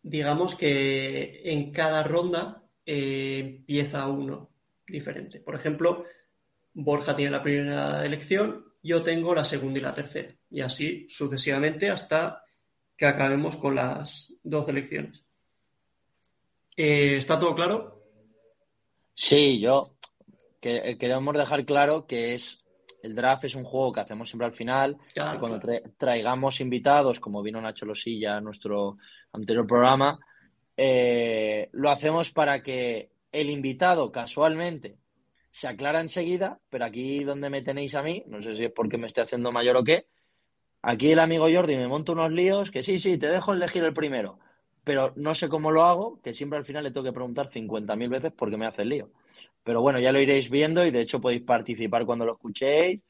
digamos 0.02 0.56
que 0.56 1.44
en 1.46 1.72
cada 1.72 2.04
ronda 2.04 2.64
eh, 2.86 3.40
empieza 3.40 4.06
uno 4.06 4.50
diferente. 4.86 5.40
Por 5.40 5.56
ejemplo, 5.56 6.04
Borja 6.74 7.16
tiene 7.16 7.32
la 7.32 7.44
primera 7.44 8.06
elección, 8.06 8.66
yo 8.84 9.02
tengo 9.02 9.34
la 9.34 9.46
segunda 9.46 9.80
y 9.80 9.82
la 9.82 9.94
tercera. 9.94 10.36
Y 10.50 10.60
así 10.60 11.08
sucesivamente 11.10 11.90
hasta 11.90 12.44
que 13.00 13.06
acabemos 13.06 13.56
con 13.56 13.76
las 13.76 14.34
dos 14.44 14.68
elecciones. 14.68 15.24
Eh, 16.76 17.16
¿Está 17.16 17.40
todo 17.40 17.56
claro? 17.56 18.04
Sí, 19.14 19.62
yo 19.62 19.96
que, 20.60 20.98
queremos 21.00 21.34
dejar 21.34 21.64
claro 21.64 22.06
que 22.06 22.34
es 22.34 22.62
el 23.02 23.16
draft 23.16 23.46
es 23.46 23.56
un 23.56 23.64
juego 23.64 23.94
que 23.94 24.02
hacemos 24.02 24.30
siempre 24.30 24.48
al 24.48 24.54
final. 24.54 24.98
y 25.16 25.40
cuando 25.40 25.62
traigamos 25.98 26.60
invitados, 26.60 27.22
como 27.22 27.42
vino 27.42 27.62
Nacho 27.62 27.86
Losilla 27.86 28.36
a 28.36 28.42
nuestro 28.42 28.98
anterior 29.32 29.66
programa, 29.66 30.20
eh, 30.76 31.70
lo 31.72 31.92
hacemos 31.92 32.32
para 32.32 32.62
que 32.62 33.12
el 33.32 33.50
invitado 33.50 34.12
casualmente 34.12 34.98
se 35.52 35.70
aclara 35.70 36.02
enseguida, 36.02 36.60
pero 36.70 36.84
aquí 36.84 37.24
donde 37.24 37.50
me 37.50 37.62
tenéis 37.62 37.96
a 37.96 38.04
mí, 38.04 38.24
no 38.28 38.42
sé 38.42 38.58
si 38.58 38.66
es 38.66 38.74
porque 38.74 38.98
me 38.98 39.08
estoy 39.08 39.24
haciendo 39.24 39.54
mayor 39.54 39.78
o 39.78 39.86
qué, 39.86 40.08
aquí 40.82 41.12
el 41.12 41.20
amigo 41.20 41.48
Jordi 41.52 41.76
me 41.76 41.88
monta 41.88 42.12
unos 42.12 42.32
líos 42.32 42.72
que 42.72 42.84
sí, 42.84 43.00
sí, 43.00 43.18
te 43.18 43.28
dejo 43.28 43.54
elegir 43.54 43.84
el 43.84 43.94
primero, 43.94 44.40
pero 44.84 45.14
no 45.16 45.34
sé 45.34 45.50
cómo 45.50 45.72
lo 45.72 45.84
hago, 45.84 46.22
que 46.22 46.34
siempre 46.34 46.58
al 46.58 46.66
final 46.66 46.84
le 46.84 46.92
tengo 46.92 47.06
que 47.06 47.14
preguntar 47.14 47.50
50.000 47.50 48.10
veces 48.10 48.32
porque 48.36 48.58
me 48.58 48.66
hace 48.66 48.84
el 48.84 48.90
lío. 48.90 49.12
Pero 49.64 49.82
bueno, 49.82 50.00
ya 50.00 50.12
lo 50.12 50.20
iréis 50.20 50.50
viendo 50.50 50.86
y 50.86 50.92
de 50.92 51.02
hecho 51.02 51.22
podéis 51.22 51.44
participar 51.44 52.06
cuando 52.06 52.26
lo 52.26 52.34
escuchéis. 52.34 53.04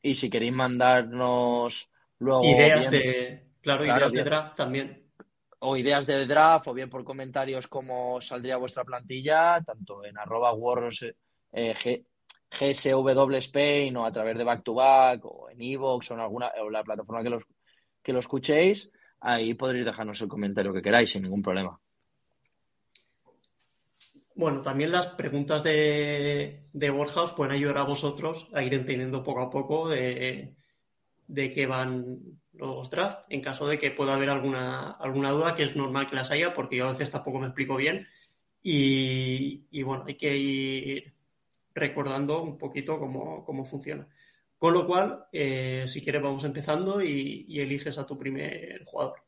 Y 0.00 0.14
si 0.14 0.30
queréis 0.30 0.52
mandarnos 0.52 1.90
luego. 2.18 2.44
Ideas 2.44 2.90
de. 2.90 3.46
Claro, 3.60 3.84
ideas 3.84 4.12
de 4.12 4.24
draft 4.24 4.56
también. 4.56 5.02
O 5.58 5.76
ideas 5.76 6.06
de 6.06 6.26
draft, 6.26 6.68
o 6.68 6.74
bien 6.74 6.88
por 6.88 7.02
comentarios 7.02 7.66
cómo 7.66 8.20
saldría 8.20 8.56
vuestra 8.56 8.84
plantilla, 8.84 9.60
tanto 9.62 10.04
en 10.04 10.16
arroba 10.16 10.52
wars, 10.52 11.04
eh, 11.52 11.74
GSW 12.50 13.36
Spain 13.36 13.96
o 13.96 14.04
a 14.04 14.12
través 14.12 14.36
de 14.36 14.44
Back 14.44 14.62
to 14.62 14.74
Back 14.74 15.24
o 15.24 15.50
en 15.50 15.60
Evox 15.60 16.10
o 16.10 16.14
en 16.14 16.20
alguna 16.20 16.50
o 16.62 16.70
la 16.70 16.84
plataforma 16.84 17.22
que, 17.22 17.30
los, 17.30 17.44
que 18.02 18.12
lo 18.12 18.20
escuchéis, 18.20 18.92
ahí 19.20 19.54
podréis 19.54 19.84
dejarnos 19.84 20.20
el 20.20 20.28
comentario 20.28 20.72
que 20.72 20.82
queráis 20.82 21.10
sin 21.10 21.22
ningún 21.22 21.42
problema. 21.42 21.78
Bueno, 24.34 24.60
también 24.60 24.92
las 24.92 25.08
preguntas 25.08 25.62
de, 25.62 26.64
de 26.72 26.90
Borja 26.90 27.22
os 27.22 27.32
pueden 27.32 27.54
ayudar 27.54 27.78
a 27.78 27.84
vosotros 27.84 28.48
a 28.52 28.62
ir 28.62 28.74
entendiendo 28.74 29.22
poco 29.22 29.40
a 29.40 29.50
poco 29.50 29.88
de, 29.88 30.54
de 31.26 31.52
qué 31.52 31.66
van 31.66 32.18
los 32.52 32.90
drafts, 32.90 33.24
en 33.28 33.40
caso 33.40 33.66
de 33.66 33.78
que 33.78 33.90
pueda 33.90 34.14
haber 34.14 34.30
alguna, 34.30 34.92
alguna 34.92 35.30
duda, 35.30 35.54
que 35.54 35.64
es 35.64 35.76
normal 35.76 36.08
que 36.08 36.16
las 36.16 36.30
haya, 36.30 36.54
porque 36.54 36.76
yo 36.76 36.86
a 36.86 36.92
veces 36.92 37.10
tampoco 37.10 37.38
me 37.38 37.46
explico 37.46 37.76
bien. 37.76 38.06
Y, 38.62 39.82
bueno, 39.82 40.04
hay 40.06 40.16
que 40.16 40.36
ir 40.36 41.14
recordando 41.76 42.42
un 42.42 42.58
poquito 42.58 42.98
cómo, 42.98 43.64
funciona. 43.64 44.08
Con 44.58 44.72
lo 44.74 44.86
cual, 44.86 45.26
eh, 45.32 45.84
si 45.86 46.02
quieres, 46.02 46.22
vamos 46.22 46.44
empezando 46.44 47.02
y, 47.02 47.44
y 47.46 47.60
eliges 47.60 47.98
a 47.98 48.06
tu 48.06 48.18
primer 48.18 48.84
jugador. 48.84 49.22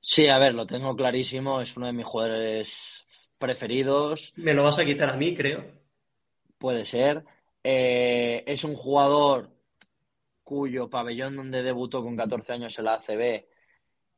Sí, 0.00 0.28
a 0.28 0.38
ver, 0.38 0.54
lo 0.54 0.66
tengo 0.66 0.94
clarísimo. 0.96 1.60
Es 1.60 1.76
uno 1.76 1.86
de 1.86 1.92
mis 1.92 2.06
jugadores 2.06 3.04
preferidos. 3.38 4.32
Me 4.36 4.54
lo 4.54 4.64
vas 4.64 4.78
a 4.78 4.84
quitar 4.84 5.10
a 5.10 5.16
mí, 5.16 5.34
creo. 5.34 5.64
Puede 6.58 6.84
ser. 6.84 7.24
Eh, 7.62 8.42
es 8.46 8.64
un 8.64 8.74
jugador 8.74 9.50
cuyo 10.42 10.90
pabellón 10.90 11.36
donde 11.36 11.62
debutó 11.62 12.02
con 12.02 12.16
14 12.16 12.52
años 12.52 12.78
en 12.78 12.84
la 12.84 12.94
ACB 12.94 13.44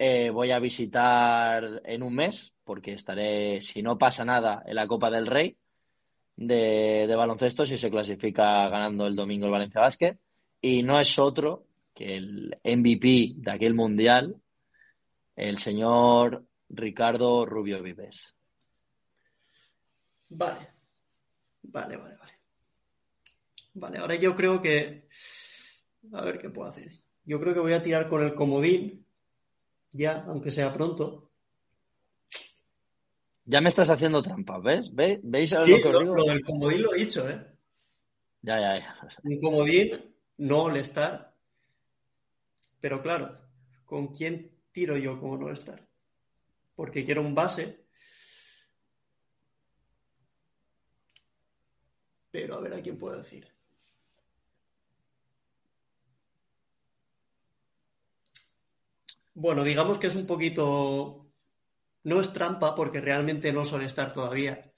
eh, 0.05 0.30
voy 0.30 0.50
a 0.50 0.59
visitar 0.59 1.80
en 1.84 2.03
un 2.03 2.16
mes, 2.16 2.53
porque 2.64 2.92
estaré, 2.92 3.61
si 3.61 3.82
no 3.82 3.98
pasa 3.98 4.24
nada, 4.24 4.61
en 4.66 4.74
la 4.74 4.88
Copa 4.88 5.11
del 5.11 5.28
Rey 5.28 5.57
de, 6.36 7.14
baloncesto, 7.16 7.66
si 7.66 7.76
se 7.76 7.90
clasifica 7.90 8.68
ganando 8.68 9.06
el 9.06 9.16
domingo 9.16 9.46
el 9.46 9.52
Valencia 9.52 9.80
Basket. 9.80 10.18
Y 10.60 10.82
no 10.82 10.98
es 10.98 11.18
otro 11.18 11.66
que 11.94 12.16
el 12.16 12.58
MVP 12.64 13.34
de 13.36 13.50
aquel 13.50 13.74
mundial, 13.74 14.36
el 15.36 15.58
señor 15.58 16.44
Ricardo 16.68 17.44
Rubio 17.46 17.82
Vives. 17.82 18.36
Vale. 20.28 20.68
Vale, 21.62 21.96
vale, 21.96 22.16
vale. 22.16 22.32
Vale, 23.74 23.98
ahora 23.98 24.14
yo 24.16 24.34
creo 24.34 24.60
que. 24.60 25.08
A 26.12 26.22
ver 26.22 26.38
qué 26.38 26.50
puedo 26.50 26.68
hacer. 26.68 26.90
Yo 27.24 27.40
creo 27.40 27.54
que 27.54 27.60
voy 27.60 27.72
a 27.72 27.82
tirar 27.82 28.08
con 28.08 28.22
el 28.22 28.34
comodín. 28.34 29.06
Ya, 29.92 30.24
aunque 30.26 30.50
sea 30.50 30.72
pronto. 30.72 31.31
Ya 33.45 33.61
me 33.61 33.68
estás 33.68 33.90
haciendo 33.90 34.22
trampa, 34.22 34.59
¿ves? 34.59 34.95
¿Veis 34.95 35.53
lo 35.53 35.64
que 35.64 35.74
os 35.74 36.01
digo? 36.01 36.14
Lo 36.16 36.24
del 36.24 36.45
comodín 36.45 36.82
lo 36.82 36.95
he 36.95 36.99
dicho, 36.99 37.28
¿eh? 37.28 37.45
Ya, 38.43 38.59
ya, 38.59 38.78
ya. 38.78 38.97
Un 39.24 39.40
comodín, 39.40 40.14
no 40.38 40.64
all 40.64 40.76
estar. 40.76 41.34
Pero 42.80 43.03
claro, 43.03 43.38
¿con 43.84 44.09
quién 44.09 44.51
tiro 44.72 44.97
yo 44.97 45.20
como 45.20 45.36
no 45.36 45.51
estar? 45.51 45.86
Porque 46.74 47.05
quiero 47.05 47.20
un 47.20 47.34
base 47.34 47.82
Pero 52.32 52.57
a 52.57 52.61
ver 52.61 52.74
a 52.74 52.82
quién 52.82 52.99
puedo 52.99 53.16
decir. 53.18 53.47
Bueno, 59.34 59.64
digamos 59.64 59.99
que 59.99 60.07
es 60.09 60.14
un 60.14 60.26
poquito. 60.26 61.21
No 62.05 62.20
es 62.20 62.32
trampa 62.32 62.74
porque 62.74 63.00
realmente 63.00 63.53
no 63.53 63.64
suele 63.64 63.86
estar 63.86 64.12
todavía. 64.12 64.72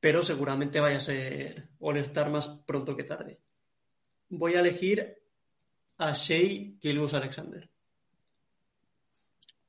Pero 0.00 0.22
seguramente 0.22 0.80
vaya 0.80 0.98
a 0.98 1.00
ser 1.00 1.70
estar 1.96 2.30
más 2.30 2.48
pronto 2.66 2.96
que 2.96 3.04
tarde. 3.04 3.40
Voy 4.28 4.54
a 4.54 4.60
elegir 4.60 5.16
a 5.98 6.12
Shea 6.12 6.74
Gilbus 6.80 7.14
Alexander. 7.14 7.68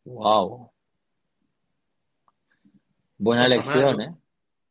Wow. 0.03 0.71
Buena 3.17 3.45
elección, 3.45 4.01
¿eh? 4.01 4.15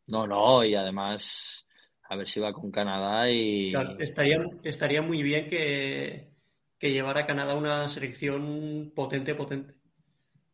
No, 0.08 0.26
no, 0.26 0.64
y 0.64 0.74
además 0.74 1.66
a 2.08 2.16
ver 2.16 2.28
si 2.28 2.40
va 2.40 2.52
con 2.52 2.70
Canadá 2.70 3.28
y... 3.30 3.72
estaría, 3.98 4.38
estaría 4.62 5.02
muy 5.02 5.22
bien 5.22 5.48
que, 5.48 6.30
que 6.78 6.92
llevara 6.92 7.22
a 7.22 7.26
Canadá 7.26 7.54
una 7.54 7.88
selección 7.88 8.92
potente, 8.94 9.34
potente, 9.34 9.74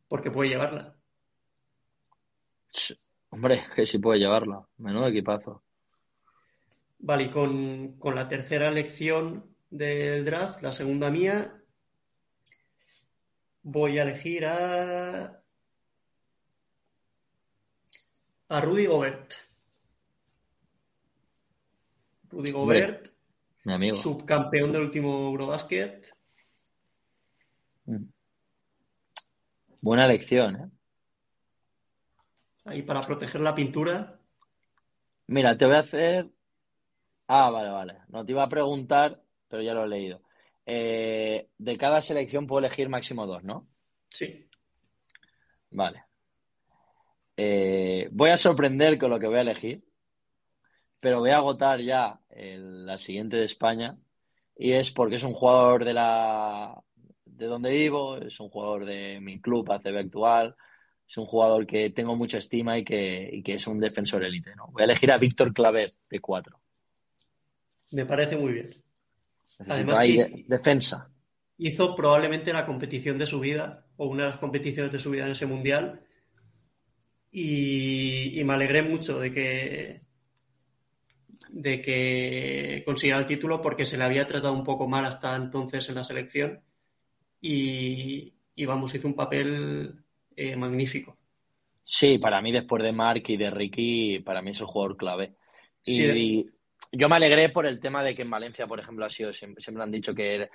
porque 0.09 0.31
puede 0.31 0.51
llevarla. 0.51 0.97
Hombre, 3.31 3.65
que 3.75 3.87
sí 3.87 3.99
puede 3.99 4.19
llevarla. 4.19 4.67
Menudo 4.79 5.09
equipazo. 5.09 5.63
Vale, 6.99 7.25
y 7.25 7.31
con, 7.31 7.99
con 7.99 8.15
la 8.15 8.29
tercera 8.29 8.69
elección 8.69 9.57
del 9.71 10.25
draft, 10.25 10.63
la 10.63 10.73
segunda 10.73 11.11
mía, 11.11 11.61
voy 13.63 13.99
a 13.99 14.03
elegir 14.03 14.47
a... 14.47 15.43
a 18.49 18.61
Rudy 18.61 18.87
Gobert. 18.87 19.33
Rudy 22.31 22.51
Gobert, 22.51 23.13
mi 23.65 23.73
amigo. 23.75 23.97
subcampeón 23.97 24.73
del 24.73 24.83
último 24.83 25.29
Eurobasket. 25.31 26.15
Mm. 27.87 28.05
Buena 29.81 30.05
elección, 30.05 30.57
¿eh? 30.57 30.71
Ahí 32.65 32.83
para 32.83 33.01
proteger 33.01 33.41
la 33.41 33.55
pintura. 33.55 34.19
Mira, 35.27 35.57
te 35.57 35.67
voy 35.67 35.77
a 35.77 35.81
hacer. 35.81 36.31
Ah, 37.27 37.51
vale, 37.51 37.71
vale. 37.71 37.99
No 38.09 38.25
te 38.25 38.33
iba 38.33 38.43
a 38.43 38.49
preguntar, 38.49 39.23
pero 39.49 39.63
ya 39.63 39.75
lo 39.75 39.85
he 39.85 39.89
leído. 39.89 40.23
Eh, 40.65 41.49
de 41.59 41.77
cada 41.77 42.01
selección 42.01 42.47
puedo 42.47 42.61
elegir 42.61 42.89
máximo 42.89 43.27
dos, 43.27 43.43
¿no? 43.43 43.69
Sí. 44.09 44.49
Vale. 45.71 46.05
Eh, 47.37 48.09
voy 48.13 48.31
a 48.31 48.37
sorprender 48.37 48.99
con 48.99 49.11
lo 49.11 49.19
que 49.19 49.27
voy 49.27 49.39
a 49.39 49.41
elegir 49.41 49.83
pero 51.03 51.19
voy 51.19 51.31
a 51.31 51.39
agotar 51.39 51.81
ya 51.81 52.21
la 52.31 52.97
siguiente 52.97 53.37
de 53.37 53.45
España 53.45 53.99
y 54.57 54.71
es 54.71 54.93
porque 54.93 55.17
es 55.17 55.25
un 55.25 55.33
jugador 55.35 55.85
de 55.85 55.95
la, 55.95 56.81
de 57.25 57.47
donde 57.47 57.71
vivo, 57.71 58.19
es 58.19 58.39
un 58.39 58.49
jugador 58.51 58.85
de 58.85 59.19
mi 59.21 59.41
club 59.41 59.69
ACB 59.73 59.99
actual, 59.99 60.55
es 61.13 61.19
un 61.19 61.27
jugador 61.27 61.67
que 61.67 61.91
tengo 61.91 62.17
mucha 62.17 62.39
estima 62.39 62.79
y 62.79 62.85
que, 62.85 63.29
y 63.31 63.43
que 63.43 63.55
es 63.55 63.67
un 63.67 63.79
defensor 63.79 64.25
élite. 64.25 64.57
¿no? 64.57 64.69
Voy 64.69 64.81
a 64.81 64.85
elegir 64.87 65.13
a 65.13 65.19
Víctor 65.19 65.53
Claver 65.53 65.93
de 66.09 66.21
4. 66.21 66.59
Me 67.91 68.07
parece 68.07 68.39
muy 68.39 68.55
bien. 68.55 68.71
Además, 69.69 69.99
de, 69.99 70.45
defensa. 70.49 71.11
Hizo 71.59 71.95
probablemente 71.95 72.51
la 72.55 72.65
competición 72.65 73.19
de 73.19 73.27
su 73.27 73.41
vida, 73.41 73.85
o 73.99 74.07
una 74.07 74.25
de 74.25 74.31
las 74.31 74.39
competiciones 74.39 74.91
de 74.91 75.01
su 75.01 75.11
vida 75.11 75.27
en 75.27 75.33
ese 75.33 75.45
mundial, 75.45 76.01
y, 77.31 78.41
y 78.41 78.45
me 78.45 78.55
alegré 78.55 78.81
mucho 78.81 79.21
de 79.21 79.35
que, 79.35 80.01
de 81.51 81.83
que 81.83 82.83
consiguiera 82.87 83.21
el 83.21 83.27
título 83.27 83.61
porque 83.61 83.85
se 83.85 83.99
le 83.99 84.05
había 84.05 84.27
tratado 84.27 84.55
un 84.55 84.65
poco 84.65 84.89
mal 84.89 85.05
hasta 85.05 85.37
entonces 85.37 85.87
en 85.91 85.95
la 85.95 86.05
selección 86.05 86.63
y, 87.39 88.33
y 88.55 88.65
vamos, 88.65 88.95
hizo 88.95 89.09
un 89.09 89.15
papel 89.15 90.02
eh, 90.37 90.57
magnífico. 90.57 91.17
Sí, 91.85 92.19
para 92.19 92.41
mí 92.41 92.53
después 92.53 92.83
de 92.83 92.93
Mark 92.93 93.23
y 93.27 93.37
de 93.37 93.51
Ricky, 93.51 94.21
para 94.21 94.43
mí 94.43 94.51
es 94.51 94.61
el 94.61 94.67
jugador 94.67 94.97
clave. 94.97 95.33
Y, 95.85 95.97
sí, 95.97 96.51
y 96.93 96.97
yo 96.97 97.09
me 97.09 97.17
alegré 97.17 97.49
por 97.49 97.67
el 97.67 97.81
tema 97.81 98.05
de 98.05 98.15
que 98.15 98.23
en 98.23 98.31
Valencia, 98.31 98.67
por 98.67 98.79
ejemplo, 98.79 99.05
ha 99.05 99.11
sido 99.11 99.33
siempre, 99.33 99.63
siempre 99.63 99.83
han 99.83 99.91
dicho 99.91 100.15
que 100.15 100.49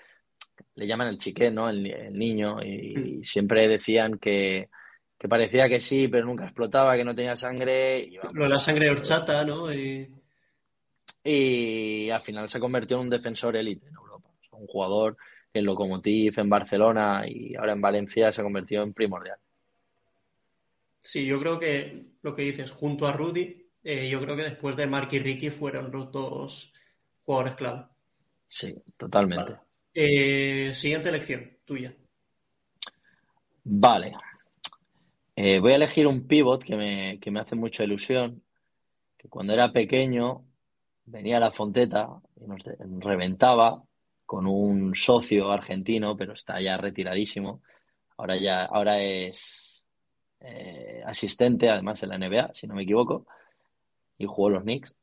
le 0.75 0.87
llaman 0.87 1.07
el 1.07 1.17
chiqué, 1.17 1.51
¿no? 1.51 1.69
El, 1.69 1.85
el 1.87 2.13
niño, 2.17 2.61
y, 2.63 3.19
mm. 3.19 3.23
siempre 3.23 3.67
decían 3.67 4.17
que, 4.19 4.69
que 5.17 5.27
parecía 5.27 5.67
que 5.67 5.79
sí, 5.79 6.07
pero 6.07 6.25
nunca 6.25 6.45
explotaba, 6.45 6.95
que 6.95 7.03
no 7.03 7.15
tenía 7.15 7.35
sangre. 7.35 7.99
Y 7.99 8.17
vamos, 8.17 8.35
Lo 8.35 8.43
de 8.43 8.49
la 8.49 8.59
sangre 8.59 8.85
de 8.85 8.91
horchata, 8.91 9.43
¿no? 9.43 9.73
Y 9.73 10.07
y 11.29 12.09
al 12.09 12.21
final 12.21 12.49
se 12.49 12.59
convirtió 12.59 12.97
en 12.97 13.03
un 13.03 13.09
defensor 13.09 13.55
élite 13.57 13.85
en 13.87 13.95
Europa. 13.95 14.29
Un 14.51 14.67
jugador 14.67 15.17
en 15.53 15.65
Lokomotiv, 15.65 16.39
en 16.39 16.49
Barcelona 16.49 17.23
y 17.27 17.53
ahora 17.55 17.73
en 17.73 17.81
Valencia 17.81 18.31
se 18.31 18.41
convirtió 18.41 18.81
en 18.81 18.93
primordial. 18.93 19.37
Sí, 21.07 21.25
yo 21.25 21.39
creo 21.39 21.57
que 21.57 22.03
lo 22.21 22.35
que 22.35 22.41
dices, 22.41 22.69
junto 22.69 23.07
a 23.07 23.13
Rudy, 23.13 23.65
eh, 23.81 24.09
yo 24.09 24.19
creo 24.19 24.35
que 24.35 24.43
después 24.43 24.75
de 24.75 24.87
Mark 24.87 25.07
y 25.13 25.19
Ricky 25.19 25.49
fueron 25.49 25.89
los 25.89 26.11
dos 26.11 26.73
jugadores 27.23 27.55
clave. 27.55 27.85
Sí, 28.49 28.75
totalmente. 28.97 29.53
Vale. 29.53 29.63
Eh, 29.93 30.75
siguiente 30.75 31.07
elección, 31.07 31.49
tuya. 31.63 31.95
Vale. 33.63 34.15
Eh, 35.33 35.61
voy 35.61 35.71
a 35.71 35.75
elegir 35.77 36.07
un 36.07 36.27
pivot 36.27 36.61
que 36.61 36.75
me, 36.75 37.19
que 37.21 37.31
me 37.31 37.39
hace 37.39 37.55
mucha 37.55 37.85
ilusión, 37.85 38.43
que 39.17 39.29
cuando 39.29 39.53
era 39.53 39.71
pequeño 39.71 40.43
venía 41.05 41.37
a 41.37 41.39
la 41.39 41.51
Fonteta 41.51 42.09
y 42.35 42.47
nos 42.47 42.61
reventaba 43.01 43.81
con 44.25 44.45
un 44.45 44.93
socio 44.93 45.53
argentino, 45.53 46.17
pero 46.17 46.33
está 46.33 46.59
ya 46.59 46.75
retiradísimo. 46.75 47.61
Ahora 48.17 48.35
ya, 48.37 48.65
ahora 48.65 49.01
es 49.01 49.66
eh, 50.39 51.01
asistente, 51.05 51.69
además 51.69 52.01
en 52.03 52.09
la 52.09 52.17
NBA, 52.17 52.53
si 52.53 52.67
no 52.67 52.75
me 52.75 52.83
equivoco, 52.83 53.25
y 54.17 54.25
jugó 54.25 54.49
los 54.49 54.63
Knicks. 54.63 54.93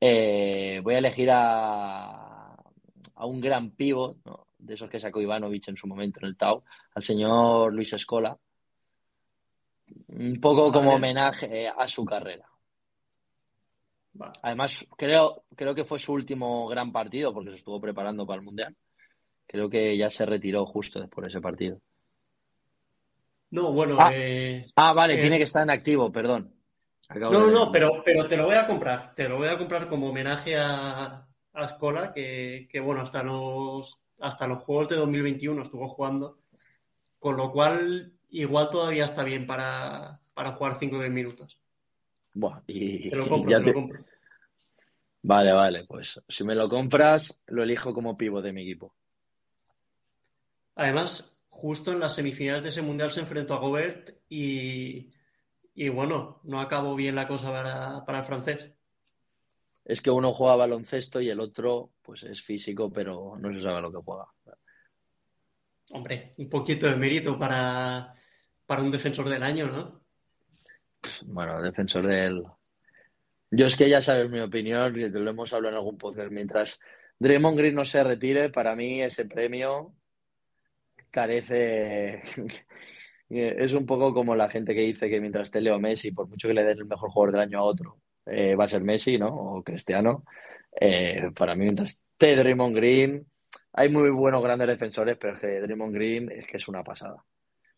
Eh, 0.00 0.80
voy 0.82 0.94
a 0.94 0.98
elegir 0.98 1.30
a, 1.32 2.54
a 3.14 3.26
un 3.26 3.40
gran 3.40 3.70
pívot, 3.70 4.18
¿no? 4.24 4.46
de 4.58 4.74
esos 4.74 4.88
que 4.88 5.00
sacó 5.00 5.20
Ivanovic 5.20 5.68
en 5.68 5.76
su 5.76 5.86
momento 5.86 6.20
en 6.20 6.26
el 6.26 6.36
Tau, 6.36 6.64
al 6.94 7.04
señor 7.04 7.72
Luis 7.72 7.92
Escola. 7.92 8.36
Un 10.08 10.40
poco 10.40 10.72
como 10.72 10.94
homenaje 10.94 11.68
a 11.68 11.86
su 11.86 12.04
carrera. 12.04 12.48
Vale. 14.14 14.32
Además, 14.42 14.86
creo, 14.96 15.44
creo 15.54 15.74
que 15.74 15.84
fue 15.84 15.98
su 15.98 16.12
último 16.12 16.66
gran 16.68 16.92
partido 16.92 17.34
porque 17.34 17.50
se 17.50 17.56
estuvo 17.56 17.80
preparando 17.80 18.26
para 18.26 18.38
el 18.38 18.44
Mundial. 18.44 18.74
Creo 19.46 19.68
que 19.68 19.96
ya 19.96 20.08
se 20.08 20.24
retiró 20.24 20.64
justo 20.64 21.00
después 21.00 21.24
de 21.24 21.28
ese 21.28 21.40
partido. 21.40 21.80
No, 23.54 23.72
bueno. 23.72 23.96
Ah, 24.00 24.10
eh, 24.12 24.66
ah 24.74 24.92
vale, 24.92 25.14
eh, 25.14 25.20
tiene 25.20 25.38
que 25.38 25.44
estar 25.44 25.62
en 25.62 25.70
activo, 25.70 26.10
perdón. 26.10 26.52
Acabo 27.08 27.32
no, 27.32 27.46
de... 27.46 27.52
no, 27.52 27.70
pero, 27.70 28.02
pero 28.04 28.26
te 28.26 28.36
lo 28.36 28.46
voy 28.46 28.56
a 28.56 28.66
comprar. 28.66 29.14
Te 29.14 29.28
lo 29.28 29.36
voy 29.36 29.46
a 29.46 29.56
comprar 29.56 29.88
como 29.88 30.08
homenaje 30.08 30.56
a, 30.56 31.24
a 31.52 31.64
Escola, 31.64 32.12
que, 32.12 32.66
que, 32.68 32.80
bueno, 32.80 33.02
hasta 33.02 33.22
los, 33.22 33.96
hasta 34.18 34.48
los 34.48 34.60
Juegos 34.64 34.88
de 34.88 34.96
2021 34.96 35.62
estuvo 35.62 35.88
jugando. 35.88 36.40
Con 37.20 37.36
lo 37.36 37.52
cual, 37.52 38.14
igual 38.30 38.70
todavía 38.70 39.04
está 39.04 39.22
bien 39.22 39.46
para, 39.46 40.18
para 40.34 40.50
jugar 40.54 40.76
5 40.80 40.96
o 40.96 40.98
10 40.98 41.12
minutos. 41.12 41.56
Buah, 42.34 42.60
y, 42.66 43.08
te 43.08 43.14
lo 43.14 43.28
compro, 43.28 43.52
ya 43.52 43.60
te 43.60 43.66
lo 43.68 43.74
compro. 43.74 44.04
Vale, 45.22 45.52
vale, 45.52 45.84
pues 45.84 46.20
si 46.28 46.42
me 46.42 46.56
lo 46.56 46.68
compras, 46.68 47.40
lo 47.46 47.62
elijo 47.62 47.94
como 47.94 48.16
pivo 48.16 48.42
de 48.42 48.52
mi 48.52 48.62
equipo. 48.62 48.96
Además, 50.74 51.33
justo 51.54 51.92
en 51.92 52.00
las 52.00 52.16
semifinales 52.16 52.64
de 52.64 52.68
ese 52.70 52.82
mundial 52.82 53.12
se 53.12 53.20
enfrentó 53.20 53.54
a 53.54 53.60
Gobert 53.60 54.10
y, 54.28 55.08
y 55.72 55.88
bueno, 55.88 56.40
no 56.42 56.60
acabó 56.60 56.96
bien 56.96 57.14
la 57.14 57.28
cosa 57.28 57.52
para, 57.52 58.04
para, 58.04 58.18
el 58.18 58.24
francés. 58.24 58.72
Es 59.84 60.02
que 60.02 60.10
uno 60.10 60.32
juega 60.32 60.56
baloncesto 60.56 61.20
y 61.20 61.30
el 61.30 61.38
otro, 61.38 61.92
pues 62.02 62.24
es 62.24 62.42
físico, 62.42 62.90
pero 62.90 63.36
no 63.38 63.52
se 63.52 63.62
sabe 63.62 63.80
lo 63.80 63.92
que 63.92 64.02
juega. 64.04 64.26
Hombre, 65.92 66.34
un 66.38 66.50
poquito 66.50 66.86
de 66.86 66.96
mérito 66.96 67.38
para, 67.38 68.12
para 68.66 68.82
un 68.82 68.90
defensor 68.90 69.28
del 69.28 69.42
año, 69.44 69.68
¿no? 69.68 70.02
Bueno, 71.22 71.62
defensor 71.62 72.04
del. 72.04 72.42
Yo 73.50 73.66
es 73.66 73.76
que 73.76 73.88
ya 73.88 74.02
sabes 74.02 74.28
mi 74.28 74.40
opinión, 74.40 74.98
y 74.98 75.08
lo 75.08 75.30
hemos 75.30 75.52
hablado 75.52 75.76
en 75.76 75.78
algún 75.78 75.98
podcast. 75.98 76.32
Mientras 76.32 76.80
Draymond 77.20 77.56
Green 77.56 77.76
no 77.76 77.84
se 77.84 78.02
retire, 78.02 78.50
para 78.50 78.74
mí 78.74 79.00
ese 79.02 79.26
premio 79.26 79.94
carece. 81.14 82.22
es 83.28 83.72
un 83.72 83.86
poco 83.86 84.12
como 84.12 84.34
la 84.34 84.48
gente 84.48 84.74
que 84.74 84.80
dice 84.80 85.08
que 85.08 85.20
mientras 85.20 85.46
esté 85.46 85.60
Leo 85.60 85.78
Messi, 85.78 86.12
por 86.12 86.28
mucho 86.28 86.48
que 86.48 86.54
le 86.54 86.64
den 86.64 86.78
el 86.78 86.86
mejor 86.86 87.10
jugador 87.10 87.32
del 87.32 87.42
año 87.42 87.58
a 87.58 87.62
otro, 87.62 87.98
eh, 88.26 88.54
va 88.54 88.64
a 88.64 88.68
ser 88.68 88.82
Messi, 88.82 89.16
¿no? 89.18 89.28
O 89.28 89.62
Cristiano. 89.62 90.24
Eh, 90.80 91.30
para 91.34 91.54
mí, 91.54 91.64
mientras 91.64 91.92
esté 91.92 92.36
Draymond 92.36 92.76
Green, 92.76 93.26
hay 93.72 93.88
muy 93.88 94.10
buenos 94.10 94.42
grandes 94.42 94.68
defensores, 94.68 95.16
pero 95.18 95.34
es 95.34 95.40
que 95.40 95.60
Draymond 95.60 95.94
Green 95.94 96.30
es 96.30 96.46
que 96.46 96.56
es 96.56 96.68
una 96.68 96.82
pasada. 96.82 97.24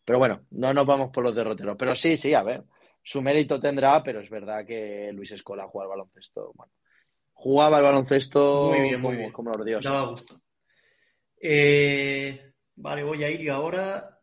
Pero 0.03 0.19
bueno, 0.19 0.41
no 0.51 0.73
nos 0.73 0.85
vamos 0.85 1.11
por 1.11 1.23
los 1.23 1.35
derroteros. 1.35 1.75
Pero 1.77 1.95
sí, 1.95 2.17
sí, 2.17 2.33
a 2.33 2.43
ver 2.43 2.63
su 3.07 3.21
mérito 3.21 3.57
tendrá, 3.57 4.03
pero 4.03 4.19
es 4.19 4.29
verdad 4.29 4.65
que 4.65 5.11
Luis 5.13 5.31
Escola 5.31 5.65
juega 5.65 5.85
al 5.85 5.91
baloncesto. 5.91 6.51
Bueno, 6.53 6.73
jugaba 7.31 7.77
al 7.77 7.83
baloncesto 7.83 8.67
muy 8.69 8.81
bien, 8.81 8.99
muy 8.99 9.11
como, 9.11 9.17
bien. 9.17 9.31
como 9.31 9.53
los 9.53 9.65
dioses. 9.65 9.89
Daba 9.89 10.09
gusto. 10.09 10.41
Eh, 11.39 12.46
vale, 12.77 13.03
voy 13.03 13.23
a 13.23 13.29
ir 13.29 13.49
ahora 13.51 14.19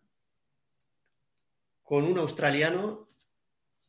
con 1.82 2.04
un 2.04 2.18
australiano 2.18 3.08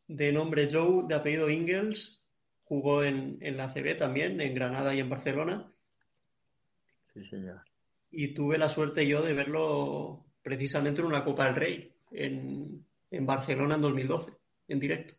de 0.07 0.31
nombre 0.31 0.67
Joe, 0.71 1.05
de 1.07 1.15
apellido 1.15 1.49
Ingles. 1.49 2.21
Jugó 2.65 3.03
en, 3.03 3.37
en 3.41 3.57
la 3.57 3.71
CB 3.71 3.97
también, 3.97 4.41
en 4.41 4.55
Granada 4.55 4.93
y 4.93 4.99
en 4.99 5.09
Barcelona. 5.09 5.71
Sí, 7.13 7.23
señor. 7.25 7.61
Y 8.11 8.33
tuve 8.33 8.57
la 8.57 8.69
suerte 8.69 9.07
yo 9.07 9.21
de 9.21 9.33
verlo 9.33 10.25
precisamente 10.41 11.01
en 11.01 11.07
una 11.07 11.23
Copa 11.23 11.45
del 11.45 11.55
Rey, 11.55 11.93
en, 12.11 12.85
en 13.11 13.25
Barcelona 13.25 13.75
en 13.75 13.81
2012 13.81 14.31
en 14.67 14.79
directo. 14.79 15.13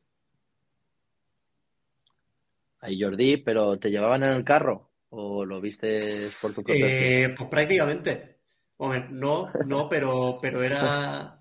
Ahí 2.80 3.00
Jordi, 3.00 3.38
pero 3.38 3.78
¿te 3.78 3.90
llevaban 3.90 4.22
en 4.22 4.30
el 4.30 4.44
carro 4.44 4.90
o 5.10 5.44
lo 5.44 5.60
viste 5.60 6.28
por 6.40 6.52
tu 6.52 6.62
propio 6.62 6.86
eh, 6.86 7.34
Pues 7.36 7.48
prácticamente. 7.48 8.35
Hombre, 8.78 9.06
no, 9.10 9.50
no, 9.64 9.88
pero, 9.88 10.38
pero 10.40 10.62
era. 10.62 11.40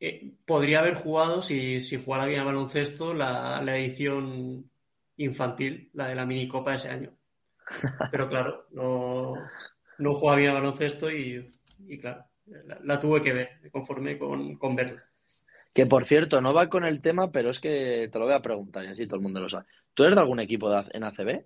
Eh, 0.00 0.32
podría 0.44 0.80
haber 0.80 0.94
jugado, 0.94 1.42
si, 1.42 1.80
si 1.80 2.02
jugara 2.02 2.26
bien 2.26 2.40
a 2.40 2.44
baloncesto, 2.44 3.14
la, 3.14 3.60
la, 3.62 3.76
edición 3.76 4.70
infantil, 5.16 5.90
la 5.92 6.08
de 6.08 6.14
la 6.14 6.26
minicopa 6.26 6.72
de 6.72 6.76
ese 6.76 6.90
año. 6.90 7.10
Pero 8.10 8.28
claro, 8.28 8.66
no, 8.72 9.34
no 9.98 10.14
jugaba 10.14 10.38
bien 10.38 10.50
a 10.50 10.54
baloncesto 10.54 11.10
y, 11.10 11.54
y 11.86 11.98
claro, 11.98 12.24
la, 12.46 12.78
la, 12.82 13.00
tuve 13.00 13.22
que 13.22 13.32
ver, 13.32 13.50
me 13.62 13.70
conformé 13.70 14.18
con, 14.18 14.56
con 14.56 14.74
verla. 14.74 15.04
Que 15.72 15.86
por 15.86 16.04
cierto, 16.04 16.40
no 16.40 16.54
va 16.54 16.68
con 16.68 16.84
el 16.84 17.02
tema, 17.02 17.32
pero 17.32 17.50
es 17.50 17.58
que 17.58 18.08
te 18.10 18.18
lo 18.18 18.26
voy 18.26 18.34
a 18.34 18.42
preguntar 18.42 18.84
y 18.84 18.88
así 18.88 19.06
todo 19.06 19.16
el 19.16 19.22
mundo 19.22 19.40
lo 19.40 19.48
sabe. 19.48 19.66
¿Tú 19.92 20.04
eres 20.04 20.14
de 20.14 20.20
algún 20.20 20.40
equipo 20.40 20.70
de, 20.70 20.84
en 20.92 21.04
ACB? 21.04 21.44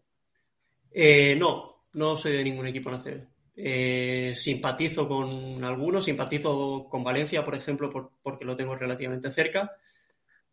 Eh, 0.92 1.36
no, 1.38 1.84
no 1.92 2.16
soy 2.16 2.32
de 2.32 2.44
ningún 2.44 2.66
equipo 2.66 2.90
en 2.90 2.96
ACB. 2.96 3.37
Eh, 3.60 4.34
simpatizo 4.36 5.08
con 5.08 5.64
algunos, 5.64 6.04
simpatizo 6.04 6.86
con 6.88 7.02
Valencia, 7.02 7.44
por 7.44 7.56
ejemplo, 7.56 7.90
por, 7.90 8.10
porque 8.22 8.44
lo 8.44 8.54
tengo 8.54 8.76
relativamente 8.76 9.32
cerca. 9.32 9.72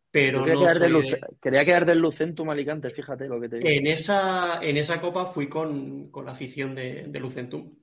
Pero 0.09 0.43
quería, 0.43 0.53
no 0.55 0.73
quedar 0.73 0.89
Luce, 0.89 1.09
de... 1.11 1.21
quería 1.39 1.65
quedar 1.65 1.85
del 1.85 1.99
Lucentum 1.99 2.49
Alicante, 2.49 2.89
fíjate 2.89 3.27
lo 3.27 3.39
que 3.39 3.49
te 3.49 3.57
digo. 3.57 3.69
En 3.69 3.85
esa, 3.85 4.59
en 4.63 4.77
esa 4.77 4.99
copa 4.99 5.25
fui 5.25 5.47
con, 5.47 6.09
con 6.09 6.25
la 6.25 6.31
afición 6.31 6.73
de, 6.73 7.05
de 7.07 7.19
Lucentum. 7.19 7.75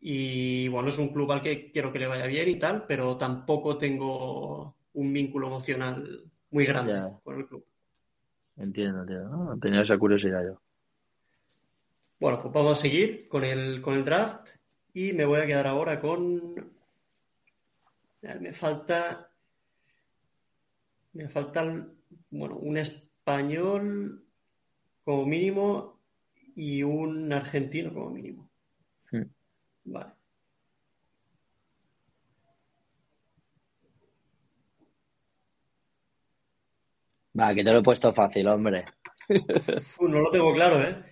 Y 0.00 0.66
bueno, 0.68 0.88
es 0.88 0.98
un 0.98 1.10
club 1.12 1.30
al 1.30 1.42
que 1.42 1.70
quiero 1.70 1.92
que 1.92 1.98
le 1.98 2.06
vaya 2.06 2.26
bien 2.26 2.48
y 2.48 2.58
tal, 2.58 2.86
pero 2.88 3.16
tampoco 3.16 3.76
tengo 3.78 4.74
un 4.94 5.12
vínculo 5.12 5.46
emocional 5.48 6.24
muy 6.50 6.64
grande 6.66 6.94
Ya. 6.94 7.10
con 7.22 7.38
el 7.38 7.46
club. 7.46 7.64
Entiendo, 8.56 9.04
tío. 9.06 9.20
No, 9.28 9.56
tenía 9.60 9.82
esa 9.82 9.98
curiosidad 9.98 10.42
yo. 10.44 10.60
Bueno, 12.20 12.42
pues 12.42 12.52
vamos 12.52 12.78
a 12.78 12.82
seguir 12.82 13.28
con 13.28 13.44
el, 13.44 13.80
con 13.80 13.94
el 13.94 14.04
draft. 14.04 14.50
Y 14.92 15.14
me 15.14 15.24
voy 15.24 15.40
a 15.40 15.46
quedar 15.46 15.66
ahora 15.66 15.98
con. 15.98 16.54
Me 18.20 18.52
falta. 18.52 19.30
Me 21.14 21.28
falta, 21.28 21.64
bueno, 22.30 22.56
un 22.56 22.76
español 22.76 24.24
como 25.02 25.26
mínimo 25.26 25.98
y 26.54 26.82
un 26.82 27.32
argentino 27.32 27.92
como 27.92 28.10
mínimo. 28.10 28.50
Hmm. 29.10 29.24
Vale. 29.84 30.12
Va, 37.38 37.54
que 37.54 37.64
te 37.64 37.72
lo 37.72 37.78
he 37.78 37.82
puesto 37.82 38.12
fácil, 38.12 38.46
hombre. 38.46 38.84
Uh, 39.98 40.08
no 40.08 40.20
lo 40.20 40.30
tengo 40.30 40.52
claro, 40.52 40.82
¿eh? 40.82 41.02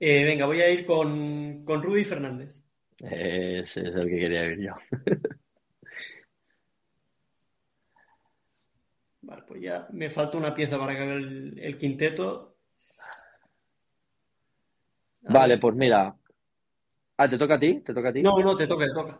Eh, 0.00 0.24
venga, 0.24 0.46
voy 0.46 0.60
a 0.62 0.70
ir 0.70 0.86
con, 0.86 1.62
con 1.64 1.82
Rudy 1.82 2.04
Fernández. 2.04 2.54
Ese 2.98 3.62
es 3.88 3.94
el 3.94 4.08
que 4.08 4.18
quería 4.18 4.44
ir 4.46 4.60
yo. 4.60 4.72
Vale, 9.20 9.42
pues 9.46 9.60
ya 9.60 9.88
me 9.92 10.08
falta 10.08 10.38
una 10.38 10.54
pieza 10.54 10.78
para 10.78 10.92
acabar 10.94 11.16
el, 11.18 11.58
el 11.58 11.76
quinteto. 11.78 12.56
A 15.26 15.34
Vale, 15.34 15.58
ver. 15.58 15.58
pues 15.58 15.74
mira. 15.76 16.16
Ah, 17.18 17.28
¿te 17.28 17.36
toca 17.38 17.54
a 17.56 17.60
ti? 17.60 17.80
¿Te 17.82 17.92
toca 17.94 18.08
a 18.08 18.12
ti? 18.14 18.26
No, 18.26 18.32
no, 18.40 18.56
te 18.56 18.66
toca, 18.66 18.84
te 18.86 18.92
toca. 18.92 19.18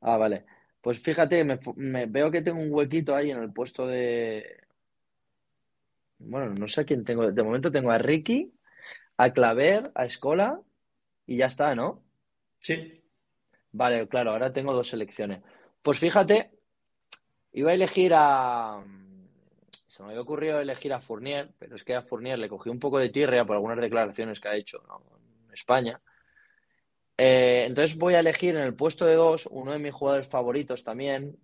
Ah, 0.00 0.16
vale. 0.16 0.44
Pues 0.80 1.00
fíjate, 1.00 1.44
me, 1.44 1.58
me- 1.76 2.06
veo 2.06 2.30
que 2.30 2.42
tengo 2.42 2.60
un 2.60 2.72
huequito 2.72 3.14
ahí 3.14 3.30
en 3.30 3.42
el 3.42 3.52
puesto 3.52 3.86
de... 3.86 4.44
Bueno, 6.18 6.54
no 6.54 6.68
sé 6.68 6.82
a 6.82 6.84
quién 6.84 7.04
tengo. 7.04 7.30
De 7.32 7.42
momento 7.42 7.72
tengo 7.72 7.90
a 7.90 7.98
Ricky, 7.98 8.52
a 9.20 9.34
Claver, 9.34 9.90
a 9.94 10.06
Escola 10.06 10.62
y 11.26 11.36
ya 11.36 11.46
está, 11.46 11.74
¿no? 11.74 12.02
Sí. 12.58 13.04
Vale, 13.70 14.08
claro, 14.08 14.30
ahora 14.30 14.50
tengo 14.50 14.72
dos 14.72 14.88
selecciones. 14.88 15.42
Pues 15.82 15.98
fíjate, 15.98 16.52
iba 17.52 17.70
a 17.70 17.74
elegir 17.74 18.12
a... 18.14 18.82
Se 19.88 20.02
me 20.02 20.08
había 20.08 20.22
ocurrido 20.22 20.58
elegir 20.58 20.94
a 20.94 21.00
Fournier, 21.00 21.50
pero 21.58 21.76
es 21.76 21.84
que 21.84 21.94
a 21.94 22.00
Fournier 22.00 22.38
le 22.38 22.48
cogí 22.48 22.70
un 22.70 22.78
poco 22.78 22.98
de 22.98 23.10
tirria 23.10 23.44
por 23.44 23.56
algunas 23.56 23.78
declaraciones 23.78 24.40
que 24.40 24.48
ha 24.48 24.56
hecho, 24.56 24.82
¿no? 24.88 25.02
en 25.48 25.52
España. 25.52 26.00
Eh, 27.18 27.66
entonces 27.66 27.98
voy 27.98 28.14
a 28.14 28.20
elegir 28.20 28.56
en 28.56 28.62
el 28.62 28.74
puesto 28.74 29.04
de 29.04 29.16
dos 29.16 29.46
uno 29.50 29.72
de 29.72 29.78
mis 29.78 29.92
jugadores 29.92 30.28
favoritos 30.28 30.82
también, 30.82 31.36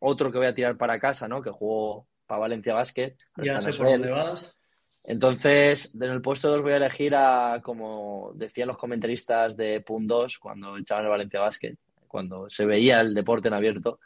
otro 0.00 0.32
que 0.32 0.38
voy 0.38 0.48
a 0.48 0.54
tirar 0.56 0.76
para 0.76 0.98
casa, 0.98 1.28
¿no? 1.28 1.40
Que 1.40 1.50
jugó 1.50 2.08
para 2.26 2.40
Valencia 2.40 2.74
Basket. 2.74 3.14
Ya 3.36 3.60
sé 3.60 3.72
por 3.74 3.86
dónde 3.86 4.10
vas. 4.10 4.58
Entonces, 5.04 5.94
en 5.94 6.02
el 6.10 6.22
puesto 6.22 6.48
2 6.48 6.62
voy 6.62 6.72
a 6.72 6.76
elegir 6.76 7.14
a, 7.14 7.60
como 7.62 8.32
decían 8.34 8.68
los 8.68 8.78
comentaristas 8.78 9.56
de 9.56 9.80
Punt 9.80 10.08
2 10.08 10.38
cuando 10.38 10.76
echaban 10.76 11.04
el 11.04 11.10
Valencia 11.10 11.40
Basket, 11.40 11.74
cuando 12.06 12.48
se 12.48 12.64
veía 12.66 13.00
el 13.00 13.14
deporte 13.14 13.48
en 13.48 13.54
abierto, 13.54 13.98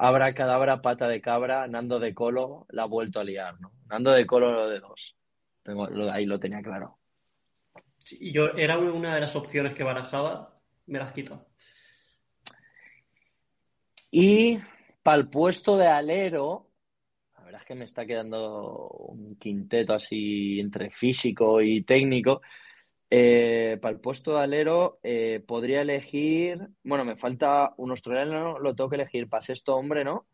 Abra 0.00 0.34
cadabra, 0.34 0.80
pata 0.82 1.08
de 1.08 1.20
cabra, 1.20 1.66
Nando 1.66 1.98
de 1.98 2.14
Colo 2.14 2.66
la 2.70 2.84
ha 2.84 2.86
vuelto 2.86 3.20
a 3.20 3.24
liar, 3.24 3.60
¿no? 3.60 3.72
Nando 3.88 4.10
de 4.12 4.26
Colo 4.26 4.68
de 4.68 4.80
dos. 4.80 5.16
Tengo, 5.62 5.86
lo- 5.88 6.10
ahí 6.10 6.24
lo 6.26 6.38
tenía 6.40 6.62
claro. 6.62 6.98
Sí, 7.98 8.32
yo 8.32 8.48
era 8.56 8.78
una 8.78 9.14
de 9.14 9.20
las 9.20 9.36
opciones 9.36 9.74
que 9.74 9.82
barajaba, 9.84 10.58
me 10.86 10.98
las 10.98 11.08
has 11.08 11.14
quitado. 11.14 11.46
Y 14.10 14.58
para 15.02 15.18
el 15.18 15.28
puesto 15.28 15.76
de 15.76 15.86
alero, 15.86 16.67
verdad 17.48 17.62
es 17.62 17.66
que 17.66 17.74
me 17.74 17.86
está 17.86 18.04
quedando 18.04 18.88
un 18.90 19.36
quinteto 19.36 19.94
así 19.94 20.60
entre 20.60 20.90
físico 20.90 21.62
y 21.62 21.82
técnico. 21.82 22.42
Eh, 23.10 23.78
para 23.80 23.94
el 23.94 24.00
puesto 24.00 24.34
de 24.34 24.42
alero 24.42 24.98
eh, 25.02 25.42
podría 25.46 25.80
elegir, 25.80 26.58
bueno, 26.84 27.06
me 27.06 27.16
falta 27.16 27.72
un 27.78 27.88
australiano, 27.90 28.58
lo 28.58 28.74
tengo 28.76 28.90
que 28.90 28.96
elegir 28.96 29.30
para 29.30 29.40
sexto 29.40 29.74
hombre, 29.76 30.04
¿no? 30.04 30.26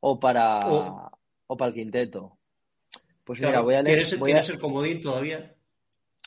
O 0.00 0.18
para, 0.18 0.60
O- 0.66 1.10
o 1.48 1.56
para 1.58 1.68
el 1.68 1.74
quinteto. 1.74 2.38
Pues 3.22 3.38
mira, 3.38 3.60
voy 3.60 3.74
a 3.74 3.84
tienes, 3.84 4.04
elegir, 4.08 4.18
voy 4.18 4.30
a... 4.30 4.34
tienes 4.36 4.48
el 4.48 4.58
comodín 4.58 5.02
todavía. 5.02 5.54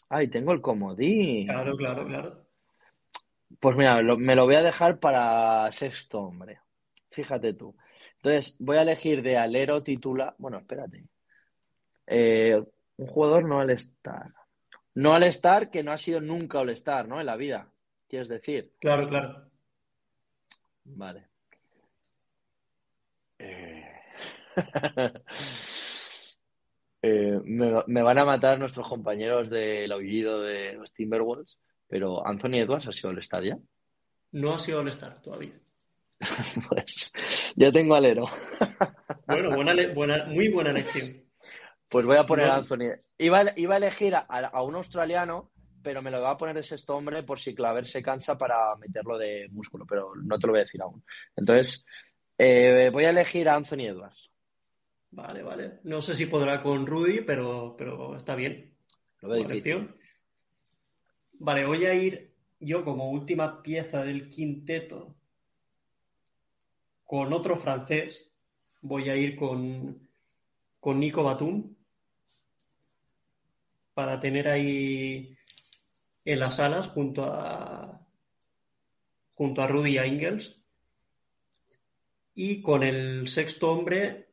Ay, 0.10 0.28
tengo 0.28 0.52
el 0.52 0.62
comodín. 0.62 1.48
Claro, 1.48 1.76
claro, 1.76 2.06
claro. 2.06 2.46
Pues 3.60 3.76
mira, 3.76 4.00
lo- 4.04 4.18
me 4.18 4.36
lo 4.36 4.46
voy 4.46 4.56
a 4.56 4.62
dejar 4.62 5.00
para 5.00 5.72
sexto 5.72 6.20
hombre. 6.22 6.60
Fíjate 7.10 7.56
tú. 7.56 7.76
Entonces, 8.26 8.56
voy 8.58 8.78
a 8.78 8.82
elegir 8.82 9.22
de 9.22 9.38
alero 9.38 9.84
titular. 9.84 10.34
Bueno, 10.40 10.58
espérate. 10.58 11.04
Eh, 12.08 12.60
un 12.98 13.06
jugador 13.06 13.46
no 13.46 13.60
al 13.60 13.70
estar. 13.70 14.34
No 14.96 15.14
al 15.14 15.22
estar 15.22 15.70
que 15.70 15.84
no 15.84 15.92
ha 15.92 15.98
sido 16.00 16.20
nunca 16.22 16.60
all 16.60 16.72
star, 16.72 17.08
¿no? 17.08 17.20
En 17.20 17.28
la 17.28 17.36
vida. 17.36 17.72
¿Quieres 18.10 18.28
decir? 18.28 18.74
Claro, 18.80 19.08
claro. 19.08 19.48
Vale. 20.86 21.28
Eh, 23.38 23.92
eh, 27.04 27.40
me, 27.44 27.84
me 27.86 28.02
van 28.02 28.18
a 28.18 28.26
matar 28.26 28.58
nuestros 28.58 28.88
compañeros 28.88 29.52
del 29.52 29.92
aullido 29.92 30.42
de 30.42 30.74
los 30.74 30.92
Timberwolves, 30.94 31.60
pero 31.88 32.26
Anthony 32.26 32.56
Edwards 32.56 32.88
ha 32.88 32.92
sido 32.92 33.12
all 33.12 33.20
star 33.20 33.44
ya. 33.44 33.60
No 34.32 34.56
ha 34.56 34.60
sido 34.60 34.80
All-Star 34.80 35.22
todavía. 35.22 35.54
Pues 36.70 37.12
ya 37.56 37.72
tengo 37.72 37.96
alero. 37.96 38.26
Bueno, 39.28 39.56
buena, 39.56 39.74
le- 39.74 39.94
buena, 39.94 40.26
muy 40.26 40.50
buena 40.50 40.72
elección. 40.72 41.24
Pues 41.90 42.06
voy 42.06 42.18
a 42.18 42.26
poner 42.26 42.50
a. 42.50 42.56
Anthony. 42.58 42.92
Iba, 43.18 43.40
a- 43.42 43.54
iba 43.60 43.76
a 43.76 43.78
elegir 43.78 44.16
a, 44.16 44.20
a 44.22 44.62
un 44.64 44.76
australiano, 44.76 45.52
pero 45.84 46.02
me 46.02 46.12
lo 46.12 46.20
voy 46.22 46.30
a 46.30 46.38
poner 46.38 46.56
de 46.56 46.64
sexto 46.64 46.96
hombre 46.96 47.24
por 47.24 47.40
si 47.40 47.54
Claver 47.54 47.88
se 47.88 48.02
cansa 48.02 48.38
para 48.38 48.76
meterlo 48.78 49.18
de 49.18 49.48
músculo, 49.52 49.86
pero 49.88 50.14
no 50.16 50.38
te 50.40 50.48
lo 50.48 50.54
voy 50.54 50.62
a 50.62 50.64
decir 50.66 50.82
aún. 50.82 51.04
Entonces, 51.36 51.86
eh, 52.38 52.90
voy 52.92 53.06
a 53.06 53.10
elegir 53.12 53.48
a 53.50 53.56
Anthony 53.56 53.82
Edwards. 53.88 54.30
Vale, 55.12 55.44
vale. 55.44 55.80
No 55.84 56.02
sé 56.02 56.14
si 56.16 56.26
podrá 56.26 56.62
con 56.62 56.86
Rudy, 56.86 57.22
pero, 57.22 57.76
pero 57.78 58.18
está 58.18 58.36
bien. 58.36 58.74
Lo 59.22 59.30
veo 59.30 59.44
difícil. 59.48 59.94
Vale, 61.40 61.66
voy 61.66 61.86
a 61.86 61.94
ir 61.94 62.34
yo 62.60 62.84
como 62.84 63.12
última 63.12 63.62
pieza 63.62 64.04
del 64.04 64.30
quinteto 64.30 65.16
con 67.06 67.34
otro 67.34 67.56
francés. 67.58 68.32
Voy 68.82 69.10
a 69.10 69.16
ir 69.16 69.36
con, 69.36 70.08
con 70.80 71.00
Nico 71.00 71.24
Batum 71.24 71.76
para 73.94 74.20
tener 74.20 74.48
ahí 74.48 75.36
en 76.26 76.40
las 76.40 76.60
alas 76.60 76.88
junto 76.88 77.24
a 77.24 78.02
junto 79.36 79.62
a 79.62 79.68
Rudy 79.68 79.92
y 79.92 79.98
a 79.98 80.08
Ingles. 80.08 80.62
Y 82.34 82.62
con 82.62 82.84
el 82.84 83.28
sexto 83.28 83.72
hombre 83.72 84.30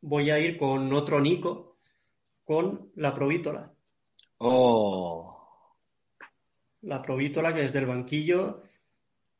voy 0.00 0.30
a 0.30 0.38
ir 0.38 0.56
con 0.58 0.92
otro 0.92 1.20
Nico, 1.20 1.76
con 2.44 2.90
la 2.96 3.14
Provítola. 3.14 3.72
Oh, 4.38 5.76
La 6.82 7.02
Provítola 7.02 7.54
que 7.54 7.62
desde 7.62 7.78
el 7.78 7.86
banquillo 7.86 8.62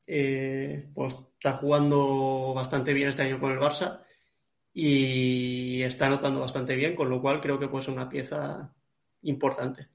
eh, 0.07 0.91
pues 0.95 1.17
está 1.41 1.57
jugando 1.57 2.53
bastante 2.53 2.93
bien 2.93 3.09
este 3.09 3.23
año 3.23 3.41
con 3.41 3.51
el 3.51 3.59
Barça 3.59 4.03
y 4.75 5.81
está 5.83 6.07
anotando 6.07 6.41
bastante 6.41 6.75
bien, 6.77 6.95
con 6.95 7.09
lo 7.09 7.23
cual 7.23 7.41
creo 7.41 7.59
que 7.59 7.67
puede 7.67 7.83
ser 7.83 7.95
una 7.95 8.11
pieza 8.11 8.75
importante. 9.23 9.89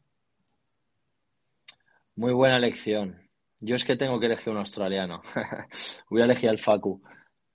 muy 2.15 2.33
buena 2.33 2.57
elección. 2.57 3.21
Yo 3.59 3.75
es 3.75 3.85
que 3.85 3.95
tengo 3.95 4.19
que 4.19 4.25
elegir 4.25 4.49
un 4.49 4.57
australiano. 4.57 5.21
Voy 6.09 6.21
a 6.21 6.25
elegir 6.25 6.49
al 6.49 6.57
Facu. 6.57 7.01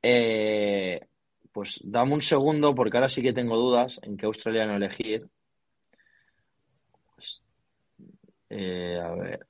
Eh, 0.01 1.01
pues 1.53 1.81
dame 1.83 2.15
un 2.15 2.23
segundo 2.23 2.75
porque 2.75 2.97
ahora 2.97 3.09
sí 3.09 3.23
que 3.23 3.33
tengo 3.33 3.57
dudas 3.57 3.99
en 4.03 4.17
qué 4.17 4.27
australiano 4.27 4.77
elegir. 4.77 5.27
Pues, 7.17 7.43
eh, 8.51 9.01
a 9.03 9.11
ver. 9.15 9.47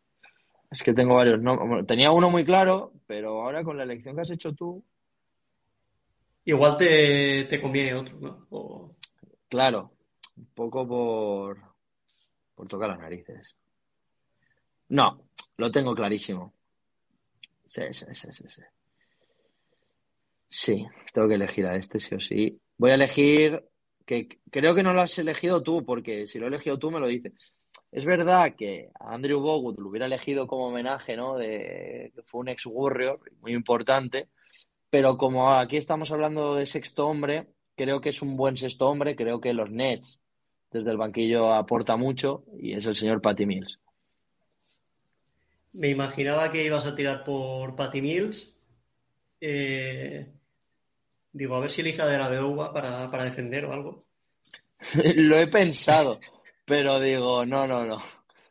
Es 0.71 0.83
que 0.83 0.95
tengo 0.95 1.17
varios 1.17 1.41
nombres. 1.43 1.87
Tenía 1.87 2.11
uno 2.11 2.31
muy 2.31 2.45
claro, 2.45 2.93
pero 3.11 3.43
ahora 3.43 3.65
con 3.65 3.77
la 3.77 3.83
elección 3.83 4.15
que 4.15 4.21
has 4.21 4.31
hecho 4.31 4.55
tú, 4.55 4.85
Igual 6.45 6.77
te, 6.77 7.45
te 7.47 7.61
conviene 7.61 7.95
otro, 7.95 8.19
¿no? 8.21 8.47
O- 8.51 8.97
claro, 9.49 9.93
un 10.37 10.47
poco 10.55 10.87
por, 10.87 11.59
por 12.55 12.69
tocar 12.69 12.91
las 12.91 12.99
narices. 13.01 13.57
No, 14.89 15.29
lo 15.57 15.71
tengo 15.71 15.95
clarísimo. 15.95 16.55
Sí, 17.67 17.83
sí, 17.93 18.07
sí, 18.15 18.29
sí, 18.33 18.45
sí. 18.49 18.63
Sí, 20.49 20.87
tengo 21.13 21.29
que 21.29 21.35
elegir 21.35 21.67
a 21.67 21.77
este 21.77 21.99
sí 22.01 22.15
o 22.15 22.21
sí. 22.21 22.61
Voy 22.77 22.91
a 22.91 22.95
elegir, 22.95 23.63
que 24.05 24.29
creo 24.51 24.75
que 24.75 24.83
no 24.83 24.93
lo 24.93 25.01
has 25.01 25.19
elegido 25.19 25.63
tú, 25.63 25.85
porque 25.85 26.27
si 26.27 26.39
lo 26.39 26.47
he 26.47 26.49
elegido 26.49 26.79
tú 26.79 26.91
me 26.91 27.01
lo 27.01 27.07
dices. 27.07 27.55
Es 27.93 28.05
verdad 28.05 28.55
que 28.57 28.91
a 28.99 29.15
Andrew 29.15 29.41
Bogut 29.41 29.79
lo 29.79 29.89
hubiera 29.89 30.07
elegido 30.07 30.47
como 30.47 30.69
homenaje, 30.69 31.17
¿no? 31.17 31.37
De 31.37 32.13
que 32.15 32.23
fue 32.23 32.41
un 32.41 32.49
ex 32.49 32.67
Warrior 32.67 33.21
muy 33.41 33.53
importante, 33.53 34.29
pero 34.91 35.17
como 35.17 35.53
aquí 35.53 35.77
estamos 35.77 36.13
hablando 36.13 36.55
de 36.55 36.67
sexto 36.67 37.09
hombre, 37.09 37.49
creo 37.77 38.01
que 38.01 38.11
es 38.11 38.23
un 38.23 38.37
buen 38.37 38.57
sexto 38.57 38.89
hombre, 38.89 39.17
creo 39.17 39.41
que 39.41 39.53
los 39.53 39.71
Nets 39.71 40.23
desde 40.71 40.91
el 40.91 40.97
banquillo 40.97 41.53
aporta 41.53 41.97
mucho 41.97 42.45
y 42.59 42.75
es 42.75 42.87
el 42.87 42.95
señor 42.95 43.21
Patty 43.21 43.47
Mills. 43.47 43.81
Me 45.73 45.89
imaginaba 45.89 46.51
que 46.51 46.65
ibas 46.65 46.85
a 46.85 46.95
tirar 46.95 47.25
por 47.25 47.77
Patty 47.77 48.03
Mills. 48.03 48.57
Eh, 49.41 50.27
digo, 51.33 51.57
a 51.57 51.61
ver 51.61 51.71
si 51.71 51.81
elija 51.81 52.07
de 52.07 52.19
la 52.19 52.29
Beowa 52.29 52.73
para, 52.73 53.11
para 53.11 53.25
defender 53.25 53.65
o 53.65 53.73
algo. 53.73 54.05
Lo 55.15 55.37
he 55.37 55.47
pensado, 55.47 56.19
pero 56.71 57.01
digo, 57.01 57.45
no, 57.45 57.67
no, 57.67 57.85
no. 57.85 58.01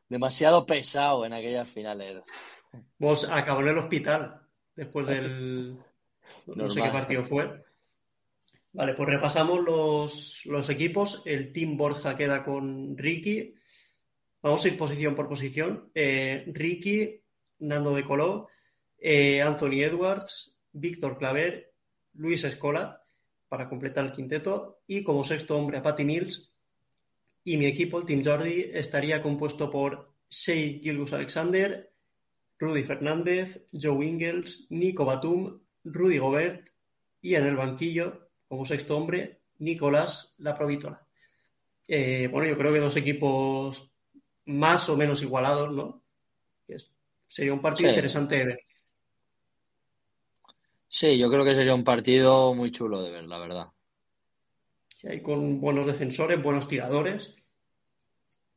Demasiado 0.09 0.65
pesado 0.65 1.26
en 1.26 1.32
aquellas 1.32 1.70
finales. 1.70 2.22
Vos 2.97 3.26
acabó 3.32 3.61
en 3.61 3.70
el 3.70 3.78
hospital 3.78 4.41
después 4.76 5.07
del. 5.07 5.78
No 6.45 6.70
sé 6.70 6.82
qué 6.82 6.89
partido 6.89 7.24
fue. 7.24 7.63
Vale, 8.74 8.95
pues 8.95 9.07
repasamos 9.07 9.63
los, 9.63 10.41
los 10.45 10.70
equipos. 10.70 11.22
El 11.26 11.53
Team 11.53 11.78
Borja 11.78 12.17
queda 12.17 12.43
con 12.43 12.97
Ricky. 12.97 13.53
Vamos 14.41 14.65
a 14.65 14.67
ir 14.67 14.78
posición 14.78 15.13
por 15.13 15.30
posición. 15.30 15.91
Eh, 15.93 16.43
Ricky, 16.47 17.22
Nando 17.59 17.93
de 17.93 18.03
Coló, 18.03 18.47
eh, 18.97 19.43
Anthony 19.43 19.84
Edwards, 19.84 20.55
Víctor 20.72 21.20
Claver, 21.20 21.72
Luis 22.15 22.43
Escola, 22.43 23.03
para 23.47 23.70
completar 23.70 24.05
el 24.05 24.11
quinteto. 24.11 24.80
Y 24.88 25.03
como 25.03 25.24
sexto 25.24 25.55
hombre 25.55 25.78
a 25.78 25.84
Patty 25.84 26.03
Mills. 26.03 26.49
Y 27.44 27.58
mi 27.58 27.66
equipo, 27.66 28.00
el 28.00 28.06
Team 28.06 28.24
Jordi, 28.24 28.70
estaría 28.74 29.22
compuesto 29.22 29.70
por 29.70 30.14
Shea 30.30 30.80
Gilgus 30.80 31.14
Alexander, 31.14 31.92
Rudy 32.60 32.84
Fernández, 32.84 33.68
Joe 33.72 34.06
Ingles, 34.06 34.68
Nico 34.70 35.06
Batum, 35.06 35.60
Rudy 35.84 36.18
Gobert 36.18 36.70
y 37.22 37.36
en 37.36 37.46
el 37.46 37.56
banquillo 37.56 38.30
como 38.48 38.66
sexto 38.66 38.98
hombre, 38.98 39.40
Nicolás 39.60 40.36
La 40.40 40.58
Provítola. 40.58 41.06
Eh, 41.88 42.28
bueno, 42.32 42.50
yo 42.50 42.58
creo 42.58 42.74
que 42.74 42.80
dos 42.80 42.98
equipos 42.98 43.90
más 44.46 44.90
o 44.90 44.98
menos 44.98 45.22
igualados, 45.22 45.72
¿no? 45.72 46.04
sería 47.28 47.54
un 47.54 47.62
partido 47.62 47.90
interesante 47.90 48.38
de 48.38 48.46
ver. 48.46 48.60
Sí, 50.88 51.18
yo 51.18 51.30
creo 51.30 51.46
que 51.46 51.54
sería 51.54 51.76
un 51.76 51.84
partido 51.84 52.56
muy 52.56 52.72
chulo 52.72 53.04
de 53.04 53.12
ver, 53.12 53.26
la 53.26 53.38
verdad. 53.38 53.68
Sí, 55.02 55.22
con 55.22 55.62
buenos 55.62 55.86
defensores, 55.86 56.43
buenos 56.43 56.68
tiradores, 56.68 57.34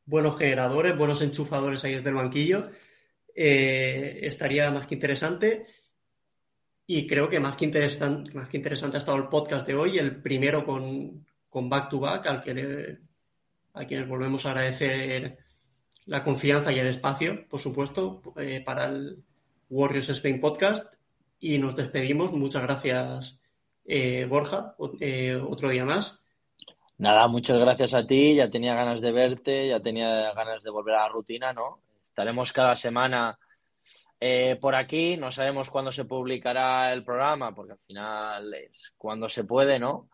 buenos 0.05 0.37
generadores, 0.37 0.97
buenos 0.97 1.21
enchufadores 1.21 1.85
ahí 1.85 1.95
desde 1.95 2.09
el 2.09 2.15
banquillo. 2.15 2.69
Eh, 3.33 4.19
estaría 4.23 4.69
más 4.69 4.85
que 4.85 4.95
interesante. 4.95 5.67
Y 6.85 7.07
creo 7.07 7.29
que 7.29 7.39
más 7.39 7.55
que 7.55 7.63
interesante, 7.63 8.33
más 8.33 8.49
que 8.49 8.57
interesante 8.57 8.97
ha 8.97 8.99
estado 8.99 9.19
el 9.19 9.29
podcast 9.29 9.65
de 9.65 9.75
hoy, 9.75 9.97
el 9.97 10.21
primero 10.21 10.65
con, 10.65 11.25
con 11.47 11.69
Back 11.69 11.89
to 11.89 12.01
Back, 12.01 12.25
al 12.25 12.41
que 12.43 12.97
a 13.75 13.85
quienes 13.85 14.09
volvemos 14.09 14.45
a 14.45 14.51
agradecer 14.51 15.37
la 16.07 16.25
confianza 16.25 16.73
y 16.73 16.79
el 16.79 16.87
espacio, 16.87 17.47
por 17.47 17.61
supuesto, 17.61 18.21
eh, 18.35 18.61
para 18.65 18.87
el 18.89 19.23
Warriors 19.69 20.09
Spain 20.09 20.41
Podcast. 20.41 20.93
Y 21.39 21.57
nos 21.57 21.77
despedimos. 21.77 22.33
Muchas 22.33 22.63
gracias, 22.63 23.39
eh, 23.85 24.25
Borja, 24.25 24.75
otro 24.77 25.69
día 25.69 25.85
más. 25.85 26.22
Nada, 26.97 27.27
muchas 27.27 27.59
gracias 27.59 27.93
a 27.93 28.05
ti. 28.05 28.35
Ya 28.35 28.49
tenía 28.49 28.75
ganas 28.75 29.01
de 29.01 29.11
verte, 29.11 29.67
ya 29.69 29.79
tenía 29.81 30.33
ganas 30.33 30.63
de 30.63 30.69
volver 30.69 30.95
a 30.95 31.03
la 31.03 31.09
rutina, 31.09 31.53
¿no? 31.53 31.79
Estaremos 32.09 32.53
cada 32.53 32.75
semana 32.75 33.37
eh, 34.25 34.57
por 34.61 34.73
aquí 34.73 35.17
no 35.17 35.33
sabemos 35.33 35.69
cuándo 35.69 35.91
se 35.91 36.05
publicará 36.05 36.93
el 36.93 37.03
programa, 37.03 37.53
porque 37.53 37.73
al 37.73 37.79
final 37.79 38.53
es 38.53 38.93
cuando 38.97 39.27
se 39.27 39.43
puede, 39.43 39.77
¿no? 39.79 40.07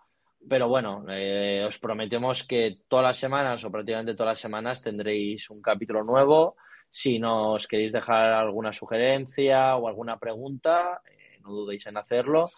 Pero 0.49 0.67
bueno, 0.67 1.05
eh, 1.07 1.63
os 1.67 1.77
prometemos 1.77 2.43
que 2.43 2.79
todas 2.87 3.03
las 3.05 3.17
semanas 3.17 3.63
o 3.63 3.71
prácticamente 3.71 4.15
todas 4.15 4.31
las 4.31 4.39
semanas 4.39 4.81
tendréis 4.81 5.47
un 5.51 5.61
capítulo 5.61 6.03
nuevo. 6.03 6.55
Si 6.89 7.19
nos 7.19 7.67
queréis 7.67 7.91
dejar 7.91 8.33
alguna 8.33 8.73
sugerencia 8.73 9.75
o 9.75 9.87
alguna 9.87 10.17
pregunta, 10.17 11.01
eh, 11.05 11.37
no 11.41 11.51
dudéis 11.51 11.85
en 11.85 11.97
hacerlo. 11.97 12.49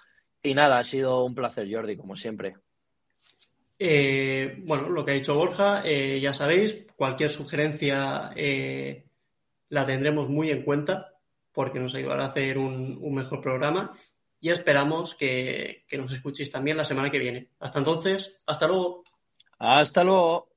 Y 0.41 0.53
nada, 0.53 0.79
ha 0.79 0.85
sido 0.85 1.25
un 1.25 1.35
placer, 1.35 1.67
Jordi, 1.69 1.97
como 1.97 2.15
siempre. 2.15 2.55
Bueno, 4.63 4.89
lo 4.89 5.03
que 5.03 5.11
ha 5.11 5.15
dicho 5.15 5.35
Borja, 5.35 5.83
ya 5.85 6.33
sabéis, 6.33 6.85
cualquier 6.95 7.31
sugerencia 7.31 8.31
la 9.69 9.85
tendremos 9.85 10.29
muy 10.29 10.51
en 10.51 10.63
cuenta 10.63 11.13
porque 11.53 11.79
nos 11.79 11.95
ayudará 11.95 12.25
a 12.25 12.27
hacer 12.29 12.57
un, 12.57 12.97
un 13.01 13.15
mejor 13.15 13.41
programa 13.41 13.97
y 14.39 14.49
esperamos 14.49 15.15
que, 15.15 15.85
que 15.87 15.97
nos 15.97 16.11
escuchéis 16.11 16.51
también 16.51 16.77
la 16.77 16.83
semana 16.83 17.11
que 17.11 17.19
viene. 17.19 17.49
Hasta 17.59 17.79
entonces, 17.79 18.39
hasta 18.47 18.67
luego. 18.67 19.03
Hasta 19.59 20.03
luego. 20.03 20.47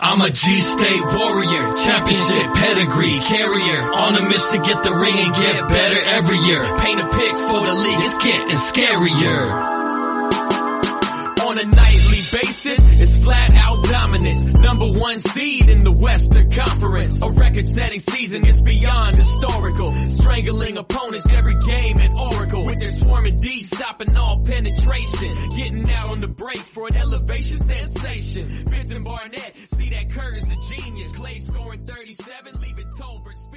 I'm 0.00 0.22
a 0.22 0.28
G-State 0.28 1.04
warrior, 1.04 1.74
championship 1.74 2.54
pedigree 2.54 3.18
carrier, 3.28 3.82
on 3.92 4.14
a 4.14 4.22
mission 4.28 4.62
to 4.62 4.66
get 4.66 4.82
the 4.84 4.92
ring 4.92 5.18
and 5.18 5.34
get 5.34 5.68
better 5.68 6.00
every 6.06 6.38
year. 6.46 6.62
Paint 6.78 7.00
a 7.00 7.06
pic 7.06 7.36
for 7.36 7.60
the 7.66 7.74
league, 7.74 7.98
it's 7.98 8.18
getting 8.22 8.56
scarier. 8.56 9.77
Dominance. 14.18 14.54
Number 14.54 14.86
one 14.86 15.16
seed 15.16 15.68
in 15.68 15.84
the 15.84 15.92
Western 15.92 16.50
Conference. 16.50 17.20
A 17.22 17.30
record 17.30 17.66
setting 17.66 18.00
season 18.00 18.46
is 18.46 18.60
beyond 18.62 19.16
historical. 19.16 19.94
Strangling 20.08 20.76
opponents 20.78 21.26
every 21.32 21.54
game 21.64 22.00
at 22.00 22.16
Oracle. 22.16 22.64
With 22.64 22.78
their 22.78 22.92
swarming 22.92 23.36
D 23.36 23.62
stopping 23.62 24.16
all 24.16 24.42
penetration. 24.44 25.34
Getting 25.56 25.90
out 25.90 26.10
on 26.10 26.20
the 26.20 26.28
break 26.28 26.60
for 26.60 26.88
an 26.88 26.96
elevation 26.96 27.58
sensation. 27.58 28.48
Vince 28.48 28.90
and 28.90 29.04
Barnett, 29.04 29.56
see 29.74 29.90
that 29.90 30.10
Kerr's 30.10 30.44
a 30.44 30.74
genius. 30.74 31.12
Clay 31.12 31.38
scoring 31.38 31.84
37, 31.84 32.60
leaving 32.60 32.90
Tolbert. 32.98 33.47